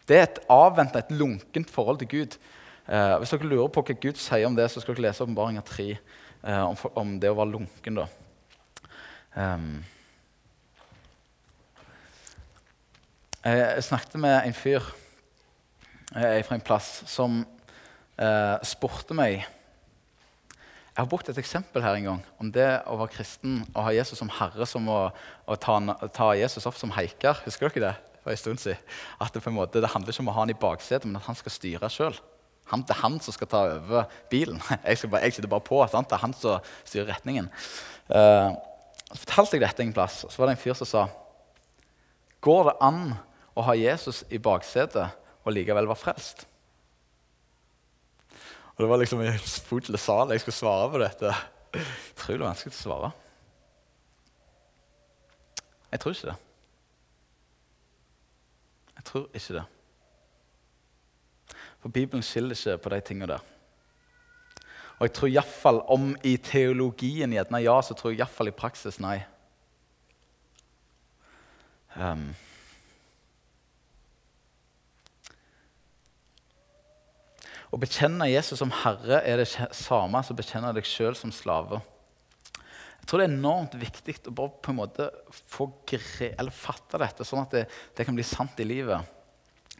Det 0.06 0.18
er 0.18 0.26
et 0.26 0.42
avventa, 0.50 1.02
et 1.02 1.14
lunkent 1.14 1.70
forhold 1.70 2.02
til 2.02 2.10
Gud. 2.10 2.36
Eh, 2.86 3.16
hvis 3.18 3.32
dere 3.34 3.48
lurer 3.50 3.72
på 3.74 3.82
hva 3.82 3.96
Gud 3.98 4.20
sier 4.20 4.46
om 4.46 4.54
det, 4.54 4.68
så 4.70 4.82
skal 4.82 4.94
dere 4.94 5.08
lese 5.08 5.24
Åpenbaringa 5.24 5.64
3 5.66 5.88
eh, 5.90 6.62
om, 6.62 6.76
om, 6.94 7.16
det 7.20 7.32
å 7.32 7.38
være 7.38 7.54
lunken. 7.56 7.98
da. 7.98 8.06
Um, 9.36 9.84
jeg 13.46 13.84
snakket 13.84 14.16
med 14.22 14.38
en 14.38 14.56
fyr 14.56 14.86
eh, 16.16 16.40
fra 16.46 16.56
en 16.56 16.64
plass 16.64 17.02
som 17.10 17.42
eh, 18.18 18.56
spurte 18.64 19.14
meg 19.14 19.34
Jeg 19.36 20.96
har 20.96 21.10
brukt 21.10 21.28
et 21.28 21.38
eksempel 21.38 21.84
her 21.84 21.98
en 21.98 22.08
gang 22.08 22.22
om 22.40 22.50
det 22.50 22.70
å 22.88 22.96
være 23.02 23.12
kristen 23.18 23.60
og 23.74 23.82
ha 23.84 23.92
Jesus 23.94 24.18
som 24.22 24.32
herre 24.38 24.66
som 24.66 24.88
å, 24.88 25.00
å 25.44 25.58
ta, 25.60 25.76
ta, 26.08 26.30
Jesus 26.38 26.66
opp 26.66 26.78
som 26.80 26.94
heiker. 26.96 27.42
Husker 27.44 27.68
dere 27.68 27.90
det? 27.90 27.94
for 28.26 28.34
en 28.34 28.40
stund 28.40 28.58
siden? 28.58 28.80
At 29.22 29.34
det, 29.34 29.42
på 29.44 29.52
en 29.52 29.54
måte, 29.54 29.78
det 29.78 29.92
handler 29.92 30.10
ikke 30.10 30.24
om 30.24 30.32
å 30.32 30.34
ha 30.34 30.42
han 30.42 30.50
i 30.50 30.58
baksetet, 30.58 31.06
men 31.06 31.20
at 31.20 31.28
han 31.28 31.38
skal 31.38 31.54
styre 31.54 31.90
sjøl. 31.92 32.16
Han, 32.72 32.82
det 32.82 32.96
er 32.96 33.02
han 33.04 33.18
som 33.22 33.34
skal 33.34 33.50
ta 33.50 33.60
over 33.76 34.08
bilen. 34.30 34.58
Jeg, 34.86 35.10
bare, 35.10 35.22
jeg 35.26 35.36
sitter 35.36 35.50
bare 35.50 35.64
på. 35.66 35.78
Sant? 35.90 36.08
Det 36.10 36.16
er 36.18 36.24
han 36.24 36.34
som 36.34 36.64
styrer 36.84 37.12
retningen. 37.12 37.50
Uh, 38.10 38.56
så 39.06 39.20
fortalte 39.22 39.56
jeg 39.56 39.62
dette 39.62 39.84
en 39.84 39.94
plass, 39.94 40.24
og 40.26 40.32
så 40.32 40.42
var 40.42 40.50
det 40.50 40.56
en 40.56 40.62
fyr 40.64 40.74
som 40.74 40.88
sa 40.90 41.04
Går 42.42 42.68
det 42.68 42.74
an 42.84 43.00
å 43.56 43.64
ha 43.66 43.74
Jesus 43.78 44.24
i 44.34 44.40
baksetet 44.42 45.14
og 45.46 45.54
likevel 45.54 45.86
være 45.88 45.98
frelst? 45.98 46.42
Og 48.76 48.82
Det 48.82 48.88
var 48.90 49.00
liksom 49.00 49.22
en 49.24 49.38
full 49.38 49.98
sal 49.98 50.34
jeg 50.34 50.42
skulle 50.42 50.58
svare 50.58 50.90
på 50.92 51.00
dette. 51.00 51.32
Utrolig 52.12 52.44
vanskelig 52.44 52.74
å 52.74 52.76
svare. 52.76 53.12
Jeg 55.94 56.02
tror 56.02 56.12
ikke 56.12 56.28
det. 56.28 56.36
Jeg 58.98 59.08
tror 59.08 59.26
ikke 59.32 59.56
det. 59.56 59.64
For 61.86 61.94
Bibelen 61.94 62.22
skiller 62.26 62.56
ikke 62.56 62.80
på 62.82 62.90
de 62.90 62.96
tingene 63.06 63.26
der. 63.30 63.42
Og 64.96 65.04
jeg 65.06 65.12
tror 65.14 65.30
iallfall 65.30 65.76
om 65.94 66.08
i 66.26 66.32
teologien 66.42 67.30
gjerne 67.30 67.60
ja, 67.62 67.76
så 67.78 67.94
tror 67.94 68.10
jeg 68.10 68.18
iallfall 68.24 68.50
i 68.50 68.54
praksis 68.58 68.98
nei. 68.98 69.20
Um. 71.94 72.24
Å 77.70 77.78
bekjenne 77.86 78.32
Jesus 78.32 78.58
som 78.58 78.74
herre 78.82 79.22
er 79.22 79.44
det 79.44 79.46
samme 79.54 80.26
som 80.26 80.34
å 80.34 80.42
bekjenne 80.42 80.74
deg 80.74 80.90
sjøl 80.90 81.14
som 81.14 81.30
slave. 81.30 81.78
Jeg 82.98 83.06
tror 83.06 83.22
det 83.22 83.30
er 83.30 83.36
enormt 83.36 83.78
viktig 83.78 84.18
å 84.26 84.34
bare 84.42 84.58
på 84.58 84.74
en 84.74 84.82
måte 84.82 85.12
få 85.54 85.70
eller 85.86 86.50
fatte 86.50 86.98
dette, 86.98 87.22
sånn 87.22 87.46
at 87.46 87.60
det, 87.60 87.68
det 87.94 88.10
kan 88.10 88.18
bli 88.18 88.26
sant 88.26 88.58
i 88.58 88.72
livet. 88.74 89.06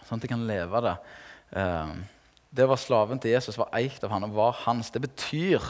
Sånn 0.05 0.21
at 0.21 0.31
jeg 0.31 0.37
kan 0.39 0.47
leve 0.47 0.87
det. 0.87 1.01
Ehm, 1.55 2.05
det 2.57 2.67
var 2.69 2.81
slaven 2.81 3.21
til 3.21 3.31
Jesus 3.31 3.59
var 3.59 3.71
eikt 3.77 4.03
av 4.05 4.11
han 4.11 4.25
og 4.25 4.35
var 4.35 4.57
hans. 4.65 4.91
Det 4.91 5.03
betyr 5.05 5.61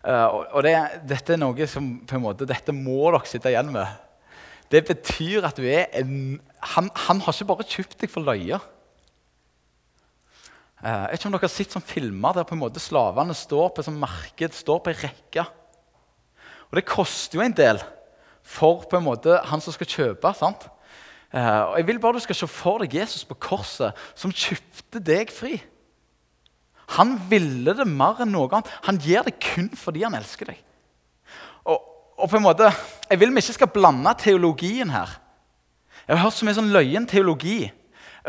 Eh, 0.00 0.26
og 0.56 0.62
det, 0.64 0.74
dette 1.08 1.34
er 1.34 1.40
noe 1.40 1.66
som 1.68 1.90
på 2.08 2.16
en 2.16 2.24
måte, 2.24 2.48
dette 2.48 2.72
må 2.72 3.10
dere 3.10 3.28
sitte 3.28 3.52
igjen 3.52 3.72
med. 3.74 3.88
Det 4.72 4.84
betyr 4.88 5.44
at 5.48 5.58
du 5.58 5.66
er 5.66 5.90
en 5.98 6.38
Han, 6.60 6.90
han 7.06 7.22
har 7.24 7.32
ikke 7.32 7.48
bare 7.48 7.64
kjøpt 7.64 8.02
deg 8.02 8.10
for 8.12 8.24
løye. 8.24 8.58
Eh, 10.84 10.88
jeg 10.88 11.12
vet 11.12 11.20
ikke 11.20 11.28
om 11.30 11.36
dere 11.36 11.46
har 11.46 11.52
sett 11.54 11.76
sånn 11.76 11.84
filmer 11.84 12.36
der 12.36 12.44
på 12.48 12.52
en 12.56 12.60
måte 12.60 12.82
slavene 12.84 13.36
står 13.36 13.70
på 13.72 13.80
et 13.80 13.88
sånt 13.88 14.00
marked, 14.00 14.56
står 14.56 14.82
på 14.84 14.92
ei 14.92 14.98
rekke. 15.00 15.46
Og 16.68 16.76
det 16.76 16.84
koster 16.88 17.40
jo 17.40 17.44
en 17.46 17.56
del 17.56 17.80
for 18.44 18.84
på 18.88 18.98
en 18.98 19.08
måte 19.08 19.40
han 19.48 19.64
som 19.64 19.72
skal 19.72 19.88
kjøpe. 19.88 20.32
sant? 20.36 20.68
Eh, 21.30 21.60
og 21.70 21.76
Jeg 21.78 21.86
vil 21.86 22.00
bare 22.02 22.18
du 22.18 22.24
skal 22.24 22.38
se 22.38 22.48
for 22.50 22.82
deg 22.82 22.94
Jesus 23.00 23.24
på 23.24 23.38
korset, 23.38 23.96
som 24.18 24.34
kjøpte 24.34 25.02
deg 25.02 25.30
fri. 25.34 25.60
Han 26.98 27.14
ville 27.30 27.74
det 27.76 27.86
mer 27.86 28.22
enn 28.24 28.32
noe 28.34 28.50
annet. 28.50 28.70
Han 28.88 28.98
gir 28.98 29.22
det 29.26 29.38
kun 29.42 29.70
fordi 29.78 30.02
han 30.02 30.16
elsker 30.18 30.50
deg. 30.50 30.62
Og, 31.70 31.78
og 32.18 32.30
på 32.30 32.38
en 32.38 32.46
måte, 32.48 32.72
Jeg 33.10 33.20
vil 33.20 33.34
vi 33.34 33.42
ikke 33.42 33.58
skal 33.58 33.74
blande 33.74 34.14
teologien 34.18 34.90
her. 34.90 35.18
Jeg 36.06 36.16
har 36.16 36.24
hørt 36.24 36.34
så 36.34 36.46
mye 36.46 36.56
sånn 36.58 36.72
løyen 36.74 37.06
teologi 37.06 37.70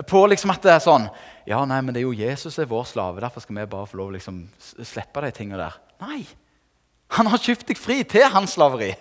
på 0.08 0.22
liksom 0.30 0.54
at 0.54 0.64
det 0.64 0.74
er 0.76 0.84
sånn 0.84 1.08
Ja, 1.50 1.64
nei, 1.66 1.80
men 1.82 1.94
det 1.94 2.04
er 2.04 2.06
jo 2.06 2.14
Jesus 2.14 2.60
er 2.62 2.70
vår 2.70 2.86
slave, 2.86 3.22
derfor 3.24 3.42
skal 3.42 3.58
vi 3.58 3.66
bare 3.66 3.90
få 3.90 3.98
lov 3.98 4.12
å 4.12 4.14
liksom 4.14 4.44
slippe 4.62 5.24
de 5.26 5.32
tingene 5.34 5.58
der. 5.58 5.80
Nei! 6.04 6.22
Han 7.18 7.28
har 7.28 7.42
kjøpt 7.42 7.66
deg 7.72 7.80
fri 7.82 7.98
til 8.08 8.28
hans 8.32 8.54
slaveri. 8.56 8.92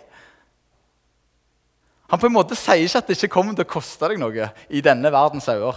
Han 2.10 2.18
på 2.18 2.26
en 2.26 2.34
måte 2.34 2.58
sier 2.58 2.82
ikke 2.84 3.02
at 3.02 3.10
det 3.10 3.16
ikke 3.18 3.34
kommer 3.36 3.56
til 3.56 3.66
å 3.66 3.70
koste 3.70 4.10
deg 4.10 4.20
noe 4.20 4.50
i 4.68 4.82
denne 4.84 5.12
verdens 5.14 5.48
øyne. 5.50 5.74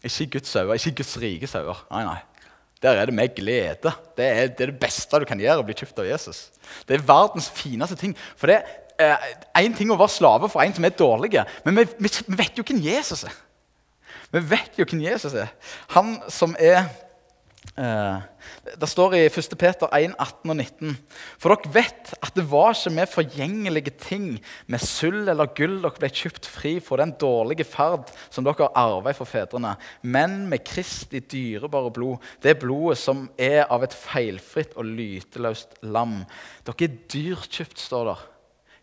Ikke 0.00 0.26
i 0.26 0.30
Guds 0.36 0.56
øyne, 0.56 0.76
ikke 0.76 0.92
i 0.92 0.98
Guds 1.00 1.14
rike 1.22 1.50
øyne. 1.56 1.78
Nei, 1.90 2.04
nei. 2.08 2.18
Der 2.80 2.96
er 2.96 3.08
det 3.08 3.14
med 3.16 3.34
glede. 3.36 3.92
Det 4.16 4.24
er, 4.24 4.46
det 4.48 4.64
er, 4.64 4.70
det 4.72 4.80
beste 4.80 5.20
du 5.20 5.26
kan 5.28 5.40
gjøre, 5.40 5.60
å 5.60 5.66
bli 5.68 5.76
kjøpt 5.76 6.00
av 6.00 6.08
Jesus. 6.08 6.46
Det 6.88 6.96
er 6.96 7.04
verdens 7.04 7.50
fineste 7.52 7.98
ting. 8.00 8.14
For 8.40 8.48
det 8.48 8.62
er 9.00 9.20
én 9.60 9.76
ting 9.76 9.92
å 9.92 9.98
være 10.00 10.16
slave 10.16 10.48
for 10.52 10.64
en 10.64 10.72
som 10.76 10.84
er 10.84 10.96
dårlig, 10.96 11.34
men 11.64 11.76
vi, 11.80 11.86
vi, 12.00 12.12
vet 12.40 12.56
jo 12.56 12.64
hvem 12.64 12.80
Jesus 12.84 13.24
er. 13.28 13.36
Vi 14.32 14.42
vet 14.52 14.76
jo 14.80 14.86
hvem 14.88 15.04
Jesus 15.04 15.36
er. 15.36 15.52
Han 15.96 16.18
som 16.32 16.56
er 16.60 16.84
Eh, 16.84 17.09
det 17.80 18.88
står 18.88 19.14
i 19.16 19.20
1. 19.28 19.52
Peter 19.60 19.88
1, 19.94 20.14
18 20.18 20.50
og 20.50 20.56
19.: 20.56 20.94
For 21.40 21.52
dere 21.52 21.72
vet 21.74 22.12
at 22.16 22.34
det 22.36 22.44
var 22.48 22.72
ikke 22.74 22.92
med 22.96 23.12
forgjengelige 23.12 23.92
ting, 24.00 24.26
med 24.66 24.80
sølv 24.80 25.28
eller 25.28 25.52
gull, 25.56 25.78
dere 25.84 26.00
ble 26.00 26.08
kjøpt 26.08 26.48
fri 26.48 26.74
for 26.84 27.00
den 27.00 27.12
dårlige 27.20 27.68
ferd 27.68 28.10
som 28.32 28.44
dere 28.48 28.66
har 28.66 28.76
arvet 28.80 29.16
for 29.16 29.28
fedrene, 29.28 29.76
men 30.02 30.48
med 30.48 30.64
Kristi 30.66 31.20
dyrebare 31.20 31.92
blod, 31.94 32.18
det 32.42 32.58
blodet 32.60 32.98
som 32.98 33.28
er 33.38 33.66
av 33.68 33.84
et 33.84 33.96
feilfritt 33.96 34.76
og 34.76 34.88
lyteløst 34.88 35.80
lam. 35.84 36.22
Dere 36.66 36.88
er 36.88 37.00
dyrkjøpt, 37.12 37.78
står 37.78 38.12
der 38.12 38.28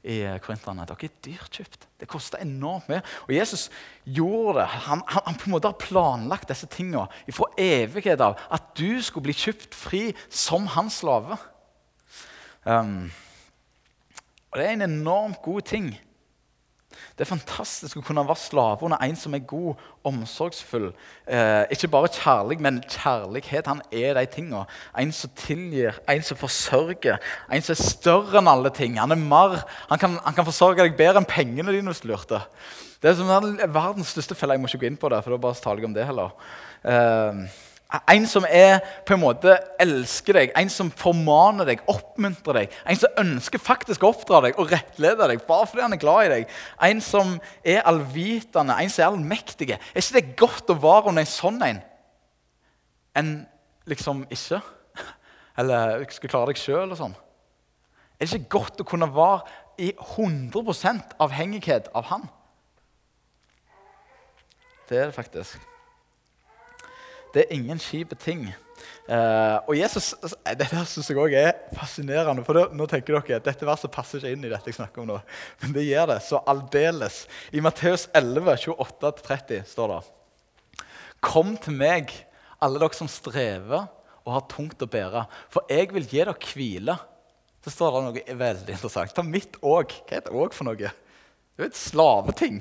i 0.07 0.17
korinterne. 0.43 0.85
Dere 0.87 1.09
er 1.09 1.19
dyrkjøpt. 1.25 1.87
Det 1.99 2.07
koster 2.09 2.41
enormt 2.43 2.87
mye. 2.91 3.03
Og 3.27 3.33
Jesus 3.35 3.67
gjorde 4.05 4.61
det. 4.61 4.67
Han, 4.87 5.03
han, 5.07 5.25
han, 5.25 5.37
på 5.37 5.49
en 5.49 5.55
måte 5.57 5.71
har 5.71 5.81
planlagt 5.81 6.49
disse 6.51 6.69
tingene 6.71 7.07
fra 7.35 7.49
evighet 7.59 8.23
av. 8.23 8.39
At 8.53 8.71
du 8.79 9.01
skulle 9.03 9.27
bli 9.27 9.37
kjøpt 9.37 9.75
fri 9.75 10.03
som 10.29 10.69
hans 10.77 11.01
slave. 11.03 11.39
Um, 12.63 13.09
og 14.51 14.59
det 14.59 14.67
er 14.67 14.75
en 14.77 14.87
enormt 14.87 15.41
god 15.43 15.67
ting. 15.67 15.91
Det 17.18 17.26
er 17.26 17.32
fantastisk 17.32 17.97
å 17.97 18.03
kunne 18.05 18.22
være 18.28 18.38
slave 18.38 18.86
under 18.86 19.01
en 19.01 19.15
som 19.18 19.34
er 19.34 19.41
god, 19.49 19.80
omsorgsfull. 20.05 20.91
Eh, 21.26 21.63
ikke 21.74 21.89
bare 21.89 22.11
kjærlig, 22.13 22.59
men 22.61 22.78
kjærlighet. 22.86 23.65
Han 23.72 23.82
er 23.89 24.13
de 24.20 24.26
tingene. 24.30 24.68
En 25.01 25.11
som 25.11 25.32
tilgir, 25.41 25.97
en 26.05 26.22
som 26.22 26.38
forsørger. 26.38 27.18
En 27.49 27.65
som 27.65 27.74
er 27.74 27.82
større 27.82 28.38
enn 28.38 28.51
alle 28.51 28.70
ting. 28.70 28.99
Han 29.01 29.15
er 29.15 29.24
mer, 29.24 29.63
han 29.89 30.03
kan, 30.03 30.20
han 30.22 30.38
kan 30.38 30.45
forsørge 30.45 30.86
deg 30.86 30.99
bedre 30.99 31.24
enn 31.24 31.30
pengene 31.30 31.74
dine 31.74 31.89
hvis 31.89 32.03
du 32.05 32.11
lurte. 32.11 32.43
Det 33.01 33.09
er 33.09 33.18
som 33.18 33.34
verdens 33.74 34.13
største 34.13 34.38
felle. 34.38 34.53
Jeg 34.53 34.61
må 34.61 34.70
ikke 34.70 34.86
gå 34.86 34.91
inn 34.91 35.01
på 35.01 35.09
det, 35.09 35.24
for 35.26 35.34
da 35.34 35.41
bare 35.41 35.63
taler 35.63 35.82
jeg 35.82 35.89
om 35.89 35.97
det 35.97 36.05
heller. 36.05 36.38
Eh, 36.86 37.41
en 37.88 38.25
som 38.27 38.43
er, 38.49 38.81
på 39.07 39.15
en 39.15 39.21
måte 39.21 39.53
elsker 39.79 40.35
deg, 40.35 40.53
en 40.59 40.69
som 40.71 40.89
formaner 40.91 41.69
deg, 41.69 41.83
oppmuntrer 41.88 42.59
deg. 42.59 42.73
En 42.83 42.99
som 42.99 43.21
ønsker 43.21 43.61
faktisk 43.63 44.03
å 44.03 44.09
oppdra 44.11 44.41
deg 44.43 44.57
og 44.59 44.73
rettlede 44.73 45.29
deg 45.31 45.45
bare 45.47 45.69
fordi 45.69 45.85
han 45.85 45.95
er 45.95 46.01
glad 46.01 46.25
i 46.25 46.31
deg. 46.33 46.55
En 46.89 47.03
som 47.03 47.38
er 47.63 47.85
allvitende, 47.88 48.75
en 48.75 48.91
som 48.91 49.05
er 49.05 49.11
allmektig. 49.13 49.69
Er 49.77 50.01
ikke 50.01 50.17
det 50.17 50.25
godt 50.41 50.73
å 50.73 50.79
være 50.83 51.13
under 51.13 51.23
en 51.23 51.31
sånn 51.31 51.61
en 51.63 51.79
enn 53.17 53.31
liksom 53.88 54.25
ikke? 54.35 54.59
Eller 55.57 56.03
skal 56.11 56.33
klare 56.33 56.51
deg 56.51 56.59
sjøl 56.59 56.91
og 56.91 56.99
sånn? 56.99 57.15
Er 58.17 58.27
det 58.27 58.41
ikke 58.41 58.57
godt 58.59 58.83
å 58.83 58.89
kunne 58.89 59.07
være 59.13 59.47
i 59.79 59.93
100 59.93 61.15
avhengighet 61.23 61.88
av 61.95 62.11
han? 62.11 62.27
Det 64.89 64.99
er 64.99 65.09
det 65.09 65.15
faktisk. 65.15 65.76
Det 67.34 67.43
er 67.43 67.53
ingen 67.55 67.80
kjipe 67.82 68.17
ting. 68.19 68.47
Uh, 69.07 69.57
og 69.69 69.73
Jesus, 69.78 70.11
Dette 70.45 70.84
syns 70.89 71.09
jeg 71.09 71.19
òg 71.19 71.34
er 71.39 71.53
fascinerende. 71.75 72.43
for 72.45 72.57
det, 72.57 72.65
Nå 72.75 72.88
tenker 72.91 73.17
dere 73.17 73.39
dette 73.43 73.67
verset 73.67 73.91
passer 73.91 74.19
ikke 74.19 74.36
inn 74.36 74.45
i 74.45 74.51
dette 74.51 74.69
jeg 74.69 74.78
snakker 74.80 75.03
om 75.03 75.09
nå. 75.11 75.19
Men 75.63 75.75
det 75.75 75.88
gjør 75.88 76.11
det 76.13 76.21
så 76.28 76.41
aldeles. 76.45 77.25
I 77.55 77.63
Matteus 77.63 78.07
11, 78.13 78.57
28-30 78.67 79.67
står 79.71 79.93
det 79.93 80.01
Kom 81.23 81.55
til 81.57 81.78
meg, 81.80 82.11
alle 82.61 82.82
dere 82.82 82.97
som 82.97 83.09
strever 83.11 83.88
og 84.28 84.34
har 84.36 84.47
tungt 84.51 84.84
å 84.84 84.89
bære, 84.91 85.23
for 85.49 85.63
jeg 85.71 85.88
vil 85.95 86.03
gi 86.03 86.19
dere 86.19 86.36
hvile. 86.36 86.97
Så 87.63 87.71
står 87.73 87.93
det 87.93 88.01
noe 88.05 88.39
veldig 88.39 88.73
interessant. 88.75 89.13
Ta 89.15 89.23
mitt 89.23 89.55
òg. 89.63 89.95
Hva 90.07 90.19
er 90.19 90.25
det 90.25 90.36
òg 90.36 90.55
for 90.55 90.67
noe? 90.67 90.75
Det 90.78 91.63
er 91.63 91.71
et 91.71 91.80
slaveting. 91.80 92.59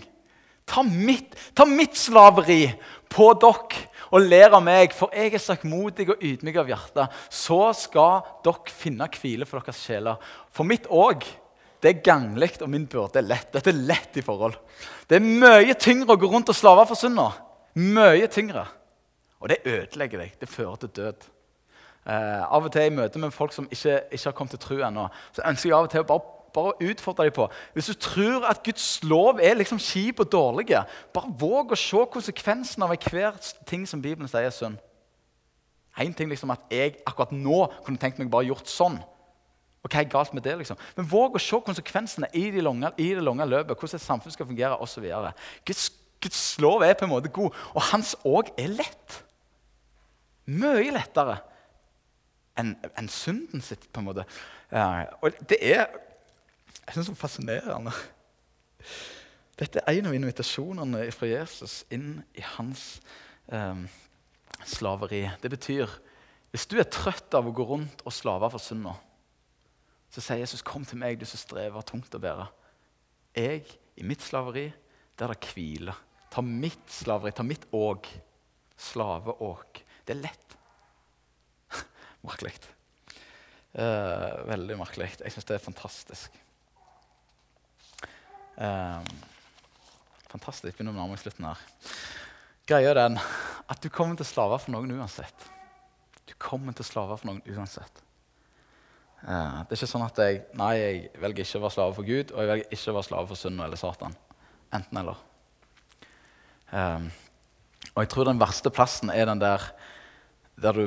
Ta 0.66 0.82
mitt, 0.86 1.34
ta 1.54 1.66
mitt 1.68 1.98
slaveri 1.98 2.72
på 3.12 3.28
dere 3.42 3.84
og 4.16 4.24
ler 4.24 4.54
av 4.56 4.62
meg, 4.64 4.94
for 4.96 5.12
jeg 5.12 5.34
er 5.36 5.42
saktmodig 5.42 6.08
og 6.14 6.22
ydmyk 6.24 6.60
av 6.62 6.70
hjerte. 6.70 7.06
Så 7.28 7.60
skal 7.76 8.22
dere 8.46 8.72
finne 8.72 9.08
hvile 9.12 9.48
for 9.48 9.60
deres 9.60 9.82
sjeler. 9.84 10.22
For 10.54 10.68
mitt 10.68 10.88
òg, 10.88 11.26
det 11.84 11.90
er 11.90 12.04
ganglig, 12.06 12.54
og 12.64 12.70
min 12.72 12.86
byrde 12.90 13.20
er 13.20 13.28
lett. 13.28 13.50
Dette 13.52 13.72
er 13.74 13.82
lett 13.92 14.16
i 14.16 14.24
forhold. 14.24 14.56
Det 15.06 15.18
er 15.18 15.26
mye 15.26 15.76
tyngre 15.78 16.16
å 16.16 16.20
gå 16.20 16.30
rundt 16.32 16.50
og 16.50 16.56
slave 16.56 16.86
for 16.88 16.98
synda. 16.98 17.28
Mye 17.76 18.30
tyngre. 18.32 18.64
Og 19.42 19.52
det 19.52 19.60
ødelegger 19.68 20.24
deg. 20.24 20.38
Det 20.40 20.48
fører 20.48 20.80
til 20.80 20.94
død. 20.96 21.28
Eh, 22.06 22.42
av 22.46 22.64
og 22.64 22.72
til 22.72 22.88
i 22.88 22.94
møte 22.94 23.20
med 23.20 23.34
folk 23.34 23.52
som 23.52 23.68
ikke, 23.68 23.98
ikke 24.14 24.30
har 24.30 24.34
kommet 24.38 24.54
til 24.54 24.62
tro 24.62 24.80
ennå, 24.86 25.08
så 25.34 25.44
ønsker 25.50 25.68
jeg 25.68 25.76
av 25.76 25.88
og 25.88 25.92
til 25.92 26.04
å 26.04 26.08
bare 26.08 26.35
bare 26.56 26.74
utfordre 26.88 27.28
dem 27.28 27.36
på. 27.36 27.46
Hvis 27.76 27.90
du 27.92 27.96
tror 28.00 28.46
at 28.48 28.62
Guds 28.64 28.88
lov 29.04 29.40
er 29.42 29.58
liksom 29.58 29.80
kjip 29.82 30.24
og 30.24 30.30
dårlig, 30.32 30.70
bare 31.14 31.32
våg 31.40 31.74
å 31.76 31.80
se 31.80 32.04
konsekvensen 32.12 32.84
av 32.86 32.94
hver 32.96 33.36
ting 33.68 33.84
som 33.88 34.02
Bibelen 34.02 34.30
sier 34.30 34.48
er 34.48 34.54
synd. 34.54 34.80
Én 35.96 36.12
ting 36.16 36.28
liksom 36.28 36.52
at 36.52 36.64
jeg 36.72 36.98
akkurat 37.08 37.32
nå 37.32 37.66
kunne 37.84 38.00
tenkt 38.00 38.18
meg 38.20 38.32
bare 38.32 38.48
gjort 38.50 38.68
sånn. 38.68 38.98
Og 39.86 39.92
hva 39.92 40.02
er 40.02 40.10
galt 40.10 40.34
med 40.34 40.42
det? 40.42 40.56
liksom? 40.58 40.78
Men 40.96 41.08
våg 41.08 41.36
å 41.38 41.42
se 41.42 41.60
konsekvensene 41.62 42.28
i, 42.34 42.48
de 42.50 42.64
lange, 42.64 42.90
i 42.98 43.12
det 43.14 43.22
lange 43.22 43.46
løpet. 43.46 43.78
Hvordan 43.78 44.00
et 44.00 44.04
samfunn 44.04 44.34
skal 44.34 44.48
fungere 44.48 44.78
osv. 44.82 45.06
Guds, 45.68 45.84
Guds 46.20 46.42
lov 46.60 46.82
er 46.82 46.96
på 46.98 47.06
en 47.06 47.12
måte 47.12 47.30
god, 47.32 47.54
og 47.72 47.84
hans 47.92 48.16
òg 48.26 48.50
er 48.58 48.72
lett. 48.74 49.20
Mye 50.50 50.90
lettere 50.94 51.38
enn 52.58 52.74
en 52.96 53.08
synden 53.12 53.62
sitt. 53.62 53.86
på 53.92 54.02
en 54.02 54.08
måte. 54.08 54.26
Uh, 54.72 55.04
og 55.22 55.38
det 55.48 55.60
er 55.60 55.86
jeg 56.86 56.94
synes 56.94 57.10
det 57.10 57.14
er 57.16 57.20
fascinerende. 57.20 57.94
Dette 59.58 59.82
er 59.82 59.98
en 59.98 60.10
av 60.10 60.14
invitasjonene 60.14 61.06
fra 61.16 61.28
Jesus 61.30 61.80
inn 61.92 62.20
i 62.36 62.44
hans 62.56 63.00
eh, 63.48 63.86
slaveri. 64.68 65.24
Det 65.42 65.50
betyr 65.50 65.90
hvis 66.52 66.68
du 66.70 66.78
er 66.80 66.88
trøtt 66.88 67.34
av 67.36 67.48
å 67.48 67.52
gå 67.52 67.66
rundt 67.68 68.04
og 68.06 68.14
slave 68.14 68.48
for 68.52 68.62
synda, 68.62 68.94
så 70.08 70.22
sier 70.22 70.40
Jesus, 70.40 70.62
'Kom 70.62 70.84
til 70.84 70.96
meg, 70.96 71.18
du 71.18 71.26
som 71.26 71.36
strever 71.36 71.82
tungt 71.82 72.14
å 72.14 72.22
bære.' 72.22 72.48
Jeg, 73.36 73.66
i 73.96 74.02
mitt 74.02 74.22
slaveri, 74.22 74.72
der 75.18 75.28
det 75.28 75.52
hviler. 75.52 75.96
Ta 76.30 76.40
mitt 76.40 76.88
slaveri, 76.88 77.32
ta 77.32 77.42
mitt 77.42 77.66
åk. 77.72 78.08
Slaveåk. 78.76 79.82
Det 80.06 80.16
er 80.16 80.22
lett. 80.22 80.56
merkelig. 82.24 82.54
Eh, 83.74 84.48
veldig 84.48 84.78
merkelig. 84.78 85.10
Jeg 85.20 85.32
syns 85.32 85.44
det 85.44 85.58
er 85.58 85.64
fantastisk. 85.66 86.32
Um, 88.56 89.10
fantastisk. 90.32 90.76
Begynner 90.76 90.94
å 90.94 90.98
nærme 90.98 91.14
meg 91.14 91.22
slutten 91.22 91.48
her. 91.48 91.60
Greia 92.66 92.90
er 92.90 92.98
den 92.98 93.20
at 93.20 93.82
du 93.82 93.90
kommer 93.92 94.18
til 94.18 94.26
å 94.26 94.32
slave 94.32 94.58
for 94.62 94.74
noen 94.74 94.96
uansett. 94.96 95.46
Du 96.26 96.34
kommer 96.42 96.74
til 96.74 96.82
å 96.82 96.88
slave 96.88 97.18
for 97.20 97.30
noen 97.30 97.44
uansett. 97.54 98.02
Eh, 99.26 99.60
det 99.66 99.74
er 99.74 99.78
ikke 99.78 99.88
sånn 99.90 100.04
at 100.04 100.18
jeg 100.20 100.42
nei, 100.58 100.72
jeg 100.78 100.98
velger 101.22 101.46
ikke 101.46 101.58
å 101.58 101.64
være 101.64 101.74
slave 101.74 101.94
for 101.96 102.06
Gud 102.06 102.32
og 102.34 102.42
jeg 102.42 102.50
velger 102.50 102.74
ikke 102.76 102.92
å 102.92 102.96
være 102.98 103.08
slave 103.08 103.30
for 103.30 103.40
synd 103.40 103.62
eller 103.64 103.80
Satan. 103.80 104.16
Enten 104.76 105.00
eller. 105.00 105.22
Um, 106.70 107.08
og 107.94 108.02
jeg 108.02 108.10
tror 108.12 108.28
den 108.28 108.42
verste 108.42 108.72
plassen 108.74 109.12
er 109.14 109.28
den 109.30 109.42
der 109.42 109.62
der 110.56 110.78
du 110.78 110.86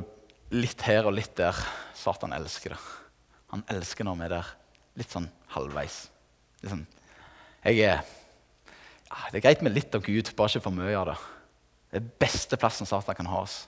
litt 0.55 0.81
her 0.83 1.07
og 1.07 1.15
litt 1.15 1.35
der 1.37 1.57
Satan 1.97 2.33
elsker 2.35 2.73
det. 2.73 2.79
Han 3.53 3.63
elsker 3.71 4.07
når 4.07 4.17
vi 4.17 4.25
er 4.27 4.33
der 4.33 4.53
litt 4.99 5.13
sånn 5.13 5.29
halvveis. 5.53 5.99
Litt 6.61 6.73
sånn, 6.73 6.85
jeg 7.65 7.81
er, 7.85 8.03
det 9.31 9.39
er 9.39 9.45
greit 9.47 9.63
med 9.65 9.75
litt 9.75 9.95
av 9.97 10.05
Gud, 10.05 10.31
bare 10.37 10.53
ikke 10.53 10.65
for 10.67 10.75
mye 10.75 10.95
av 10.95 11.09
det. 11.11 11.17
Det 11.89 11.99
er 11.99 12.11
beste 12.21 12.57
plassen 12.61 12.87
Satan 12.87 13.17
kan 13.17 13.29
ha 13.31 13.41
oss. 13.41 13.63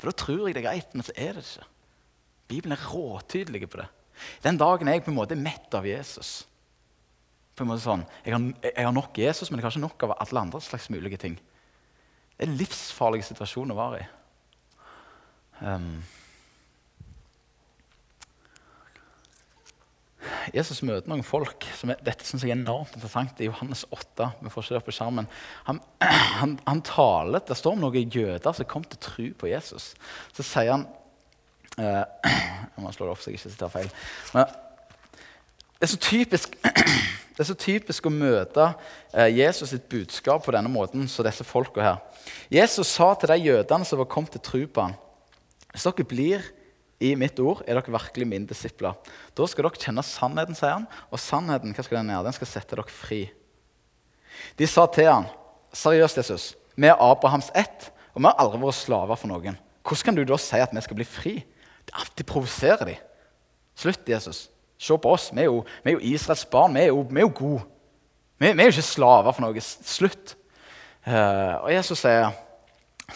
For 0.00 0.10
da 0.10 0.16
tror 0.16 0.46
jeg 0.46 0.56
det 0.56 0.62
er 0.62 0.68
greit, 0.68 0.94
men 0.94 1.04
så 1.04 1.14
er 1.16 1.34
det 1.36 1.44
ikke. 1.44 1.66
Bibelen 2.50 2.76
er 2.76 2.86
råtydelig 2.90 3.68
på 3.70 3.80
det. 3.80 3.88
Den 4.44 4.58
dagen 4.60 4.88
er 4.88 4.98
jeg 4.98 5.06
på 5.06 5.12
en 5.12 5.20
måte 5.20 5.38
mett 5.38 5.74
av 5.76 5.86
Jesus 5.88 6.44
på 7.60 7.66
en 7.66 7.74
måte 7.74 7.84
sånn, 7.84 8.06
jeg 8.24 8.32
har, 8.32 8.44
jeg 8.64 8.86
har 8.86 8.94
nok 8.96 9.18
Jesus, 9.20 9.50
men 9.50 9.60
jeg 9.60 9.66
har 9.66 9.74
ikke 9.74 9.84
nok 9.84 10.04
av 10.06 10.14
alle 10.24 10.44
andre 10.46 10.62
slags 10.64 10.86
mulige 10.88 11.18
ting. 11.20 11.34
Det 12.32 12.46
er 12.46 12.48
en 12.48 12.56
livsfarlig 12.56 13.20
situasjon 13.26 13.74
å 13.74 13.76
være 13.76 13.98
i. 14.00 14.06
Um, 15.60 15.90
Jesus 20.54 20.82
møter 20.84 21.08
noen 21.08 21.24
folk 21.24 21.64
som 21.78 21.92
er, 21.92 22.00
Dette 22.04 22.26
synes 22.26 22.44
jeg 22.44 22.52
er 22.52 22.58
enormt 22.58 22.94
interessant. 22.96 23.40
I 23.40 23.48
Johannes 23.48 23.86
8 23.88 24.30
vi 24.42 24.52
får 24.52 24.66
ikke 24.66 24.76
det 24.76 24.86
på 24.86 24.94
skjermen, 24.94 25.28
han, 25.68 25.80
han, 26.40 26.56
han 26.66 26.82
taler, 26.86 27.44
Det 27.46 27.56
står 27.56 27.76
om 27.76 27.84
noen 27.86 28.16
jøder 28.16 28.56
som 28.56 28.68
kom 28.68 28.84
til 28.84 29.00
tro 29.00 29.28
på 29.40 29.50
Jesus. 29.50 29.92
Så 30.36 30.46
sier 30.46 30.74
han 30.74 30.86
eh, 31.78 32.04
Jeg 32.74 32.84
må 32.84 32.92
slå 32.94 33.08
det 33.08 33.14
opp 33.14 33.22
så 33.22 33.32
jeg 33.32 33.40
ikke 33.40 33.52
sitter 33.54 33.72
feil. 33.72 33.90
Men 34.36 34.52
det 35.80 35.88
er 35.88 35.94
så 35.94 36.00
typisk 36.04 36.56
det 37.34 37.44
er 37.44 37.48
så 37.48 37.56
typisk 37.56 38.06
å 38.06 38.12
møte 38.12 38.66
eh, 39.14 39.30
Jesus 39.32 39.72
sitt 39.72 39.88
budskap 39.88 40.44
på 40.44 40.52
denne 40.52 40.68
måten 40.72 41.08
som 41.08 41.24
disse 41.24 41.46
folka 41.48 41.84
her. 41.84 42.00
Jesus 42.52 42.92
sa 42.92 43.14
til 43.16 43.32
de 43.32 43.38
jødene 43.48 43.88
som 43.88 44.02
var 44.02 44.10
kommet 44.12 44.34
til 44.36 44.44
tro 44.44 44.64
på 44.68 44.84
ham, 44.84 44.96
hvis 45.72 45.86
dere 45.86 46.08
blir 46.10 46.50
i 47.00 47.14
mitt 47.16 47.38
ord, 47.40 47.62
er 47.64 47.78
dere 47.78 47.94
virkelig 47.94 48.28
mine 48.28 48.48
disipler. 48.48 48.96
Da 49.36 49.46
skal 49.48 49.66
dere 49.66 49.80
kjenne 49.80 50.04
sannheten, 50.04 50.56
sier 50.58 50.76
han, 50.76 50.88
og 51.08 51.22
sannheten 51.22 51.72
hva 51.76 51.84
skal 51.86 52.00
den 52.02 52.12
gjøre? 52.12 52.26
Den 52.28 52.36
skal 52.36 52.50
sette 52.50 52.76
dere 52.76 52.92
fri. 52.92 53.22
De 54.60 54.68
sa 54.68 54.84
til 54.92 55.08
han, 55.08 55.28
seriøst, 55.76 56.20
Jesus, 56.20 56.46
vi 56.76 56.90
er 56.90 57.00
Abrahams 57.00 57.50
ett, 57.56 57.90
og 58.12 58.22
vi 58.22 58.28
har 58.28 58.40
aldri 58.42 58.60
vært 58.60 58.80
slaver 58.80 59.20
for 59.20 59.32
noen. 59.32 59.58
Hvordan 59.86 60.06
kan 60.10 60.18
du 60.18 60.24
da 60.28 60.38
si 60.40 60.60
at 60.60 60.74
vi 60.76 60.82
skal 60.84 60.98
bli 60.98 61.08
fri? 61.08 61.34
Det 61.88 61.96
alltid 61.96 62.28
provoserer 62.28 62.90
de. 62.90 62.96
Slutt, 63.80 64.08
Jesus. 64.08 64.48
Se 64.80 64.96
på 64.96 65.12
oss. 65.12 65.30
Vi 65.32 65.42
er 65.44 65.48
jo, 65.48 65.62
vi 65.84 65.92
er 65.92 65.96
jo 65.96 66.12
Israels 66.12 66.44
barn. 66.48 66.76
Vi 66.76 66.84
er 66.84 66.92
jo, 66.92 67.04
jo 67.04 67.32
gode. 67.34 67.64
Vi, 68.40 68.52
vi, 68.52 68.62
er 68.62 68.68
jo 68.68 68.74
ikke 68.76 68.86
slaver 68.86 69.32
for 69.36 69.44
noe. 69.44 69.64
Slutt. 69.64 70.36
Uh, 71.06 71.64
og 71.64 71.72
Jesus 71.72 72.02
sier, 72.04 72.30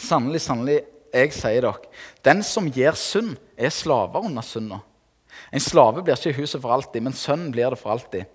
sannelig, 0.01 0.41
sannelig, 0.45 0.81
jeg 1.15 1.33
sier 1.37 1.65
dere, 1.65 1.93
den 2.27 2.43
som 2.47 2.67
gir 2.73 2.97
synd, 2.99 3.37
er 3.57 3.71
slaver 3.73 4.27
under 4.27 4.45
synda. 4.45 4.81
En 5.55 5.63
slave 5.63 6.03
blir 6.03 6.17
ikke 6.17 6.33
i 6.33 6.41
huset 6.41 6.63
for 6.63 6.75
alltid, 6.75 7.03
men 7.05 7.15
sønnen 7.17 7.53
blir 7.55 7.71
det 7.71 7.79
for 7.81 7.95
alltid. 7.95 8.31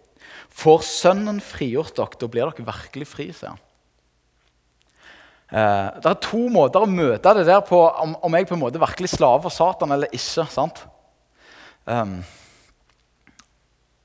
Får 0.50 0.84
Sønnen 0.86 1.40
frigjort 1.44 1.96
dere, 1.98 2.20
da 2.20 2.30
blir 2.32 2.50
dere 2.50 2.68
virkelig 2.68 3.08
fri, 3.08 3.30
sier 3.36 3.54
han. 3.54 3.66
Eh, 5.50 5.88
det 6.04 6.10
er 6.12 6.20
to 6.22 6.44
måter 6.54 6.84
å 6.86 6.90
møte 6.90 7.34
det 7.40 7.48
der 7.48 7.62
på, 7.66 7.80
om, 8.04 8.14
om 8.22 8.36
jeg 8.38 8.48
på 8.50 8.54
en 8.58 8.62
måte 8.62 8.82
virkelig 8.82 9.16
slaver 9.16 9.54
Satan 9.54 9.96
eller 9.96 10.12
ikke. 10.14 10.46
sant? 10.54 10.84
Um, 11.90 12.20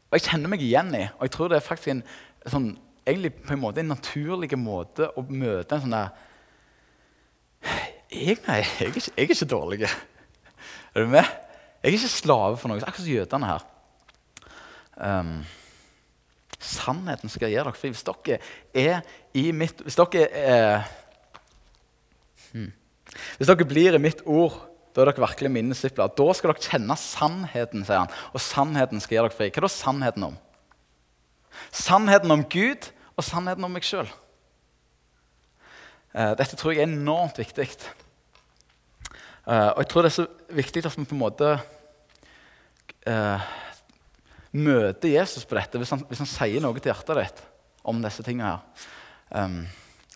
og 0.08 0.16
Jeg 0.16 0.24
kjenner 0.30 0.48
meg 0.48 0.62
igjen 0.62 0.94
i 0.94 1.02
og 1.10 1.26
jeg 1.26 1.32
tror 1.34 1.50
det 1.50 1.58
er 1.58 1.66
faktisk 1.66 1.90
en, 1.92 2.04
sånn, 2.48 2.68
egentlig 3.04 3.34
på 3.42 3.52
en 3.52 3.60
måte 3.60 3.82
en 3.82 3.92
naturlig 3.92 4.56
måte 4.56 5.10
å 5.18 5.24
møte 5.26 5.76
en 5.76 5.84
sånn 5.84 5.96
der 5.98 6.08
jeg, 8.14 8.38
Nei, 8.46 8.60
jeg 8.62 8.70
er, 8.80 8.90
ikke, 8.92 9.04
jeg 9.10 9.16
er 9.16 9.28
ikke 9.28 9.50
dårlig. 9.50 9.90
Er 10.94 11.04
du 11.04 11.10
med? 11.10 11.28
Jeg 11.82 11.90
er 11.90 11.96
ikke 11.98 12.12
slave 12.12 12.56
for 12.60 12.70
noe. 12.70 12.80
Akkurat 12.80 13.02
som 13.02 13.12
jødene 13.12 13.50
her. 13.50 13.64
Um, 14.94 15.32
sannheten 16.62 17.32
skal 17.32 17.50
gjøre 17.52 17.72
dere 17.72 17.80
fri. 17.80 17.90
Hvis 17.92 18.06
dere 18.06 18.38
er 18.74 19.02
i 19.34 19.48
mitt 19.52 19.82
Hvis 19.82 19.98
dere 19.98 20.28
er 20.30 20.84
hmm, 22.52 22.70
Hvis 23.40 23.50
dere 23.50 23.66
blir 23.68 23.98
i 23.98 24.02
mitt 24.02 24.22
ord 24.24 24.60
da 24.94 25.02
er 25.02 25.10
dere 25.10 25.24
virkelig 25.24 25.50
mine 25.50 25.74
disipler. 25.74 26.10
Da 26.14 26.26
skal 26.38 26.52
dere 26.52 26.62
kjenne 26.62 26.94
sannheten, 27.02 27.82
sier 27.82 28.04
han. 28.04 28.12
Og 28.30 28.42
sannheten 28.42 29.02
skal 29.02 29.16
gjøre 29.16 29.32
dere 29.32 29.36
fri. 29.40 29.48
Hva 29.50 29.58
er 29.58 29.66
da 29.66 29.70
sannheten 29.74 30.26
om? 30.28 30.36
Sannheten 31.74 32.30
om 32.30 32.44
Gud 32.46 32.86
og 33.18 33.26
sannheten 33.26 33.66
om 33.66 33.74
meg 33.74 33.86
sjøl. 33.86 34.06
Eh, 36.14 36.32
dette 36.38 36.54
tror 36.54 36.76
jeg 36.76 36.84
er 36.84 36.92
enormt 36.92 37.40
viktig. 37.42 37.66
Eh, 39.44 39.70
og 39.74 39.82
jeg 39.82 39.88
tror 39.92 40.04
det 40.04 40.10
er 40.10 40.16
så 40.22 40.26
viktig 40.56 40.84
at 40.88 40.96
vi 40.96 41.04
på 41.04 41.16
en 41.16 41.20
måte 41.20 41.48
uh, 43.04 43.48
møter 44.56 45.12
Jesus 45.12 45.44
på 45.44 45.58
dette 45.58 45.80
hvis 45.80 45.92
han, 45.92 46.04
hvis 46.08 46.22
han, 46.22 46.30
sier 46.30 46.64
noe 46.64 46.78
til 46.78 46.88
hjertet 46.88 47.20
ditt 47.20 47.42
om 47.84 48.00
disse 48.00 48.24
tingene 48.24 48.54
her. 48.54 48.86
Um, 49.34 49.58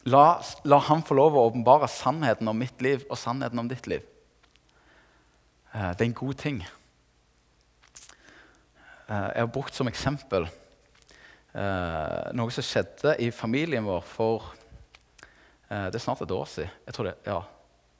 la, 0.09 0.39
la 0.65 0.81
han 0.89 1.05
få 1.05 1.19
lov 1.19 1.37
å 1.37 1.45
åpenbare 1.51 1.91
sannheten 1.93 2.49
om 2.49 2.57
mitt 2.57 2.81
liv 2.85 3.05
og 3.11 3.21
sannheten 3.21 3.61
om 3.61 3.69
ditt 3.69 3.91
liv. 3.91 4.07
Uh, 5.75 5.93
det 5.93 6.01
er 6.01 6.09
en 6.09 6.21
god 6.23 6.41
ting. 6.41 6.65
Uh, 9.09 9.29
jeg 9.35 9.43
har 9.43 9.53
brukt 9.53 9.77
som 9.77 9.93
eksempel 9.93 10.49
uh, 10.49 12.33
noe 12.33 12.55
som 12.55 12.65
skjedde 12.65 13.19
i 13.21 13.29
familien 13.35 13.85
vår 13.85 14.07
for 14.09 14.55
Det 15.69 15.99
er 15.99 16.01
snart 16.01 16.23
et 16.25 16.31
år 16.33 16.47
siden. 16.49 16.71
Jeg 16.87 16.95
tror 16.97 17.05
det, 17.05 17.11
ja, 17.29 17.43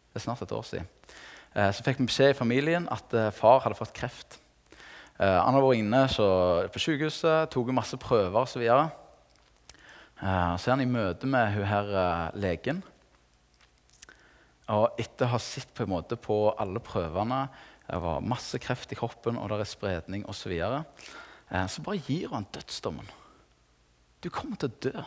det 0.09 0.17
er 0.17 0.23
snart 0.25 0.41
et 0.41 0.53
år 0.57 0.63
siden. 0.65 0.87
Så 1.55 1.83
fikk 1.83 1.99
vi 1.99 2.07
beskjed 2.07 2.35
i 2.35 2.37
familien 2.39 2.85
at 2.93 3.15
far 3.35 3.63
hadde 3.65 3.79
fått 3.79 3.95
kreft. 3.97 4.37
Han 5.19 5.57
hadde 5.57 5.65
vært 5.65 5.81
inne 5.81 6.03
på 6.71 6.83
sykehuset, 6.83 7.49
tok 7.51 7.73
masse 7.75 7.99
prøver 7.99 8.37
osv. 8.39 8.53
Så, 8.53 8.61
videre. 8.63 8.85
så 10.21 10.69
er 10.69 10.75
han 10.77 10.85
i 10.85 10.91
møte 10.91 11.27
med 11.27 11.57
hun 11.57 11.67
her 11.67 11.91
legen. 12.39 12.85
Og 14.69 15.01
etter 15.01 15.25
å 15.25 15.33
ha 15.33 15.41
sett 15.41 15.71
på, 15.75 15.87
måte 15.89 16.19
på 16.21 16.51
alle 16.61 16.81
prøvene 16.85 17.47
Det 17.89 18.01
var 18.05 18.25
masse 18.25 18.59
kreft 18.61 18.91
i 18.93 18.99
kroppen, 18.99 19.39
og 19.41 19.49
det 19.49 19.63
er 19.65 19.71
spredning 19.71 20.27
osv. 20.29 20.43
Så, 20.43 20.51
videre, 20.53 20.83
eh, 21.49 21.65
så 21.73 21.81
bare 21.81 22.03
gir 22.05 22.29
han 22.35 22.45
dødsdommen. 22.53 23.09
Du 24.21 24.29
kommer 24.29 24.61
til 24.61 24.69
å 24.69 24.81
dø. 24.85 25.05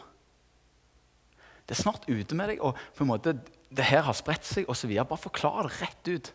Det 1.70 1.76
er 1.76 1.82
snart 1.84 2.10
ute 2.10 2.36
med 2.36 2.50
deg, 2.50 2.64
og 2.66 2.80
på 2.98 3.06
en 3.06 3.12
måte, 3.12 3.36
det 3.72 3.88
her 3.88 4.04
har 4.04 4.16
spredt 4.18 4.48
seg 4.48 4.70
osv. 4.70 4.92
Bare 5.00 5.20
forklar 5.20 5.68
det 5.68 5.78
rett 5.80 6.12
ut. 6.12 6.32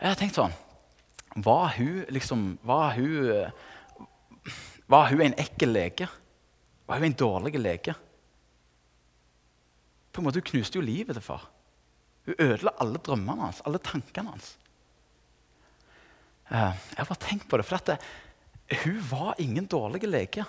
Jeg 0.00 0.08
har 0.08 0.18
tenkt 0.18 0.38
sånn 0.38 0.54
Var 1.44 1.74
hun 1.76 2.04
liksom 2.12 2.44
Var 2.66 2.94
hun, 2.96 3.50
var 4.90 5.10
hun 5.12 5.24
en 5.24 5.36
ekkel 5.40 5.72
lege? 5.76 6.08
Var 6.88 7.00
hun 7.00 7.10
en 7.10 7.18
dårlig 7.20 7.60
lege? 7.60 7.94
På 10.10 10.20
en 10.20 10.26
måte, 10.26 10.40
Hun 10.40 10.50
knuste 10.52 10.80
jo 10.80 10.84
livet 10.84 11.14
til 11.16 11.22
far. 11.24 11.46
Hun 12.26 12.34
ødela 12.38 12.74
alle 12.82 12.98
drømmene 12.98 13.46
hans, 13.46 13.62
alle 13.64 13.78
tankene 13.78 14.32
hans. 14.32 14.56
Eh, 16.50 16.74
jeg 16.90 16.98
har 16.98 17.06
bare 17.06 17.22
tenkt 17.22 17.46
på 17.48 17.60
det, 17.60 17.66
for 17.66 17.78
at 17.78 18.02
hun 18.82 18.98
var 19.10 19.38
ingen 19.38 19.66
dårlig 19.70 20.02
lege. 20.08 20.44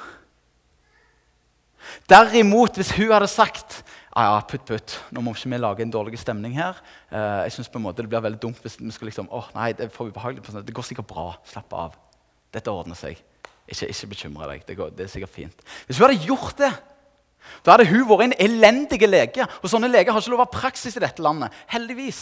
Derimot, 2.09 2.76
hvis 2.76 2.91
hun 2.97 3.12
hadde 3.14 3.30
sagt 3.30 3.84
ja, 4.12 4.24
ja, 4.28 4.39
putt, 4.43 4.64
putt, 4.68 4.97
nå 5.16 5.24
må 5.24 5.34
ikke 5.36 5.49
vi 5.53 5.59
lage 5.59 5.86
en 5.86 5.93
dårlig 5.93 6.20
stemning 6.20 6.57
her. 6.57 6.80
Uh, 7.12 7.43
jeg 7.45 7.55
synes 7.55 7.70
på 7.72 7.80
en 7.80 7.86
måte 7.86 8.03
Det 8.03 8.09
blir 8.12 8.24
veldig 8.24 8.41
dumt 8.43 8.59
hvis 8.59 8.76
vi 8.80 8.91
skal 8.91 9.07
liksom 9.07 9.30
åh, 9.32 9.47
nei, 9.55 9.72
det 9.78 9.88
er 9.88 9.93
for 9.93 10.12
ubehagelig. 10.12 10.43
Det 10.68 10.76
går 10.76 10.88
sikkert 10.88 11.07
bra. 11.07 11.30
Slapp 11.47 11.74
av. 11.74 11.95
Dette 12.51 12.72
ordner 12.72 12.99
seg. 12.99 13.20
Ikke, 13.68 13.88
ikke 13.88 14.12
bekymre 14.12 14.49
deg. 14.51 14.66
Det, 14.68 14.76
går, 14.78 14.91
det 14.97 15.05
er 15.05 15.14
sikkert 15.14 15.36
fint. 15.36 15.64
Hvis 15.88 15.99
hun 15.99 16.09
hadde 16.09 16.28
gjort 16.28 16.59
det, 16.59 16.74
da 17.66 17.76
hadde 17.76 17.88
hun 17.89 18.05
vært 18.09 18.28
en 18.28 18.38
elendig 18.45 19.01
lege. 19.07 19.47
Og 19.62 19.72
sånne 19.72 19.89
leger 19.91 20.14
har 20.14 20.22
ikke 20.22 20.34
lov 20.34 20.43
ha 20.43 20.51
praksis 20.51 20.97
i 20.97 21.03
dette 21.03 21.24
landet. 21.24 21.53
Heldigvis. 21.72 22.22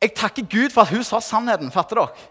Jeg 0.00 0.14
takker 0.16 0.48
Gud 0.48 0.72
for 0.72 0.82
at 0.82 0.94
hun 0.94 1.04
sa 1.04 1.20
sannheten. 1.22 1.72
Fatter 1.72 2.00
dere? 2.00 2.28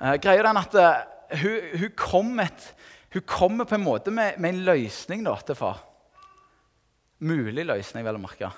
Uh, 0.00 0.14
greia 0.20 0.44
den 0.44 0.60
at 0.60 0.76
uh, 0.80 1.02
hun, 1.40 1.56
hun, 1.82 1.90
kom 1.96 2.30
et, 2.40 2.70
hun, 3.10 3.22
kommer 3.26 3.68
på 3.68 3.76
en 3.76 3.84
måte 3.84 4.12
med, 4.14 4.38
med 4.38 4.54
en 4.54 4.64
løsning 4.68 5.24
da, 5.26 5.36
til 5.44 5.58
far. 5.58 5.82
Mulig 7.20 7.66
løsning, 7.66 8.06
vel 8.06 8.18
å 8.20 8.22
merke. 8.22 8.50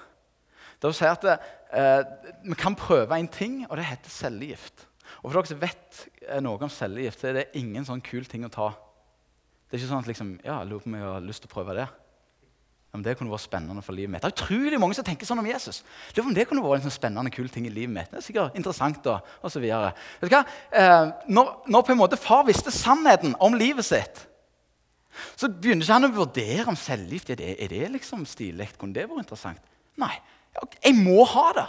Det 0.82 0.90
vil 0.90 0.96
si 0.98 1.06
at 1.06 1.24
eh, 1.26 2.00
Vi 2.44 2.58
kan 2.58 2.76
prøve 2.78 3.18
en 3.18 3.30
ting, 3.30 3.62
og 3.68 3.78
det 3.78 3.88
heter 3.88 4.12
cellegift. 4.12 4.86
Og 5.22 5.30
for 5.30 5.38
dere 5.38 5.50
som 5.50 5.62
vet 5.62 6.04
noe 6.42 6.62
om 6.62 6.72
cellegift, 6.72 7.20
så 7.20 7.30
er 7.30 7.40
det 7.40 7.50
ingen 7.58 7.86
sånn 7.86 8.02
kul 8.04 8.26
ting 8.28 8.46
å 8.46 8.52
ta. 8.52 8.72
Det 9.68 9.76
er 9.78 9.82
ikke 9.82 9.90
sånn 9.90 10.04
at 10.04 10.08
liksom, 10.10 10.32
ja, 10.44 10.62
lurer 10.66 10.82
på 10.82 10.90
om 10.90 10.96
jeg 10.98 11.06
har 11.08 11.22
lyst 11.24 11.44
til 11.44 11.50
å 11.50 11.54
prøve 11.54 11.76
det. 11.78 11.86
Men 12.92 13.04
det 13.06 13.14
kunne 13.16 13.32
vært 13.32 13.46
spennende 13.46 13.80
for 13.80 13.96
livet 13.96 14.12
mitt. 14.12 14.20
Det 14.20 14.28
er 14.28 14.34
utrolig 14.34 14.78
mange 14.80 14.96
som 14.98 15.06
tenker 15.06 15.24
sånn 15.24 15.40
om 15.40 15.46
Jesus. 15.48 15.78
Lurer 16.12 16.26
om 16.28 16.34
det 16.36 16.44
kunne 16.48 16.64
vært 16.64 16.82
en 16.82 16.90
sånn 16.90 16.98
spennende, 16.98 17.32
kul 17.32 17.48
ting 17.48 17.64
i 17.64 17.72
livet 17.72 17.94
mitt. 17.94 18.10
Det 18.12 18.18
er 18.20 18.26
sikkert 18.26 18.58
interessant 18.58 19.00
da, 19.06 19.14
og 19.40 19.54
så 19.54 19.62
videre. 19.62 19.94
Vet 20.20 20.28
du 20.28 20.36
hva? 20.36 20.42
Eh, 20.76 21.06
når, 21.32 21.54
når, 21.72 21.86
på 21.86 21.94
en 21.94 22.00
måte 22.02 22.20
far 22.20 22.44
visste 22.44 22.74
sannheten 22.74 23.32
om 23.40 23.56
livet 23.56 23.88
sitt, 23.88 24.26
så 25.36 25.48
begynner 25.50 25.84
ikke 25.84 25.98
han 25.98 26.08
å 26.08 26.14
vurdere 26.16 26.66
om 26.72 26.78
cellegift 26.78 27.32
er 27.32 27.40
det, 27.40 27.52
er 27.60 27.72
det 27.72 27.90
liksom 27.98 28.24
stilig. 28.28 28.70
Kunne 28.80 28.96
det 28.96 29.06
vært 29.10 29.24
interessant? 29.24 29.70
Nei. 30.00 30.14
Jeg 30.82 30.96
må 30.98 31.24
ha 31.28 31.46
det. 31.56 31.68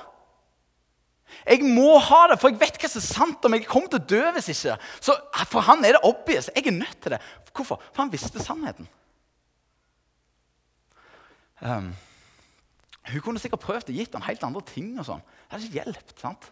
Jeg 1.47 1.65
må 1.65 1.97
ha 2.03 2.21
det, 2.29 2.37
for 2.39 2.51
jeg 2.51 2.59
vet 2.61 2.77
hva 2.79 2.89
som 2.91 3.01
er 3.01 3.07
sant 3.07 3.45
om 3.47 3.55
jeg 3.55 3.65
kommer 3.67 3.91
til 3.91 4.01
å 4.01 4.09
dø 4.13 4.23
hvis 4.35 4.51
ikke. 4.53 4.75
Så 5.03 5.15
For 5.51 5.65
han 5.65 5.83
er 5.85 5.97
det 5.97 6.03
obvious. 6.07 6.49
Jeg 6.55 6.67
er 6.69 6.77
nødt 6.77 6.99
til 7.03 7.15
det. 7.15 7.21
Hvorfor? 7.53 7.81
For 7.91 8.03
han 8.03 8.13
visste 8.13 8.43
sannheten. 8.43 8.87
Um, 11.63 11.93
hun 13.11 13.23
kunne 13.23 13.39
sikkert 13.39 13.63
prøvd 13.63 13.91
å 13.91 13.95
gitt 13.95 14.15
han 14.15 14.25
helt 14.27 14.43
andre 14.45 14.63
ting. 14.67 14.93
og 14.99 15.07
sånn. 15.07 15.23
Det 15.23 15.55
hadde 15.55 15.69
ikke 15.69 15.83
hjulpet. 15.83 16.51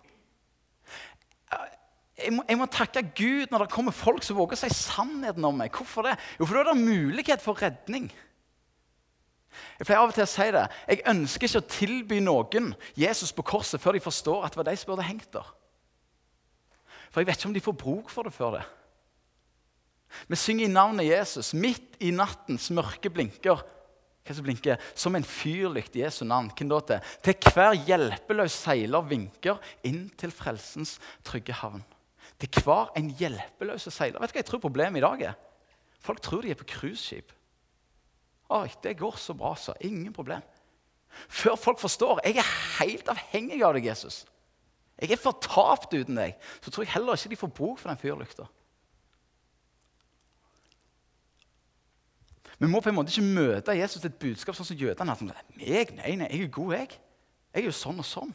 Jeg 2.22 2.34
må, 2.36 2.44
jeg 2.48 2.60
må, 2.60 2.68
takke 2.72 3.04
Gud 3.18 3.52
når 3.52 3.66
det 3.66 3.74
kommer 3.74 3.96
folk 3.96 4.26
som 4.26 4.38
våger 4.38 4.58
å 4.58 4.62
si 4.62 4.70
sannheten 4.76 5.46
om 5.48 5.58
meg. 5.58 5.74
Hvorfor 5.74 6.08
det? 6.08 6.18
Jo, 6.40 6.46
for 6.46 6.58
da 6.58 6.64
er 6.64 6.72
det 6.72 6.84
mulighet 6.84 7.44
for 7.44 7.60
redning. 7.60 8.10
Jeg 9.80 9.88
pleier 9.88 10.00
av 10.00 10.12
og 10.12 10.16
til 10.16 10.26
å 10.26 10.32
si 10.32 10.48
det. 10.56 10.66
Jeg 10.88 11.04
ønsker 11.12 11.48
ikke 11.48 11.62
å 11.64 11.72
tilby 11.76 12.20
noen 12.24 12.72
Jesus 13.00 13.34
på 13.36 13.46
korset 13.54 13.82
før 13.84 13.98
de 13.98 14.04
forstår 14.04 14.46
at 14.46 14.54
det 14.54 14.62
var 14.62 14.70
de 14.70 14.78
som 14.80 14.94
burde 14.94 15.08
hengt 15.08 15.32
der. 15.34 15.50
For 17.12 17.20
jeg 17.20 17.28
vet 17.28 17.42
ikke 17.42 17.50
om 17.50 17.58
de 17.58 17.66
får 17.66 17.80
bruk 17.82 18.14
for 18.14 18.28
det 18.28 18.36
før 18.36 18.56
det. 18.60 18.64
Vi 20.32 20.40
synger 20.40 20.68
i 20.68 20.72
navnet 20.72 21.08
Jesus. 21.08 21.52
Midt 21.56 22.00
i 22.04 22.12
nattens 22.16 22.70
mørke 22.76 23.12
blinker 23.12 23.64
hva 24.22 24.36
som 24.38 24.46
blinker? 24.46 24.82
Som 24.94 25.18
en 25.18 25.26
fyrlykt 25.26 25.96
i 25.98 26.04
Jesu 26.04 26.24
navn. 26.30 26.52
Hvem 26.54 26.70
da 26.70 26.80
til? 26.86 27.14
Til 27.26 27.56
hver 27.56 27.78
hjelpeløs 27.88 28.54
seiler 28.54 29.08
vinker 29.10 29.58
inn 29.88 30.06
til 30.20 30.34
frelsens 30.36 31.00
trygge 31.26 31.56
havn. 31.58 31.82
Til 32.42 32.64
hver 32.66 32.90
en 32.98 33.12
hjelpeløs 33.20 33.86
seiler. 33.94 34.18
Vet 34.22 34.32
du 34.32 34.38
hva 34.38 34.42
jeg 34.42 34.50
tror 34.50 34.64
problemet 34.64 34.98
i 34.98 35.06
dag 35.06 35.28
er? 35.30 35.36
Folk 36.02 36.22
tror 36.26 36.42
de 36.42 36.50
er 36.50 36.58
på 36.58 36.66
cruiseskip. 36.66 37.36
Oi, 38.52 38.68
det 38.84 38.98
går 39.00 39.20
så 39.22 39.36
bra, 39.38 39.54
så. 39.56 39.76
Ingen 39.86 40.14
problem. 40.14 40.42
Før 41.30 41.56
folk 41.60 41.80
forstår 41.80 42.22
jeg 42.26 42.40
er 42.40 42.54
helt 42.80 43.10
avhengig 43.12 43.62
av 43.64 43.76
deg, 43.76 43.86
Jesus. 43.92 44.24
Jeg 45.02 45.14
er 45.14 45.22
fortapt 45.22 45.94
uten 45.94 46.18
deg. 46.18 46.36
Så 46.62 46.72
tror 46.72 46.86
jeg 46.86 46.94
heller 46.96 47.18
ikke 47.18 47.32
de 47.32 47.40
får 47.40 47.54
bruk 47.58 47.80
for 47.80 47.92
den 47.92 48.02
fyrlykta. 48.02 48.48
Vi 52.62 52.70
må 52.70 52.82
på 52.82 52.92
en 52.92 52.96
måte 52.96 53.10
ikke 53.10 53.26
møte 53.26 53.74
Jesus 53.74 54.02
til 54.02 54.12
et 54.12 54.20
budskap 54.22 54.58
sånn 54.58 54.68
som 54.70 54.78
jødene. 54.78 55.16
Meg? 55.26 55.96
Nei, 55.98 56.14
nei, 56.20 56.28
jeg 56.30 56.46
er 56.46 56.54
god, 56.54 56.74
jeg. 56.78 56.92
Jeg 57.52 57.64
er 57.64 57.66
jo 57.66 57.74
sånn 57.74 58.02
og 58.04 58.06
sånn. 58.06 58.34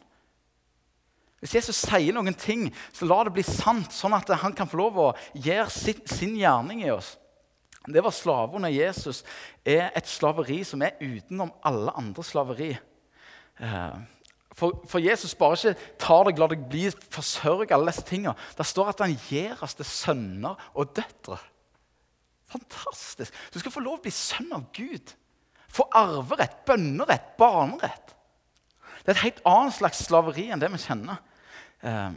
Hvis 1.43 1.55
Jesus 1.59 1.83
sier 1.85 2.17
noen 2.17 2.35
ting, 2.35 2.71
så 2.97 3.07
la 3.07 3.21
det 3.27 3.35
bli 3.37 3.45
sant, 3.45 3.93
sånn 3.93 4.17
at 4.17 4.31
han 4.41 4.55
kan 4.57 4.69
få 4.71 4.81
lov 4.81 4.99
å 4.99 5.13
gjøre 5.35 5.69
sin, 5.73 6.01
sin 6.09 6.37
gjerning 6.41 6.83
i 6.87 6.93
oss. 6.95 7.15
Det 7.87 8.03
var 8.03 8.11
slave 8.11 8.57
under 8.59 8.73
Jesus 8.73 9.23
er 9.63 9.93
et 9.95 10.09
slaveri 10.11 10.63
som 10.67 10.83
er 10.83 10.97
utenom 10.99 11.53
alle 11.63 11.93
andre 11.95 12.25
slaveri. 12.27 12.73
Eh, 13.63 13.99
for, 14.57 14.81
for, 14.89 14.99
Jesus 15.05 15.37
bare 15.39 15.59
ikke 15.61 15.93
tar 16.01 16.25
deg, 16.27 16.41
lar 16.41 16.51
deg 16.51 16.65
bli 16.71 16.89
forsørget, 17.13 17.75
alle 17.77 17.93
disse 17.93 18.07
tingene. 18.09 18.35
Det 18.57 18.67
står 18.67 18.91
at 18.91 19.05
han 19.05 19.15
gir 19.29 19.63
oss 19.63 19.77
til 19.77 19.87
sønner 19.87 20.67
og 20.75 20.97
døtre. 20.97 21.39
Fantastisk! 22.51 23.35
Du 23.53 23.61
skal 23.61 23.75
få 23.75 23.85
lov 23.85 24.01
å 24.01 24.05
bli 24.07 24.15
sønn 24.15 24.51
av 24.57 24.67
Gud. 24.75 25.13
Få 25.71 25.87
arverett, 25.95 26.63
bønnerett, 26.67 27.35
barnerett. 27.39 28.16
Det 29.07 29.13
er 29.13 29.19
et 29.21 29.23
helt 29.23 29.45
annet 29.47 29.75
slags 29.77 30.01
slaveri 30.03 30.49
enn 30.51 30.59
det 30.59 30.67
vi 30.73 30.79
kjenner. 30.83 31.21
Um, 31.79 32.17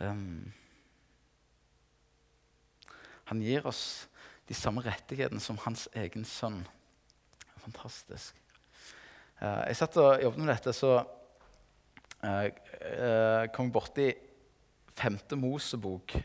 um, 0.00 0.52
han 3.28 3.42
gir 3.44 3.68
oss 3.68 3.82
de 4.48 4.56
samme 4.56 4.80
rettighetene 4.86 5.44
som 5.44 5.60
hans 5.66 5.90
egen 5.92 6.24
sønn. 6.24 6.62
Fantastisk. 7.66 8.40
Uh, 9.42 9.60
jeg 9.68 9.76
satt 9.82 10.00
og 10.00 10.24
jobbet 10.24 10.40
med 10.40 10.54
dette, 10.54 10.72
så 10.72 10.94
uh, 11.04 12.48
uh, 12.48 13.44
kom 13.52 13.68
borti 13.76 14.08
5. 14.96 15.20
Mosebok 15.36 16.16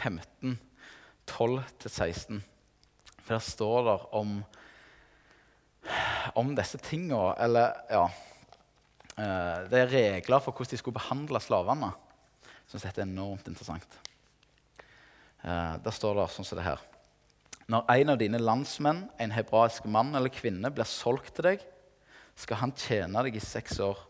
15, 0.00 0.56
12-16. 1.28 2.40
For 3.24 3.36
der 3.36 3.44
står 3.44 3.84
det 3.88 3.96
om, 4.20 4.38
om 6.36 6.54
disse 6.56 6.80
tinga 6.84 7.34
Eller, 7.40 7.72
ja 7.90 8.04
uh, 8.04 9.60
Det 9.70 9.80
er 9.80 9.92
regler 9.92 10.44
for 10.44 10.52
hvordan 10.52 10.74
de 10.74 10.80
skulle 10.80 10.98
behandle 10.98 11.40
slavene. 11.40 11.92
Jeg 12.44 12.74
syns 12.74 12.88
dette 12.88 13.02
er 13.02 13.08
enormt 13.08 13.48
interessant. 13.48 14.00
Uh, 15.44 15.76
der 15.84 15.92
står 15.94 16.20
det 16.20 16.30
sånn 16.34 16.48
som 16.48 16.60
det 16.60 16.66
her. 16.68 16.82
Når 17.70 17.88
en 17.94 18.12
av 18.12 18.18
dine 18.20 18.40
landsmenn, 18.40 19.06
en 19.20 19.32
hebraisk 19.32 19.86
mann 19.88 20.12
eller 20.16 20.32
kvinne, 20.32 20.68
blir 20.72 20.88
solgt 20.88 21.32
til 21.36 21.48
deg, 21.48 21.62
skal 22.36 22.60
han 22.60 22.74
tjene 22.76 23.22
deg 23.24 23.38
i 23.38 23.42
seks 23.42 23.78
år. 23.80 24.00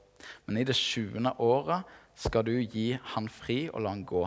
Men 0.47 0.59
i 0.59 0.67
det 0.67 0.75
sjuende 0.79 1.35
året 1.43 1.87
skal 2.19 2.47
du 2.47 2.55
gi 2.59 2.95
han 3.15 3.29
fri 3.31 3.67
og 3.71 3.85
la 3.85 3.93
han 3.95 4.05
gå. 4.09 4.25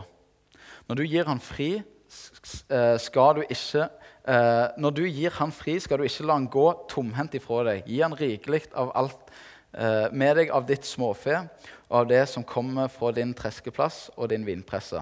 Når 0.88 1.00
du 1.00 1.04
gir 1.04 1.28
han 1.28 1.40
fri, 1.42 1.70
eh, 1.76 2.96
skal 3.00 3.40
du 3.40 3.42
ikke 3.44 3.88
eh, 4.28 4.66
Når 4.76 4.94
du 4.94 5.04
gir 5.06 5.34
han 5.40 5.52
fri, 5.54 5.78
skal 5.80 6.00
du 6.00 6.06
ikke 6.08 6.26
la 6.28 6.36
han 6.38 6.48
gå 6.52 6.66
tomhendt 6.90 7.38
ifra 7.38 7.64
deg. 7.70 7.86
Gi 7.88 8.02
han 8.04 8.16
rikelig 8.18 8.66
av 8.76 8.92
alt 8.98 9.32
eh, 9.72 10.08
med 10.12 10.36
deg 10.38 10.52
av 10.54 10.66
ditt 10.68 10.86
småfe 10.88 11.40
og 11.88 12.02
av 12.02 12.10
det 12.10 12.24
som 12.28 12.44
kommer 12.44 12.90
fra 12.92 13.12
din 13.16 13.32
treskeplass 13.36 14.08
og 14.16 14.28
din 14.32 14.44
vinpresse. 14.46 15.00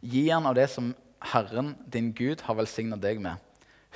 Gi 0.00 0.28
han 0.30 0.46
av 0.46 0.54
det 0.58 0.68
som 0.70 0.92
Herren 1.32 1.74
din 1.90 2.12
Gud 2.14 2.44
har 2.46 2.58
velsigna 2.58 2.98
deg 3.00 3.18
med. 3.24 3.40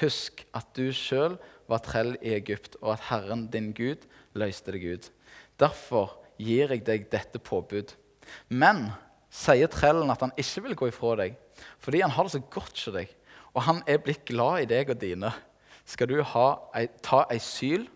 Husk 0.00 0.42
at 0.56 0.70
du 0.74 0.88
sjøl 0.96 1.36
var 1.70 1.82
trell 1.84 2.16
i 2.18 2.32
Egypt, 2.34 2.78
og 2.80 2.96
at 2.96 3.06
Herren 3.10 3.46
din 3.52 3.70
Gud 3.76 4.06
løste 4.38 4.74
deg 4.74 4.86
ut. 4.96 5.10
Derfor 5.60 6.16
gir 6.40 6.72
jeg 6.72 6.82
deg 6.86 7.06
dette 7.12 7.38
påbud. 7.38 7.92
Men 8.48 8.88
sier 9.30 9.70
trellen 9.70 10.10
at 10.10 10.22
han 10.24 10.34
ikke 10.40 10.64
vil 10.66 10.78
gå 10.78 10.90
ifra 10.90 11.14
deg, 11.20 11.36
fordi 11.78 12.02
han 12.02 12.14
har 12.16 12.26
det 12.26 12.34
så 12.34 12.42
godt 12.42 12.74
hos 12.74 12.94
deg, 12.96 13.12
og 13.54 13.64
han 13.66 13.80
er 13.88 14.02
blitt 14.02 14.24
glad 14.28 14.64
i 14.64 14.68
deg 14.70 14.92
og 14.92 15.00
dine, 15.00 15.32
skal 15.88 16.10
du 16.10 16.20
ei, 16.20 16.86
ta 17.02 17.24
ei 17.32 17.40
syl, 17.42 17.86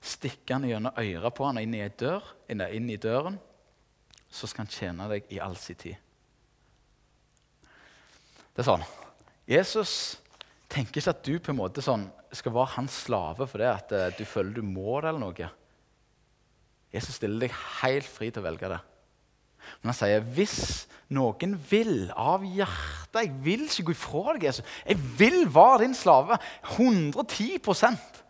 stikke 0.00 0.56
han 0.56 0.64
gjennom 0.68 0.96
øret 0.96 1.36
på 1.36 1.44
han 1.44 1.60
og 1.60 1.66
inn 1.66 1.76
i, 1.76 1.82
dør, 2.00 2.24
inn, 2.48 2.64
inn 2.64 2.88
i 2.88 3.00
døren, 3.00 3.36
så 4.30 4.48
skal 4.48 4.64
han 4.64 4.72
tjene 4.72 5.08
deg 5.10 5.28
i 5.34 5.40
all 5.42 5.56
sin 5.60 5.78
tid. 5.80 5.98
Det 8.54 8.62
er 8.62 8.68
sånn. 8.70 8.86
Jesus 9.50 9.92
tenker 10.70 11.00
ikke 11.00 11.12
at 11.12 11.24
du 11.26 11.34
på 11.42 11.52
en 11.52 11.60
måte 11.60 11.84
sånn, 11.84 12.08
skal 12.30 12.54
være 12.54 12.76
hans 12.76 12.94
slave 13.06 13.46
fordi 13.50 13.66
at 13.66 13.90
uh, 13.90 14.04
du 14.14 14.22
føler 14.28 14.54
du 14.54 14.62
må 14.62 15.00
det. 15.00 15.10
eller 15.10 15.22
noe. 15.22 15.48
Jesus 16.94 17.16
stiller 17.18 17.46
deg 17.46 17.56
helt 17.80 18.06
fri 18.06 18.30
til 18.30 18.42
å 18.42 18.46
velge 18.46 18.70
det. 18.70 18.78
Men 19.80 19.92
han 19.92 19.98
sier 19.98 20.24
hvis 20.36 20.86
noen 21.10 21.56
vil 21.70 22.10
av 22.14 22.44
hjertet 22.46 23.24
Jeg 23.24 23.30
vil 23.42 23.64
ikke 23.66 23.88
gå 23.88 23.94
ifra 23.96 24.34
deg, 24.36 24.46
Jesus. 24.46 24.66
Jeg 24.86 24.98
vil 25.18 25.42
være 25.50 25.84
din 25.84 25.96
slave. 25.98 26.38
110% 26.76 28.20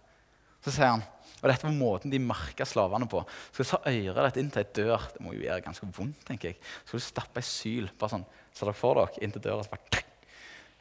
Så 0.65 0.73
sier 0.73 0.95
han, 0.95 1.05
og 1.41 1.49
dette 1.49 1.65
var 1.65 1.77
måten 1.77 2.13
de 2.13 2.21
merka 2.21 2.67
slavene 2.69 3.09
på. 3.09 3.23
Skal 3.53 3.65
du 3.65 3.71
ta 3.71 3.93
øret 3.93 4.31
ditt 4.31 4.41
inn 4.43 4.51
til 4.53 4.63
ei 4.63 4.73
dør 4.77 5.07
Det 5.15 5.25
må 5.25 5.35
jo 5.35 5.45
gjøre 5.45 5.65
ganske 5.65 5.89
vondt. 5.97 6.25
tenker 6.29 6.53
jeg. 6.53 6.61
Skal 6.85 7.01
du 7.01 7.05
stappe 7.05 7.41
ei 7.41 7.49
syl 7.49 7.91
bare 8.01 8.15
sånn, 8.17 8.27
så 8.53 8.67
dere 8.67 8.77
får 8.77 8.99
dere 9.01 9.25
inn 9.25 9.37
til 9.37 9.45
døra, 9.45 9.65
så 9.65 9.73
bare, 9.73 10.03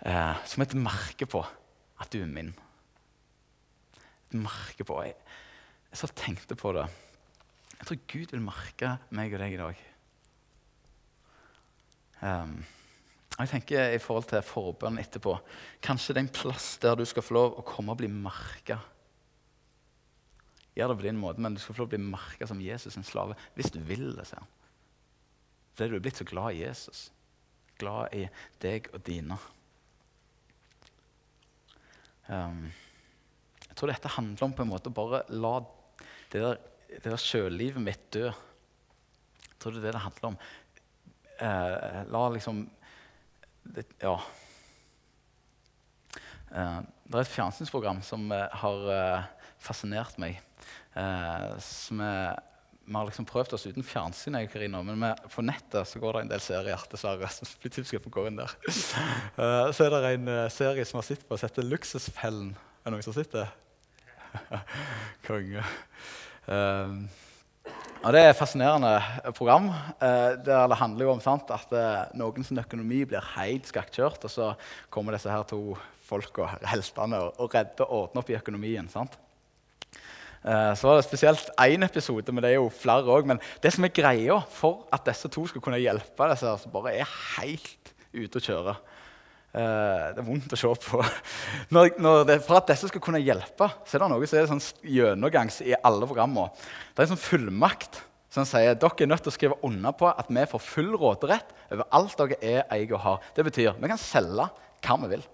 eh, 0.04 0.42
som 0.46 0.64
et 0.64 0.76
merke 0.76 1.28
på 1.28 1.44
at 2.00 2.12
du 2.12 2.22
er 2.22 2.32
min. 2.32 2.54
Et 4.30 4.40
merke 4.40 4.84
på 4.84 5.04
Jeg, 5.04 5.16
jeg 5.92 5.98
så 5.98 6.08
tenkte 6.16 6.56
på 6.56 6.74
det. 6.76 6.88
Jeg 7.80 7.88
tror 7.88 8.04
Gud 8.08 8.32
vil 8.32 8.44
merke 8.44 8.98
meg 9.16 9.34
og 9.34 9.40
deg 9.40 9.54
i 9.56 9.64
dag. 9.64 9.89
Um, 12.20 12.60
jeg 13.40 13.52
tenker 13.54 13.94
i 13.96 14.00
forhold 14.04 14.28
til 14.28 14.44
forbønn 14.44 15.00
etterpå 15.00 15.38
Kanskje 15.86 16.12
det 16.12 16.20
er 16.20 16.26
en 16.26 16.34
plass 16.36 16.74
der 16.84 16.98
du 17.00 17.06
skal 17.08 17.24
få 17.24 17.38
lov 17.38 17.54
å 17.56 17.64
komme 17.64 17.94
og 17.94 18.02
bli 18.02 18.10
merka. 18.12 18.82
Gjør 20.76 20.92
det 20.92 20.98
på 21.00 21.06
din 21.08 21.22
måte, 21.22 21.44
men 21.44 21.56
du 21.56 21.62
skal 21.62 21.76
få 21.76 21.84
lov 21.84 21.92
å 21.92 21.94
bli 21.96 22.02
merka 22.04 22.48
som 22.50 22.64
Jesus' 22.64 23.00
en 23.00 23.08
slave 23.08 23.38
hvis 23.56 23.72
du 23.72 23.80
vil 23.84 24.12
det. 24.18 24.28
sier 24.28 24.44
han. 24.44 24.52
Fordi 25.76 25.94
du 25.94 26.00
er 26.00 26.04
blitt 26.04 26.20
så 26.20 26.28
glad 26.28 26.56
i 26.56 26.66
Jesus. 26.66 27.08
Glad 27.80 28.16
i 28.16 28.26
deg 28.60 28.92
og 28.94 29.04
dine. 29.08 29.40
Um, 32.28 32.68
jeg 33.70 33.78
tror 33.80 33.94
dette 33.94 34.12
handler 34.18 34.46
om 34.46 34.54
på 34.58 34.66
en 34.66 34.74
måte 34.74 34.92
å 34.92 34.98
bare 35.00 35.24
la 35.32 35.56
det 36.30 36.44
der 36.44 36.60
det 36.90 37.06
der 37.06 37.22
sjøllivet 37.22 37.84
mitt 37.84 38.06
dø. 38.14 38.30
Jeg 38.30 39.58
tror 39.62 39.76
det 39.76 39.82
er 39.82 39.90
det 39.90 39.96
det 39.98 40.06
handler 40.06 40.32
om. 40.32 40.38
Eh, 41.40 42.04
la 42.12 42.30
liksom 42.30 42.70
det, 43.64 43.86
Ja. 44.02 44.20
Eh, 46.52 46.80
det 47.10 47.18
er 47.18 47.24
et 47.24 47.32
fjernsynsprogram 47.32 48.02
som 48.06 48.28
eh, 48.34 48.60
har 48.62 48.90
eh, 48.94 49.28
fascinert 49.62 50.18
meg. 50.22 50.40
Eh, 50.98 51.52
som 51.64 52.02
er, 52.04 52.42
vi 52.86 52.98
har 52.98 53.08
liksom 53.08 53.28
prøvd 53.30 53.56
oss 53.56 53.68
uten 53.70 53.86
fjernsyn, 53.86 54.38
jeg, 54.42 54.50
Karina, 54.52 54.82
men 54.86 55.00
med, 55.00 55.24
på 55.32 55.46
nettet 55.46 55.88
så 55.88 56.02
går 56.02 56.18
det 56.18 56.26
en 56.26 56.34
del 56.34 56.44
serier. 56.44 56.86
dessverre, 56.92 57.32
som 57.38 57.54
blir 57.64 58.12
gå 58.18 58.28
inn 58.28 58.42
der. 58.42 58.58
Uh, 59.38 59.70
så 59.72 59.86
er 59.86 59.96
det 59.96 60.14
en 60.18 60.30
serie 60.54 60.86
som 60.90 61.00
har 61.00 61.08
sett 61.08 61.26
på, 61.28 61.38
som 61.38 61.50
heter 61.50 61.70
Luksusfellen. 61.70 62.52
Er 62.84 62.90
det 62.90 62.98
noen 62.98 63.06
som 63.06 63.18
sitter? 63.18 63.50
Konge. 65.28 65.66
Um, 66.50 67.08
og 68.00 68.14
Det 68.16 68.20
er 68.22 68.30
et 68.32 68.38
fascinerende 68.40 68.94
program. 69.36 69.70
Eh, 70.02 70.36
Det 70.40 70.78
handler 70.80 71.06
jo 71.06 71.12
om 71.12 71.22
sant, 71.22 71.50
at 71.52 71.72
eh, 71.76 72.12
noens 72.16 72.52
økonomi 72.52 73.04
blir 73.06 73.24
helt 73.36 73.68
skakkjørt, 73.68 74.24
og 74.24 74.32
så 74.32 74.54
kommer 74.90 75.12
disse 75.16 75.30
her 75.30 75.44
to 75.44 75.78
folka, 76.08 76.48
heltene, 76.64 77.20
og, 77.20 77.34
og 77.40 77.54
redder 77.54 77.86
og 77.86 78.06
ordner 78.08 78.24
opp 78.24 78.30
i 78.30 78.38
økonomien. 78.40 78.88
sant? 78.90 79.18
Eh, 80.46 80.74
så 80.80 80.88
var 80.88 80.96
det 80.96 81.10
spesielt 81.10 81.52
én 81.60 81.84
episode, 81.84 82.32
men 82.32 82.44
det 82.44 82.54
er 82.54 82.62
jo 82.62 82.72
flere 82.72 83.04
òg. 83.04 83.28
Men 83.28 83.42
det 83.62 83.74
som 83.76 83.84
er 83.84 83.92
greia 83.92 84.40
for 84.50 84.88
at 84.96 85.04
disse 85.06 85.28
to 85.28 85.46
skal 85.48 85.62
kunne 85.62 85.82
hjelpe 85.84 86.32
disse 86.32 86.48
her 86.48 86.58
som 86.58 86.72
bare 86.72 86.96
er 87.02 87.18
helt 87.36 87.94
ute 88.16 88.40
å 88.40 88.46
kjøre 88.48 88.78
eh, 89.54 90.06
Det 90.14 90.22
er 90.22 90.28
vondt 90.28 90.54
å 90.56 90.60
se 90.60 90.74
på. 90.86 91.02
Når, 91.76 91.96
når 92.02 92.28
det, 92.30 92.38
for 92.46 92.60
at 92.60 92.70
disse 92.72 92.90
skal 92.92 93.04
kunne 93.04 93.22
hjelpe, 93.24 93.70
så 93.86 93.98
er 93.98 94.04
det 94.04 94.12
noe 94.12 94.30
som 94.30 94.40
er 94.40 94.52
sånn 94.52 94.64
gjennomgangs 94.98 95.62
i 95.66 95.76
alle 95.78 96.10
programmer. 96.10 96.54
Det 96.94 97.02
er 97.04 97.08
en 97.08 97.16
sånn 97.16 97.28
fullmakt 97.28 98.04
som 98.30 98.46
sier 98.46 98.78
dere 98.78 99.04
er 99.04 99.10
nødt 99.10 99.24
til 99.26 99.32
å 99.32 99.36
skrive 99.36 99.58
under 99.66 99.96
på 99.98 100.10
at 100.12 100.30
vi 100.30 100.46
får 100.52 100.62
full 100.62 100.94
råderett 101.02 101.50
over 101.74 101.88
alt 101.98 102.16
dere 102.20 102.38
er, 102.42 102.64
eier 102.70 102.94
og 102.94 103.04
har. 103.06 103.28
Det 103.36 103.46
betyr 103.48 103.78
vi 103.80 103.92
kan 103.92 104.02
selge 104.02 104.50
hva 104.86 104.98
vi 105.04 105.14
vil. 105.16 105.26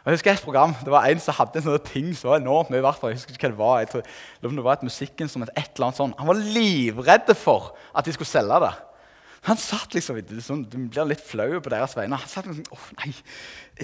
Jeg 0.00 0.16
husker 0.16 0.32
et 0.32 0.42
program, 0.44 0.72
Det 0.80 0.92
var 0.92 1.04
en 1.04 1.20
som 1.20 1.34
hadde 1.36 1.60
en 1.60 1.64
sånn 1.66 1.82
ting 1.84 2.06
så 2.16 2.32
enormt 2.38 2.70
mye. 2.72 2.80
Jeg 2.80 3.18
husker 3.18 3.36
ikke 3.36 3.50
hva 3.50 3.52
det 3.52 3.60
var. 3.60 3.80
Jeg 3.82 3.88
tror, 3.90 4.06
det 4.40 4.64
var 4.64 4.72
et 4.78 4.86
musikkinstrument. 4.88 5.50
et 5.54 5.68
eller 5.74 5.86
annet 5.86 5.96
sånt. 5.96 6.16
Han 6.18 6.26
var 6.26 6.40
livredd 6.40 7.36
for 7.36 7.74
at 7.94 8.04
de 8.04 8.12
skulle 8.12 8.28
selge 8.28 8.60
det. 8.64 8.72
Han 9.48 9.56
satt 9.56 9.94
liksom, 9.96 10.18
sånn, 10.44 10.66
Du 10.68 10.76
blir 10.92 11.06
litt 11.08 11.22
flau 11.24 11.48
på 11.64 11.72
deres 11.72 11.94
vegne. 11.96 12.18
Han 12.20 12.28
satt 12.28 12.48
liksom, 12.50 12.66
oh, 12.76 12.88
nei, 12.98 13.12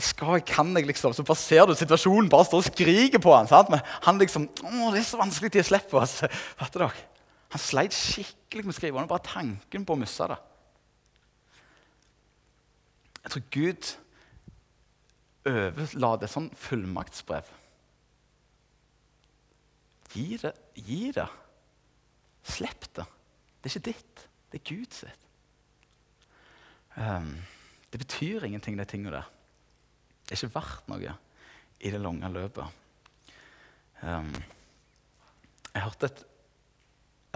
skal, 0.04 0.42
kan 0.44 0.74
jeg 0.76 0.88
liksom, 0.90 1.14
Så 1.16 1.24
bare 1.24 1.40
ser 1.40 1.64
du 1.68 1.72
situasjonen, 1.78 2.28
bare 2.32 2.48
står 2.48 2.60
og 2.60 2.68
skriker 2.68 3.22
på 3.22 3.32
han, 3.32 3.48
sant? 3.48 3.72
Men 3.72 3.80
han 4.04 4.20
liksom 4.20 4.50
å, 4.52 4.90
det 4.92 5.00
er 5.00 5.08
så 5.08 5.20
vanskelig 5.20 5.54
til 5.54 5.64
å 5.64 5.68
slippe 5.70 6.00
oss. 6.02 6.18
Fatter 6.60 6.84
dere? 6.84 7.06
Han 7.54 7.62
sleit 7.62 7.96
skikkelig 7.96 8.68
med 8.68 8.76
skriverne. 8.76 9.08
Bare 9.08 9.24
tanken 9.24 9.86
på 9.88 9.96
å 9.96 10.00
miste 10.00 10.28
det. 10.28 10.40
Jeg 13.22 13.32
tror 13.32 13.46
Gud 13.56 13.92
overlate 15.46 16.26
et 16.26 16.32
sånn 16.32 16.50
fullmaktsbrev. 16.58 17.48
Gi 20.12 20.36
det. 20.42 20.52
Gi 20.78 21.12
det. 21.16 21.26
Slipp 22.46 22.90
det. 22.98 23.06
Det 23.62 23.70
er 23.70 23.78
ikke 23.78 23.88
ditt. 23.88 24.26
Det 24.52 24.60
er 24.60 24.68
Gud 24.68 24.94
sitt. 24.94 25.25
Um, 26.96 27.36
det 27.92 28.00
betyr 28.00 28.44
ingenting, 28.44 28.78
de 28.78 28.84
tingene 28.88 29.12
der. 29.18 29.28
Det 30.26 30.34
er 30.34 30.40
ikke 30.40 30.56
verdt 30.56 30.88
noe 30.90 31.16
i 31.80 31.92
det 31.92 32.00
lange 32.00 32.28
løpet. 32.32 33.28
Um, 34.02 34.32
jeg 35.72 35.84
hørte 35.84 36.10
et 36.10 36.24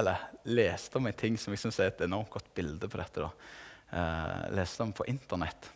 Eller 0.01 0.17
leste 0.49 0.97
om 0.97 1.07
en 1.07 1.13
ting 1.13 1.35
som 1.37 1.53
jeg 1.53 1.61
syns 1.61 1.79
er 1.83 1.91
et 1.91 1.99
enormt 2.07 2.31
godt 2.33 2.47
bilde 2.57 2.89
på 2.89 2.97
dette. 2.97 3.27
Uh, 3.93 4.47
leste 4.57 4.81
om 4.81 4.95
på 4.97 5.05
Internett. 5.13 5.69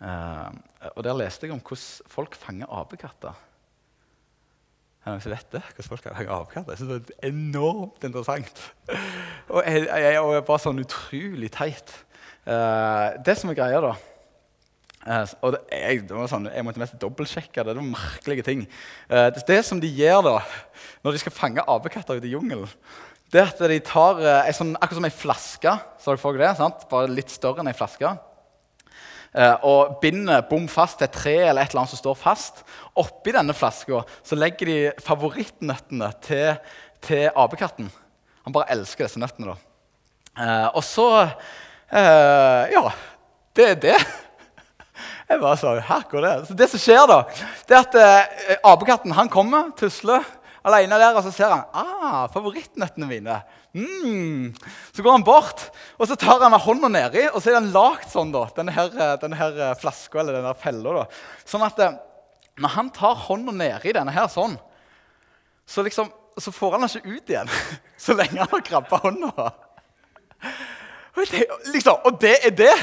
Uh, 0.00 0.48
og 0.94 1.04
Der 1.04 1.18
leste 1.18 1.44
jeg 1.44 1.52
om 1.52 1.60
hvordan 1.60 2.08
folk 2.08 2.38
fanger 2.38 2.70
apekatter. 2.72 3.36
Er 5.04 5.04
det 5.04 5.12
noen 5.12 5.24
som 5.26 5.34
vet 5.34 5.52
det? 5.52 5.62
Hvordan 5.74 5.88
folk 5.90 6.08
fanger 6.08 6.32
apekatter? 6.32 6.72
Jeg 6.72 6.78
synes 6.78 7.06
Det 7.10 7.18
er 7.18 7.28
enormt 7.28 8.04
interessant. 8.08 8.64
og 9.52 9.62
jeg, 9.66 9.84
jeg, 9.84 10.20
og 10.20 10.46
bare 10.48 10.64
sånn 10.64 10.80
utrolig 10.80 11.52
teit. 11.52 11.92
Uh, 12.46 13.18
det 13.24 13.34
som 13.38 13.50
er 13.50 13.58
greia, 13.58 13.80
da 13.82 13.94
uh, 15.08 15.34
og 15.42 15.54
det, 15.54 15.60
jeg, 15.72 16.04
det 16.08 16.28
sånn, 16.30 16.48
jeg, 16.52 16.64
måtte 16.66 16.82
mest 16.82 16.96
dobbeltsjekke 17.00 17.64
det. 17.64 17.74
Det 17.74 17.80
var 17.80 17.90
merkelige 17.90 18.46
ting. 18.46 18.64
Det, 19.08 19.44
det, 19.48 19.58
som 19.66 19.82
de 19.82 19.90
gjør 19.90 20.22
da, 20.26 20.38
når 21.04 21.16
de 21.16 21.22
skal 21.24 21.36
fange 21.36 21.64
apekatter 21.64 22.20
ute 22.20 22.28
i 22.28 22.32
jungelen, 22.36 22.70
det 23.32 23.42
er 23.42 23.50
at 23.50 23.60
de 23.60 23.76
tar 23.84 24.22
sånn, 24.56 24.72
akkurat 24.78 25.00
som 25.02 25.06
ei 25.08 25.12
flaske. 25.12 25.74
Så 26.00 26.12
dere 26.12 26.22
får 26.22 26.40
det, 26.40 26.54
sant? 26.56 26.86
Bare 26.88 27.12
litt 27.12 27.32
større 27.32 27.60
enn 27.60 27.68
ei 27.68 27.76
flaske. 27.76 28.14
Eh, 29.36 29.54
og 29.68 29.98
binder 30.00 30.40
bom 30.48 30.64
fast 30.72 30.98
til 30.98 31.08
et 31.08 31.12
tre 31.14 31.34
eller 31.50 31.62
et 31.62 31.72
eller 31.72 31.82
annet 31.82 31.92
som 31.92 32.00
står 32.00 32.16
fast. 32.18 32.62
Oppi 32.98 33.34
denne 33.36 33.56
flaska 33.56 34.00
legger 34.40 34.70
de 34.70 34.78
favorittnøttene 35.04 36.10
til, 36.24 36.56
til 37.04 37.28
apekatten. 37.36 37.90
Han 38.46 38.56
bare 38.56 38.72
elsker 38.72 39.04
disse 39.04 39.20
nøttene. 39.20 39.52
da. 39.52 39.58
Eh, 40.38 40.68
og 40.72 40.84
så 40.86 41.08
eh, 41.90 42.72
Ja, 42.74 42.84
det 43.56 43.68
er 43.70 43.78
det. 43.88 43.98
Jeg 45.28 45.40
bare 45.42 45.56
sa, 45.60 45.74
her 45.84 46.04
går 46.08 46.24
det. 46.24 46.34
Så 46.48 46.56
det 46.56 46.70
som 46.72 46.80
skjer, 46.80 47.04
da, 47.10 47.20
det 47.68 47.76
er 47.76 47.84
at 47.84 48.60
apekatten 48.64 49.12
han 49.12 49.28
kommer, 49.28 49.68
tusler 49.76 50.24
alene 50.68 50.98
der, 51.00 51.16
og 51.16 51.24
så 51.26 51.32
ser 51.34 51.52
han 51.52 51.64
ah, 51.76 52.26
favorittnøttene 52.32 53.08
mine. 53.08 53.38
Mm. 53.76 54.54
Så 54.96 55.04
går 55.04 55.18
han 55.18 55.26
bort, 55.26 55.68
og 55.98 56.08
så 56.08 56.16
tar 56.18 56.42
han 56.42 56.52
med 56.52 56.64
hånda 56.64 56.90
nedi, 56.92 57.26
og 57.30 57.40
så 57.42 57.52
er 57.52 57.58
den 57.60 57.72
lagd 57.74 58.08
sånn, 58.12 58.32
da, 58.34 58.46
denne, 58.56 58.74
her, 58.74 58.92
denne 59.22 59.38
her 59.38 59.60
eh, 59.68 59.74
flaska 59.78 60.22
eller 60.22 60.38
denne 60.38 60.54
fella. 60.58 61.04
Sånn 61.48 61.66
at 61.66 61.80
eh, 61.84 61.98
når 62.58 62.74
han 62.74 62.90
tar 62.94 63.18
hånda 63.28 63.54
nedi 63.54 63.94
denne 63.96 64.14
her 64.14 64.30
sånn, 64.32 64.56
så, 65.68 65.84
liksom, 65.84 66.10
så 66.40 66.52
får 66.54 66.76
han 66.76 66.86
den 66.86 67.00
ikke 67.00 67.16
ut 67.18 67.34
igjen 67.34 67.50
så 68.04 68.16
lenge 68.16 68.40
han 68.40 68.54
har 68.54 68.64
krabba 68.66 69.02
hånda. 69.04 69.48
Liksom, 71.74 72.00
og 72.04 72.20
det 72.20 72.36
er 72.46 72.54
det. 72.54 72.74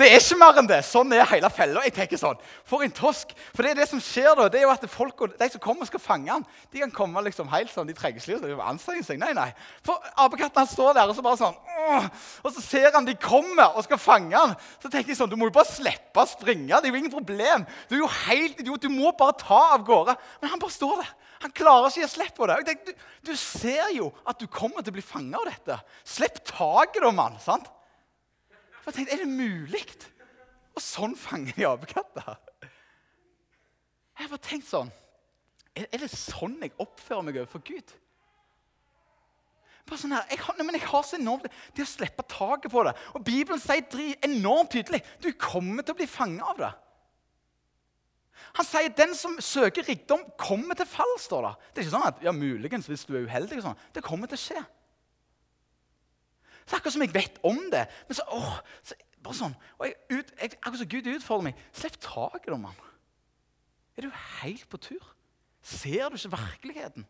Det 0.00 0.06
er 0.08 0.16
ikke 0.16 0.36
mer 0.40 0.56
enn 0.56 0.68
det. 0.68 0.78
Sånn 0.88 1.10
er 1.12 1.26
hele 1.28 1.48
fella. 1.52 1.82
Jeg 1.84 1.92
tenker 1.92 2.16
sånn, 2.16 2.38
For 2.64 2.80
en 2.80 2.92
tosk. 2.96 3.34
For 3.52 3.66
det 3.66 3.74
er 3.74 3.80
det 3.82 3.88
som 3.90 4.00
skjer 4.00 4.32
da, 4.38 4.46
det 4.48 4.62
er 4.62 4.64
jo 4.64 4.70
at 4.72 4.86
folk, 4.88 5.26
de 5.36 5.48
som 5.52 5.60
kommer 5.60 5.84
og 5.84 5.90
skal 5.90 6.00
fange 6.00 6.30
han, 6.32 6.46
de 6.72 6.80
kan 6.80 6.94
komme 6.94 7.20
liksom 7.26 7.50
helt 7.52 7.68
sånn, 7.74 7.90
de 7.90 7.96
trenger 7.98 8.24
ikke 8.24 8.64
anstrenge 8.64 9.04
seg. 9.04 9.20
Nei, 9.20 9.34
nei. 9.36 9.50
For 9.84 10.00
apekatten 10.24 10.62
han 10.62 10.70
står 10.70 10.96
der 10.96 11.12
og 11.12 11.18
så 11.18 11.24
bare 11.26 11.40
sånn 11.42 11.58
Og 12.46 12.48
så 12.54 12.64
ser 12.64 12.94
han 12.94 13.04
de 13.04 13.16
kommer 13.20 13.76
og 13.76 13.84
skal 13.84 14.00
fange 14.00 14.32
han. 14.40 14.56
Så 14.80 14.88
tenker 14.88 15.12
jeg 15.12 15.20
sånn, 15.20 15.28
Du 15.28 15.36
må 15.36 15.50
jo 15.50 15.56
bare 15.58 15.68
slippe 15.68 16.24
å 16.24 16.28
springe. 16.32 16.72
Det 16.72 16.88
er 16.88 16.94
jo 16.94 17.02
ingen 17.02 17.12
problem. 17.12 17.68
Du 17.90 17.98
er 17.98 18.04
jo 18.06 18.12
helt 18.24 18.64
idiot. 18.64 18.80
Du 18.80 18.88
må 18.88 19.12
bare 19.12 19.36
ta 19.36 19.60
av 19.76 19.84
gårde. 19.84 20.16
Men 20.40 20.54
han 20.54 20.64
bare 20.64 20.78
står 20.78 21.02
der. 21.02 21.12
Han 21.40 21.52
klarer 21.56 21.88
ikke 21.88 22.02
å 22.02 22.04
gi 22.04 22.12
slipp 22.12 22.34
på 22.36 22.48
det. 22.50 22.58
Tenkte, 22.68 22.92
du, 22.92 23.04
du, 23.30 23.34
ser 23.38 23.92
jo 23.96 24.10
at 24.28 24.40
du 24.40 24.46
kommer 24.50 24.84
til 24.84 24.92
å 24.92 24.98
bli 24.98 25.04
fanga 25.04 25.40
av 25.40 25.48
dette. 25.48 25.78
Slipp 26.04 26.42
taket, 26.44 27.00
da, 27.00 27.12
mann. 27.16 27.38
sant? 27.40 27.70
Jeg 28.84 28.96
tenkte, 28.96 29.14
Er 29.14 29.24
det 29.24 29.30
mulig? 29.30 29.84
Og 30.76 30.84
sånn 30.84 31.16
fanger 31.18 31.56
de 31.56 31.66
apekatter. 31.68 32.36
Jeg 34.20 34.26
har 34.26 34.32
bare 34.34 34.44
tenkt 34.44 34.68
sånn 34.68 34.90
er, 35.70 35.86
er, 35.86 36.02
det 36.02 36.10
sånn 36.12 36.58
jeg 36.60 36.74
oppfører 36.82 37.24
meg 37.24 37.38
overfor 37.40 37.62
Gud? 37.64 37.92
Bare 39.88 39.98
sånn 39.98 40.12
her, 40.14 40.26
jeg 40.30 40.42
har, 40.44 40.58
men 40.60 40.76
jeg 40.76 40.86
har 40.90 41.04
så 41.06 41.16
enormt 41.16 41.46
Det 41.74 41.86
å 41.86 41.88
slippe 41.88 42.26
taket 42.28 42.70
på 42.72 42.82
det. 42.86 42.92
Og 43.16 43.24
Bibelen 43.26 43.62
sier 43.62 43.86
enormt 44.26 44.74
tydelig 44.74 45.00
du 45.22 45.30
kommer 45.40 45.86
til 45.86 45.94
å 45.94 46.00
bli 46.02 46.08
fanget 46.10 46.46
av 46.52 46.60
det. 46.60 46.72
Han 48.58 48.66
sier 48.66 48.92
den 48.96 49.14
som 49.14 49.36
søker 49.42 49.86
rikdom, 49.86 50.22
kommer 50.40 50.78
til 50.78 50.88
fall. 50.88 51.14
står 51.18 51.46
Det 51.46 51.54
Det 51.74 51.80
er 51.80 51.86
ikke 51.86 51.96
sånn 51.96 52.08
at 52.08 52.22
ja, 52.24 52.32
muligens 52.32 52.88
hvis 52.90 53.06
du 53.06 53.14
er 53.16 53.26
uheldig. 53.28 53.62
Sånn. 53.62 53.78
Det 53.94 54.04
kommer 54.04 54.30
til 54.30 54.38
å 54.38 54.44
skje. 54.44 54.64
Så 56.66 56.78
akkurat 56.78 56.94
som 56.94 57.02
jeg 57.02 57.14
vet 57.14 57.38
om 57.46 57.58
det. 57.72 57.86
Men 58.08 58.18
så, 58.18 58.26
åh, 58.30 58.58
så 58.86 58.98
bare 59.20 59.36
sånn, 59.36 59.54
og 59.78 59.86
jeg, 59.88 59.96
ut, 60.10 60.34
jeg, 60.38 60.52
Akkurat 60.60 60.80
som 60.80 60.90
Gud 60.90 61.08
utfordrer 61.12 61.48
meg. 61.50 61.64
Slipp 61.76 61.98
taket, 62.00 62.50
da, 62.52 62.58
mann. 62.60 62.84
Er 63.98 64.06
du 64.06 64.20
helt 64.40 64.68
på 64.70 64.80
tur? 64.80 65.08
Ser 65.60 66.08
du 66.08 66.16
ikke 66.16 66.36
virkeligheten? 66.36 67.06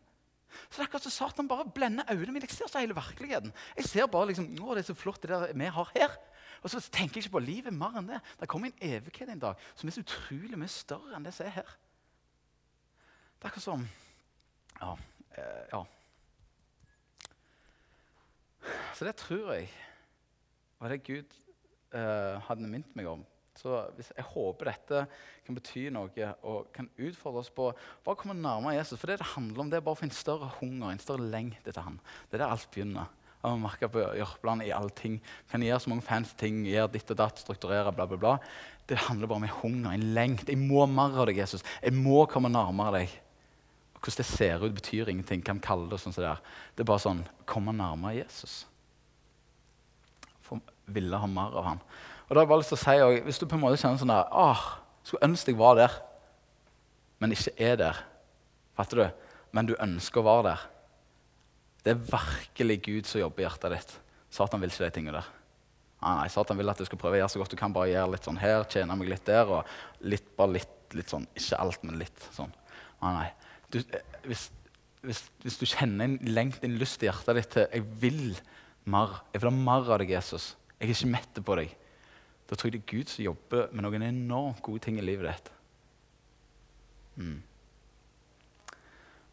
Så 0.67 0.75
det 0.75 0.83
er 0.83 0.89
akkurat 0.89 1.05
som 1.05 1.13
Satan 1.13 1.47
bare 1.47 1.69
blender 1.71 2.09
øynene 2.11 2.33
mine. 2.35 2.47
Jeg 2.49 2.57
ser 2.57 2.67
ikke 2.67 2.83
hele 2.83 2.97
virkeligheten. 2.97 3.53
Jeg 3.77 3.87
ser 3.87 4.09
bare 4.11 4.31
liksom, 4.31 4.49
å, 4.59 4.73
det 4.75 4.83
er 4.83 4.89
så 4.89 4.97
flott 4.97 5.23
det 5.23 5.31
der 5.31 5.53
vi 5.55 5.69
har 5.77 5.93
her. 5.95 6.17
Og 6.61 6.69
så 6.69 6.81
tenker 6.93 7.17
jeg 7.17 7.25
ikke 7.25 7.37
på 7.39 7.43
livet 7.43 7.73
mer 7.73 7.97
enn 7.97 8.09
det. 8.11 8.19
Det 8.39 8.49
kommer 8.49 8.69
en 8.69 8.83
evighet 8.85 9.31
en 9.33 9.41
dag 9.41 9.63
som 9.75 9.89
er 9.89 9.95
så 9.95 10.03
utrolig 10.03 10.59
mye 10.59 10.71
større 10.71 11.17
enn 11.17 11.25
det 11.25 11.33
som 11.33 11.47
er 11.47 11.55
her. 11.61 11.71
Det 13.37 13.47
er 13.47 13.49
akkurat 13.49 13.65
som 13.65 13.87
Ja. 14.81 14.95
Eh, 15.37 15.65
ja. 15.73 15.83
Så 18.93 19.05
det 19.05 19.15
tror 19.17 19.53
jeg 19.53 19.69
var 20.79 20.89
det 20.89 21.03
Gud 21.03 21.33
eh, 21.93 22.37
hadde 22.47 22.67
minnet 22.67 22.95
meg 22.97 23.07
om. 23.09 23.25
Så 23.57 23.91
Jeg 23.99 24.25
håper 24.25 24.71
dette 24.71 25.05
kan 25.45 25.57
bety 25.57 25.89
noe 25.93 26.27
og 26.47 26.69
kan 26.73 26.89
utfordre 26.97 27.41
oss 27.43 27.49
på 27.53 27.67
bare 28.05 28.17
komme 28.17 28.37
nærmere 28.37 28.77
Jesus. 28.77 28.99
For 28.99 29.11
det 29.11 29.19
det 29.19 29.33
handler 29.33 29.61
om, 29.61 29.69
det 29.69 29.77
er 29.77 29.85
bare 29.85 29.97
å 29.97 30.01
få 30.01 30.07
en 30.07 30.15
større 30.15 30.49
hunger, 30.59 30.91
en 30.91 31.03
større 31.03 31.25
lengte 31.25 31.73
til 31.73 31.83
han. 31.83 31.99
Det 32.29 32.37
er 32.37 32.45
der 32.45 32.53
alt 32.55 32.69
begynner. 32.73 33.11
Man 33.43 33.63
merker 33.63 33.89
på 33.89 34.03
Jørpeland 34.17 34.65
i 34.65 34.73
alle 34.75 34.93
ting. 34.95 35.17
Kan 35.49 35.63
gjøre 35.65 35.79
så 35.81 35.91
mange 35.91 36.05
fancy 36.05 36.35
ting, 36.37 36.61
gjøre 36.69 36.91
ditt 36.93 37.09
og 37.13 37.17
datt, 37.19 37.41
strukturere, 37.41 37.93
bla, 37.95 38.05
bla, 38.09 38.19
bla. 38.21 38.35
Det 38.89 38.99
handler 39.07 39.29
bare 39.29 39.41
om 39.41 39.47
en 39.47 39.57
hunger, 39.61 39.91
en 39.91 40.07
lengt. 40.15 40.49
Jeg 40.49 40.59
må 40.61 40.85
mer 40.89 41.17
av 41.17 41.29
deg, 41.29 41.39
Jesus. 41.41 41.65
Jeg 41.81 41.95
må 41.97 42.25
komme 42.29 42.51
nærmere 42.53 43.01
deg. 43.01 43.15
Og 43.95 44.03
Hvordan 44.03 44.19
det 44.21 44.27
ser 44.29 44.65
ut, 44.65 44.75
betyr 44.77 45.09
ingenting. 45.09 45.41
Hva 45.45 45.57
vi 45.57 45.65
kaller 45.65 45.89
det 45.89 46.01
sånn 46.03 46.13
som 46.13 46.25
det 46.25 46.29
er. 46.33 46.45
Det 46.75 46.85
er 46.85 46.91
bare 46.91 47.03
sånn 47.03 47.25
Komme 47.49 47.73
nærmere 47.75 48.15
Jesus 48.21 48.61
For 50.45 50.61
ville 50.89 51.17
ha 51.19 51.27
mer 51.29 51.57
av 51.59 51.67
han. 51.67 51.83
Og 52.27 52.31
da 52.31 52.39
har 52.39 52.45
jeg 52.45 52.51
bare 52.53 52.61
lyst 52.63 52.73
til 52.73 52.79
å 52.79 52.85
si, 52.85 53.25
Hvis 53.27 53.41
du 53.41 53.45
på 53.45 53.57
en 53.57 53.65
måte 53.65 53.81
kjenner 53.81 54.01
sånn 54.01 54.13
der, 54.13 54.31
åh, 54.31 54.63
skulle 55.03 55.27
ønske 55.29 55.53
jeg 55.53 55.59
var 55.59 55.77
der 55.77 55.99
men 57.21 57.35
ikke 57.35 57.53
er 57.61 57.75
der. 57.77 57.97
Fatter 58.73 58.97
du? 58.97 59.27
Men 59.53 59.67
du 59.69 59.75
ønsker 59.77 60.23
å 60.23 60.25
være 60.25 60.45
der. 60.49 60.61
Det 61.81 61.93
er 61.93 62.01
virkelig 62.05 62.77
Gud 62.85 63.09
som 63.09 63.21
jobber 63.23 63.41
i 63.41 63.45
hjertet 63.47 63.73
ditt. 63.73 63.93
Satan 64.31 64.61
vil 64.61 64.71
ikke 64.71 64.85
de 64.85 64.95
tingene 64.95 65.17
der. 65.17 65.29
Nei, 66.01 66.13
nei, 66.17 66.29
Satan 66.33 66.57
vil 66.57 66.71
at 66.71 66.79
du 66.81 66.85
skal 66.87 66.99
prøve 67.01 67.17
å 67.17 67.21
gjøre 67.21 67.33
så 67.33 67.41
godt 67.41 67.53
du 67.53 67.59
kan. 67.59 67.73
bare 67.73 67.91
gjøre 67.91 68.15
litt 68.15 68.25
sånn 68.25 68.39
her, 68.41 68.63
tjene 68.69 68.97
meg 68.97 69.11
litt 69.11 69.27
der, 69.27 69.49
og 69.49 70.05
litt, 70.05 70.31
bare 70.37 70.57
litt, 70.57 70.77
litt 70.97 71.13
sånn, 71.13 71.27
Ikke 71.37 71.59
alt, 71.61 71.83
men 71.85 71.99
litt 72.01 72.25
sånn. 72.33 72.53
Nei, 73.01 73.11
nei. 73.17 73.27
Du, 73.73 73.77
eh, 73.81 74.15
hvis, 74.25 74.47
hvis, 75.05 75.21
hvis, 75.43 75.59
du 75.61 75.67
kjenner 75.69 76.09
en 76.09 76.17
lengt 76.33 76.65
en 76.65 76.79
lyst 76.81 77.03
i 77.05 77.09
hjertet 77.09 77.37
ditt 77.37 77.53
til 77.53 77.67
jeg 77.69 77.85
vil 78.01 78.23
mer, 78.89 79.21
jeg 79.33 79.43
vil 79.43 79.51
ha 79.51 79.55
mer 79.57 79.93
av 79.93 80.01
deg, 80.01 80.13
Jesus, 80.17 80.55
jeg 80.79 80.89
er 80.89 80.95
ikke 80.95 81.13
mett 81.13 81.43
på 81.45 81.59
deg, 81.61 81.77
da 82.49 82.57
tror 82.57 82.67
jeg 82.67 82.79
det 82.79 82.81
er 82.81 82.89
Gud 82.97 83.13
som 83.13 83.25
jobber 83.25 83.69
med 83.71 83.85
noen 83.85 84.09
enormt 84.09 84.61
gode 84.65 84.81
ting 84.83 84.97
i 84.99 85.05
livet 85.05 85.29
ditt. 85.29 85.53
Mm. 87.21 87.39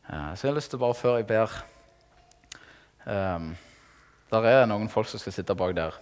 Uh, 0.08 0.30
så 0.36 0.46
jeg 0.46 0.52
har 0.52 0.58
lyst 0.60 0.72
til 0.72 0.80
bare, 0.80 0.96
før 0.96 1.18
jeg 1.18 1.28
ber 1.28 1.56
um, 3.08 3.48
Der 4.28 4.46
er 4.46 4.68
noen 4.68 4.90
folk 4.92 5.08
som 5.08 5.20
skal 5.20 5.34
sitte 5.34 5.56
bak 5.56 5.74
der. 5.76 5.96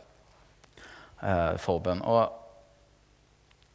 Uh, 1.22 1.54
forbønn. 1.62 2.02
Og 2.04 2.32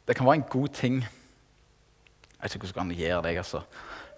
det 0.06 0.16
kan 0.18 0.26
være 0.26 0.42
en 0.42 0.50
god 0.50 0.68
ting 0.76 1.00
Jeg 1.02 2.42
vet 2.42 2.54
ikke 2.54 2.68
hvordan 2.72 2.90
du 2.90 2.94
kan 2.94 3.02
gjøre 3.02 3.22
det, 3.22 3.38
altså. 3.38 3.62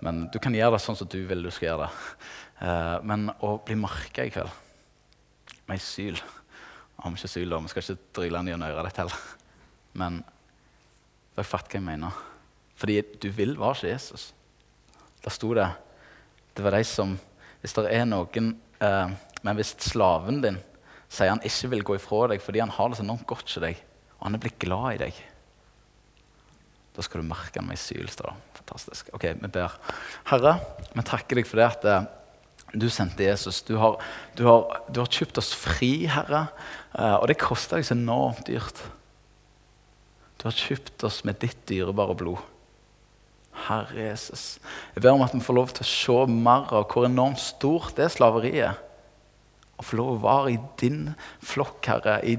men 0.01 0.29
du 0.33 0.39
kan 0.41 0.55
gjøre 0.55 0.73
det 0.75 0.81
sånn 0.81 0.97
som 0.97 1.09
du 1.09 1.19
vil 1.29 1.43
du 1.45 1.51
skal 1.53 1.69
gjøre 1.69 1.87
det. 1.87 2.13
Uh, 2.61 2.99
men 3.05 3.27
å 3.45 3.59
bli 3.65 3.77
merka 3.77 4.25
i 4.25 4.33
kveld 4.33 4.53
med 5.69 5.77
ei 5.77 5.83
syl 5.83 6.21
Om 7.05 7.17
ikke 7.19 7.29
syl, 7.29 7.51
da? 7.51 7.59
Vi 7.61 7.73
skal 7.73 7.85
ikke 7.85 8.13
dryle 8.17 8.41
den 8.41 8.53
gjennom 8.53 8.71
øret 8.71 8.89
ditt 8.89 9.01
heller. 9.03 9.25
Men 9.99 10.23
dere 11.35 11.45
fatter 11.45 11.75
hva 11.75 11.81
jeg 11.81 11.85
mener. 11.85 12.21
Fordi 12.81 12.95
du 13.21 13.27
vil 13.35 13.59
være 13.61 13.77
ikke 13.77 13.91
Jesus. 13.91 14.29
Der 15.25 15.35
sto 15.35 15.51
det 15.59 15.67
det 16.55 16.63
var 16.63 16.77
de 16.77 16.85
som 16.87 17.17
Hvis 17.65 17.77
det 17.79 17.89
er 17.89 18.05
noen 18.05 18.55
eh, 18.85 19.13
Men 19.41 19.57
hvis 19.57 19.73
slaven 19.81 20.43
din 20.45 20.61
sier 21.09 21.31
han 21.31 21.45
ikke 21.47 21.71
vil 21.73 21.85
gå 21.87 21.97
ifra 21.97 22.27
deg 22.33 22.43
fordi 22.43 22.61
han 22.61 22.73
har 22.75 22.91
det 22.91 22.99
så 22.99 23.05
enormt 23.05 23.27
godt 23.29 23.47
til 23.47 23.63
deg, 23.63 23.79
og 24.19 24.27
han 24.27 24.35
er 24.35 24.41
blitt 24.43 24.57
glad 24.59 24.97
i 24.97 25.01
deg, 25.05 25.19
da 26.97 27.05
skal 27.05 27.23
du 27.23 27.29
merke 27.29 27.61
han 27.61 27.69
med 27.69 27.79
syl. 27.79 28.09
Fantastisk. 28.57 29.13
Ok, 29.15 29.29
vi 29.39 29.51
ber. 29.53 29.77
Herre, 30.31 30.57
vi 30.91 31.05
takker 31.07 31.39
deg 31.39 31.47
for 31.47 31.61
det 31.61 31.69
at 31.69 31.87
eh, 31.91 32.09
du 32.75 32.89
sendte 32.91 33.27
Jesus. 33.27 33.63
Du 33.67 33.77
har, 33.79 34.01
du, 34.35 34.45
har, 34.49 34.81
du 34.91 35.01
har, 35.03 35.11
kjøpt 35.11 35.39
oss 35.39 35.53
fri, 35.55 35.93
Herre. 36.11 36.49
Eh, 36.95 37.17
og 37.21 37.29
det 37.31 37.39
kosta 37.43 37.79
deg 37.79 37.87
så 37.87 37.95
enormt 37.95 38.47
dyrt. 38.49 38.83
Du 40.41 40.49
har 40.49 40.59
kjøpt 40.59 41.07
oss 41.07 41.23
med 41.27 41.39
ditt 41.43 41.63
dyrebare 41.71 42.17
blod. 42.19 42.43
Herre 43.67 44.11
Jesus. 44.11 44.59
Jeg 44.95 45.03
ber 45.05 45.15
om 45.15 45.23
at 45.25 45.35
vi 45.35 45.43
får 45.45 45.57
lov 45.57 45.73
til 45.75 45.85
å 45.85 45.91
se 45.91 46.17
mer 46.31 46.73
av 46.75 46.89
hvor 46.91 47.07
enormt 47.07 47.41
stort 47.43 47.95
det 47.99 48.11
slaveriet 48.15 48.81
Å 49.79 49.83
få 49.83 49.99
lov 49.99 50.11
å 50.13 50.23
være 50.23 50.53
i 50.55 50.59
din 50.81 51.09
flokk, 51.43 51.87
Herre, 51.91 52.21
i, 52.23 52.37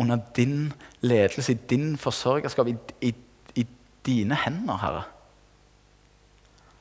under 0.00 0.22
din 0.34 0.72
ledelse, 1.06 1.54
i 1.54 1.66
din 1.70 1.94
forsørgerskap, 2.00 2.70
i, 2.72 2.74
i, 3.10 3.12
i, 3.62 3.66
dine 4.06 4.38
hender, 4.42 4.80
Herre. 4.82 5.04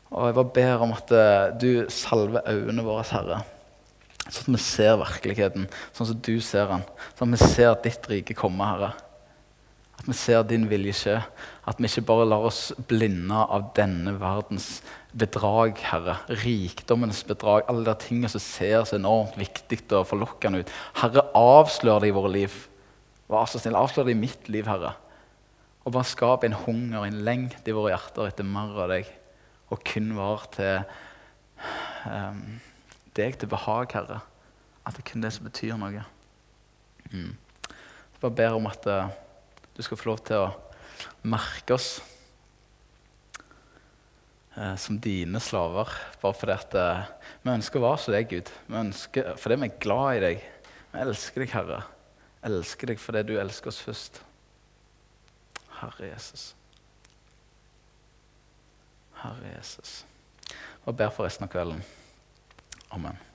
Og 0.10 0.28
jeg 0.28 0.38
bare 0.40 0.54
ber 0.56 0.86
om 0.86 0.96
at 0.96 1.14
uh, 1.14 1.54
du 1.62 1.86
salver 1.94 2.42
øynene 2.50 2.86
våre, 2.86 3.06
Herre. 3.12 3.44
Sånn 4.24 4.56
at 4.56 4.58
vi 4.58 4.64
ser 4.64 4.98
virkeligheten 5.02 5.70
sånn 5.92 6.10
som 6.10 6.20
du 6.26 6.36
ser 6.42 6.70
den. 6.72 6.86
Sånn 7.18 7.34
at 7.34 7.42
vi 7.42 7.54
ser 7.54 7.74
ditt 7.86 8.10
rike 8.10 8.38
komme, 8.38 8.66
Herre. 8.66 8.94
At 10.04 10.10
vi 10.12 10.16
ser 10.20 10.42
din 10.44 10.66
vilje 10.68 10.92
skje. 11.00 11.14
At 11.64 11.78
vi 11.80 11.88
ikke 11.88 12.02
bare 12.10 12.26
lar 12.28 12.44
oss 12.44 12.74
blinde 12.90 13.38
av 13.40 13.70
denne 13.78 14.12
verdens 14.20 14.82
bedrag, 15.16 15.80
Herre. 15.80 16.18
Rikdommens 16.44 17.22
bedrag. 17.24 17.64
Alle 17.72 17.86
de 17.88 17.94
tingene 18.04 18.28
som 18.28 18.44
ser 18.44 18.84
så 18.84 18.98
enormt 18.98 19.38
viktig 19.40 19.80
og 19.96 20.10
forlokkende 20.10 20.60
ut. 20.60 20.74
Herre, 21.00 21.24
avslør 21.40 22.04
det 22.04 22.12
i 22.12 22.18
våre 22.20 22.34
liv. 22.36 22.58
Vær 23.32 23.48
så 23.48 23.64
snill, 23.64 23.80
avslør 23.80 24.10
det 24.10 24.18
i 24.18 24.20
mitt 24.26 24.52
liv, 24.52 24.68
Herre. 24.68 24.92
Og 25.88 25.96
bare 25.96 26.12
skap 26.12 26.44
en 26.44 26.60
hunger, 26.66 27.08
en 27.08 27.24
lengt 27.24 27.64
i 27.64 27.76
våre 27.76 27.96
hjerter 27.96 28.28
etter 28.28 28.48
mer 28.48 28.76
av 28.84 28.92
deg. 28.92 29.08
Og 29.72 29.88
kun 29.88 30.12
var 30.20 30.48
til 30.52 30.84
um, 32.12 32.46
deg 33.16 33.40
til 33.40 33.56
behag, 33.56 33.96
Herre. 33.96 34.20
At 34.84 34.98
det 34.98 35.08
er 35.08 35.12
kun 35.14 35.24
det 35.24 35.32
som 35.32 35.48
betyr 35.48 35.80
noe. 35.80 36.04
Mm. 37.16 37.36
Bare 38.20 38.36
ber 38.36 38.60
om 38.60 38.68
at 38.68 38.92
uh, 38.92 39.22
du 39.74 39.82
skal 39.84 39.98
få 39.98 40.12
lov 40.12 40.22
til 40.28 40.38
å 40.38 40.52
merke 41.26 41.76
oss 41.76 41.96
eh, 44.56 44.76
som 44.78 45.00
dine 45.02 45.42
slaver. 45.42 45.90
Bare 46.22 46.38
fordi 46.38 46.56
at, 46.56 46.78
eh, 46.78 47.32
vi 47.44 47.56
ønsker 47.56 47.82
å 47.82 47.88
være 47.88 48.04
som 48.04 48.16
deg, 48.16 48.30
Gud. 48.30 48.54
Vi 48.68 48.80
ønsker, 48.84 49.34
fordi 49.42 49.60
vi 49.62 49.70
er 49.72 49.82
glad 49.88 50.20
i 50.20 50.24
deg. 50.28 50.46
Vi 50.94 51.04
elsker 51.08 51.46
deg, 51.46 51.56
Herre. 51.58 51.82
Elsker 52.44 52.94
deg 52.94 53.02
fordi 53.02 53.26
du 53.32 53.36
elsker 53.40 53.74
oss 53.74 53.82
først. 53.82 54.22
Herre 55.82 56.14
Jesus. 56.14 56.54
Herre 59.24 59.58
Jesus. 59.58 60.02
Og 60.86 60.96
ber 61.00 61.14
for 61.16 61.26
resten 61.26 61.48
av 61.48 61.54
kvelden. 61.54 61.84
Amen. 62.94 63.33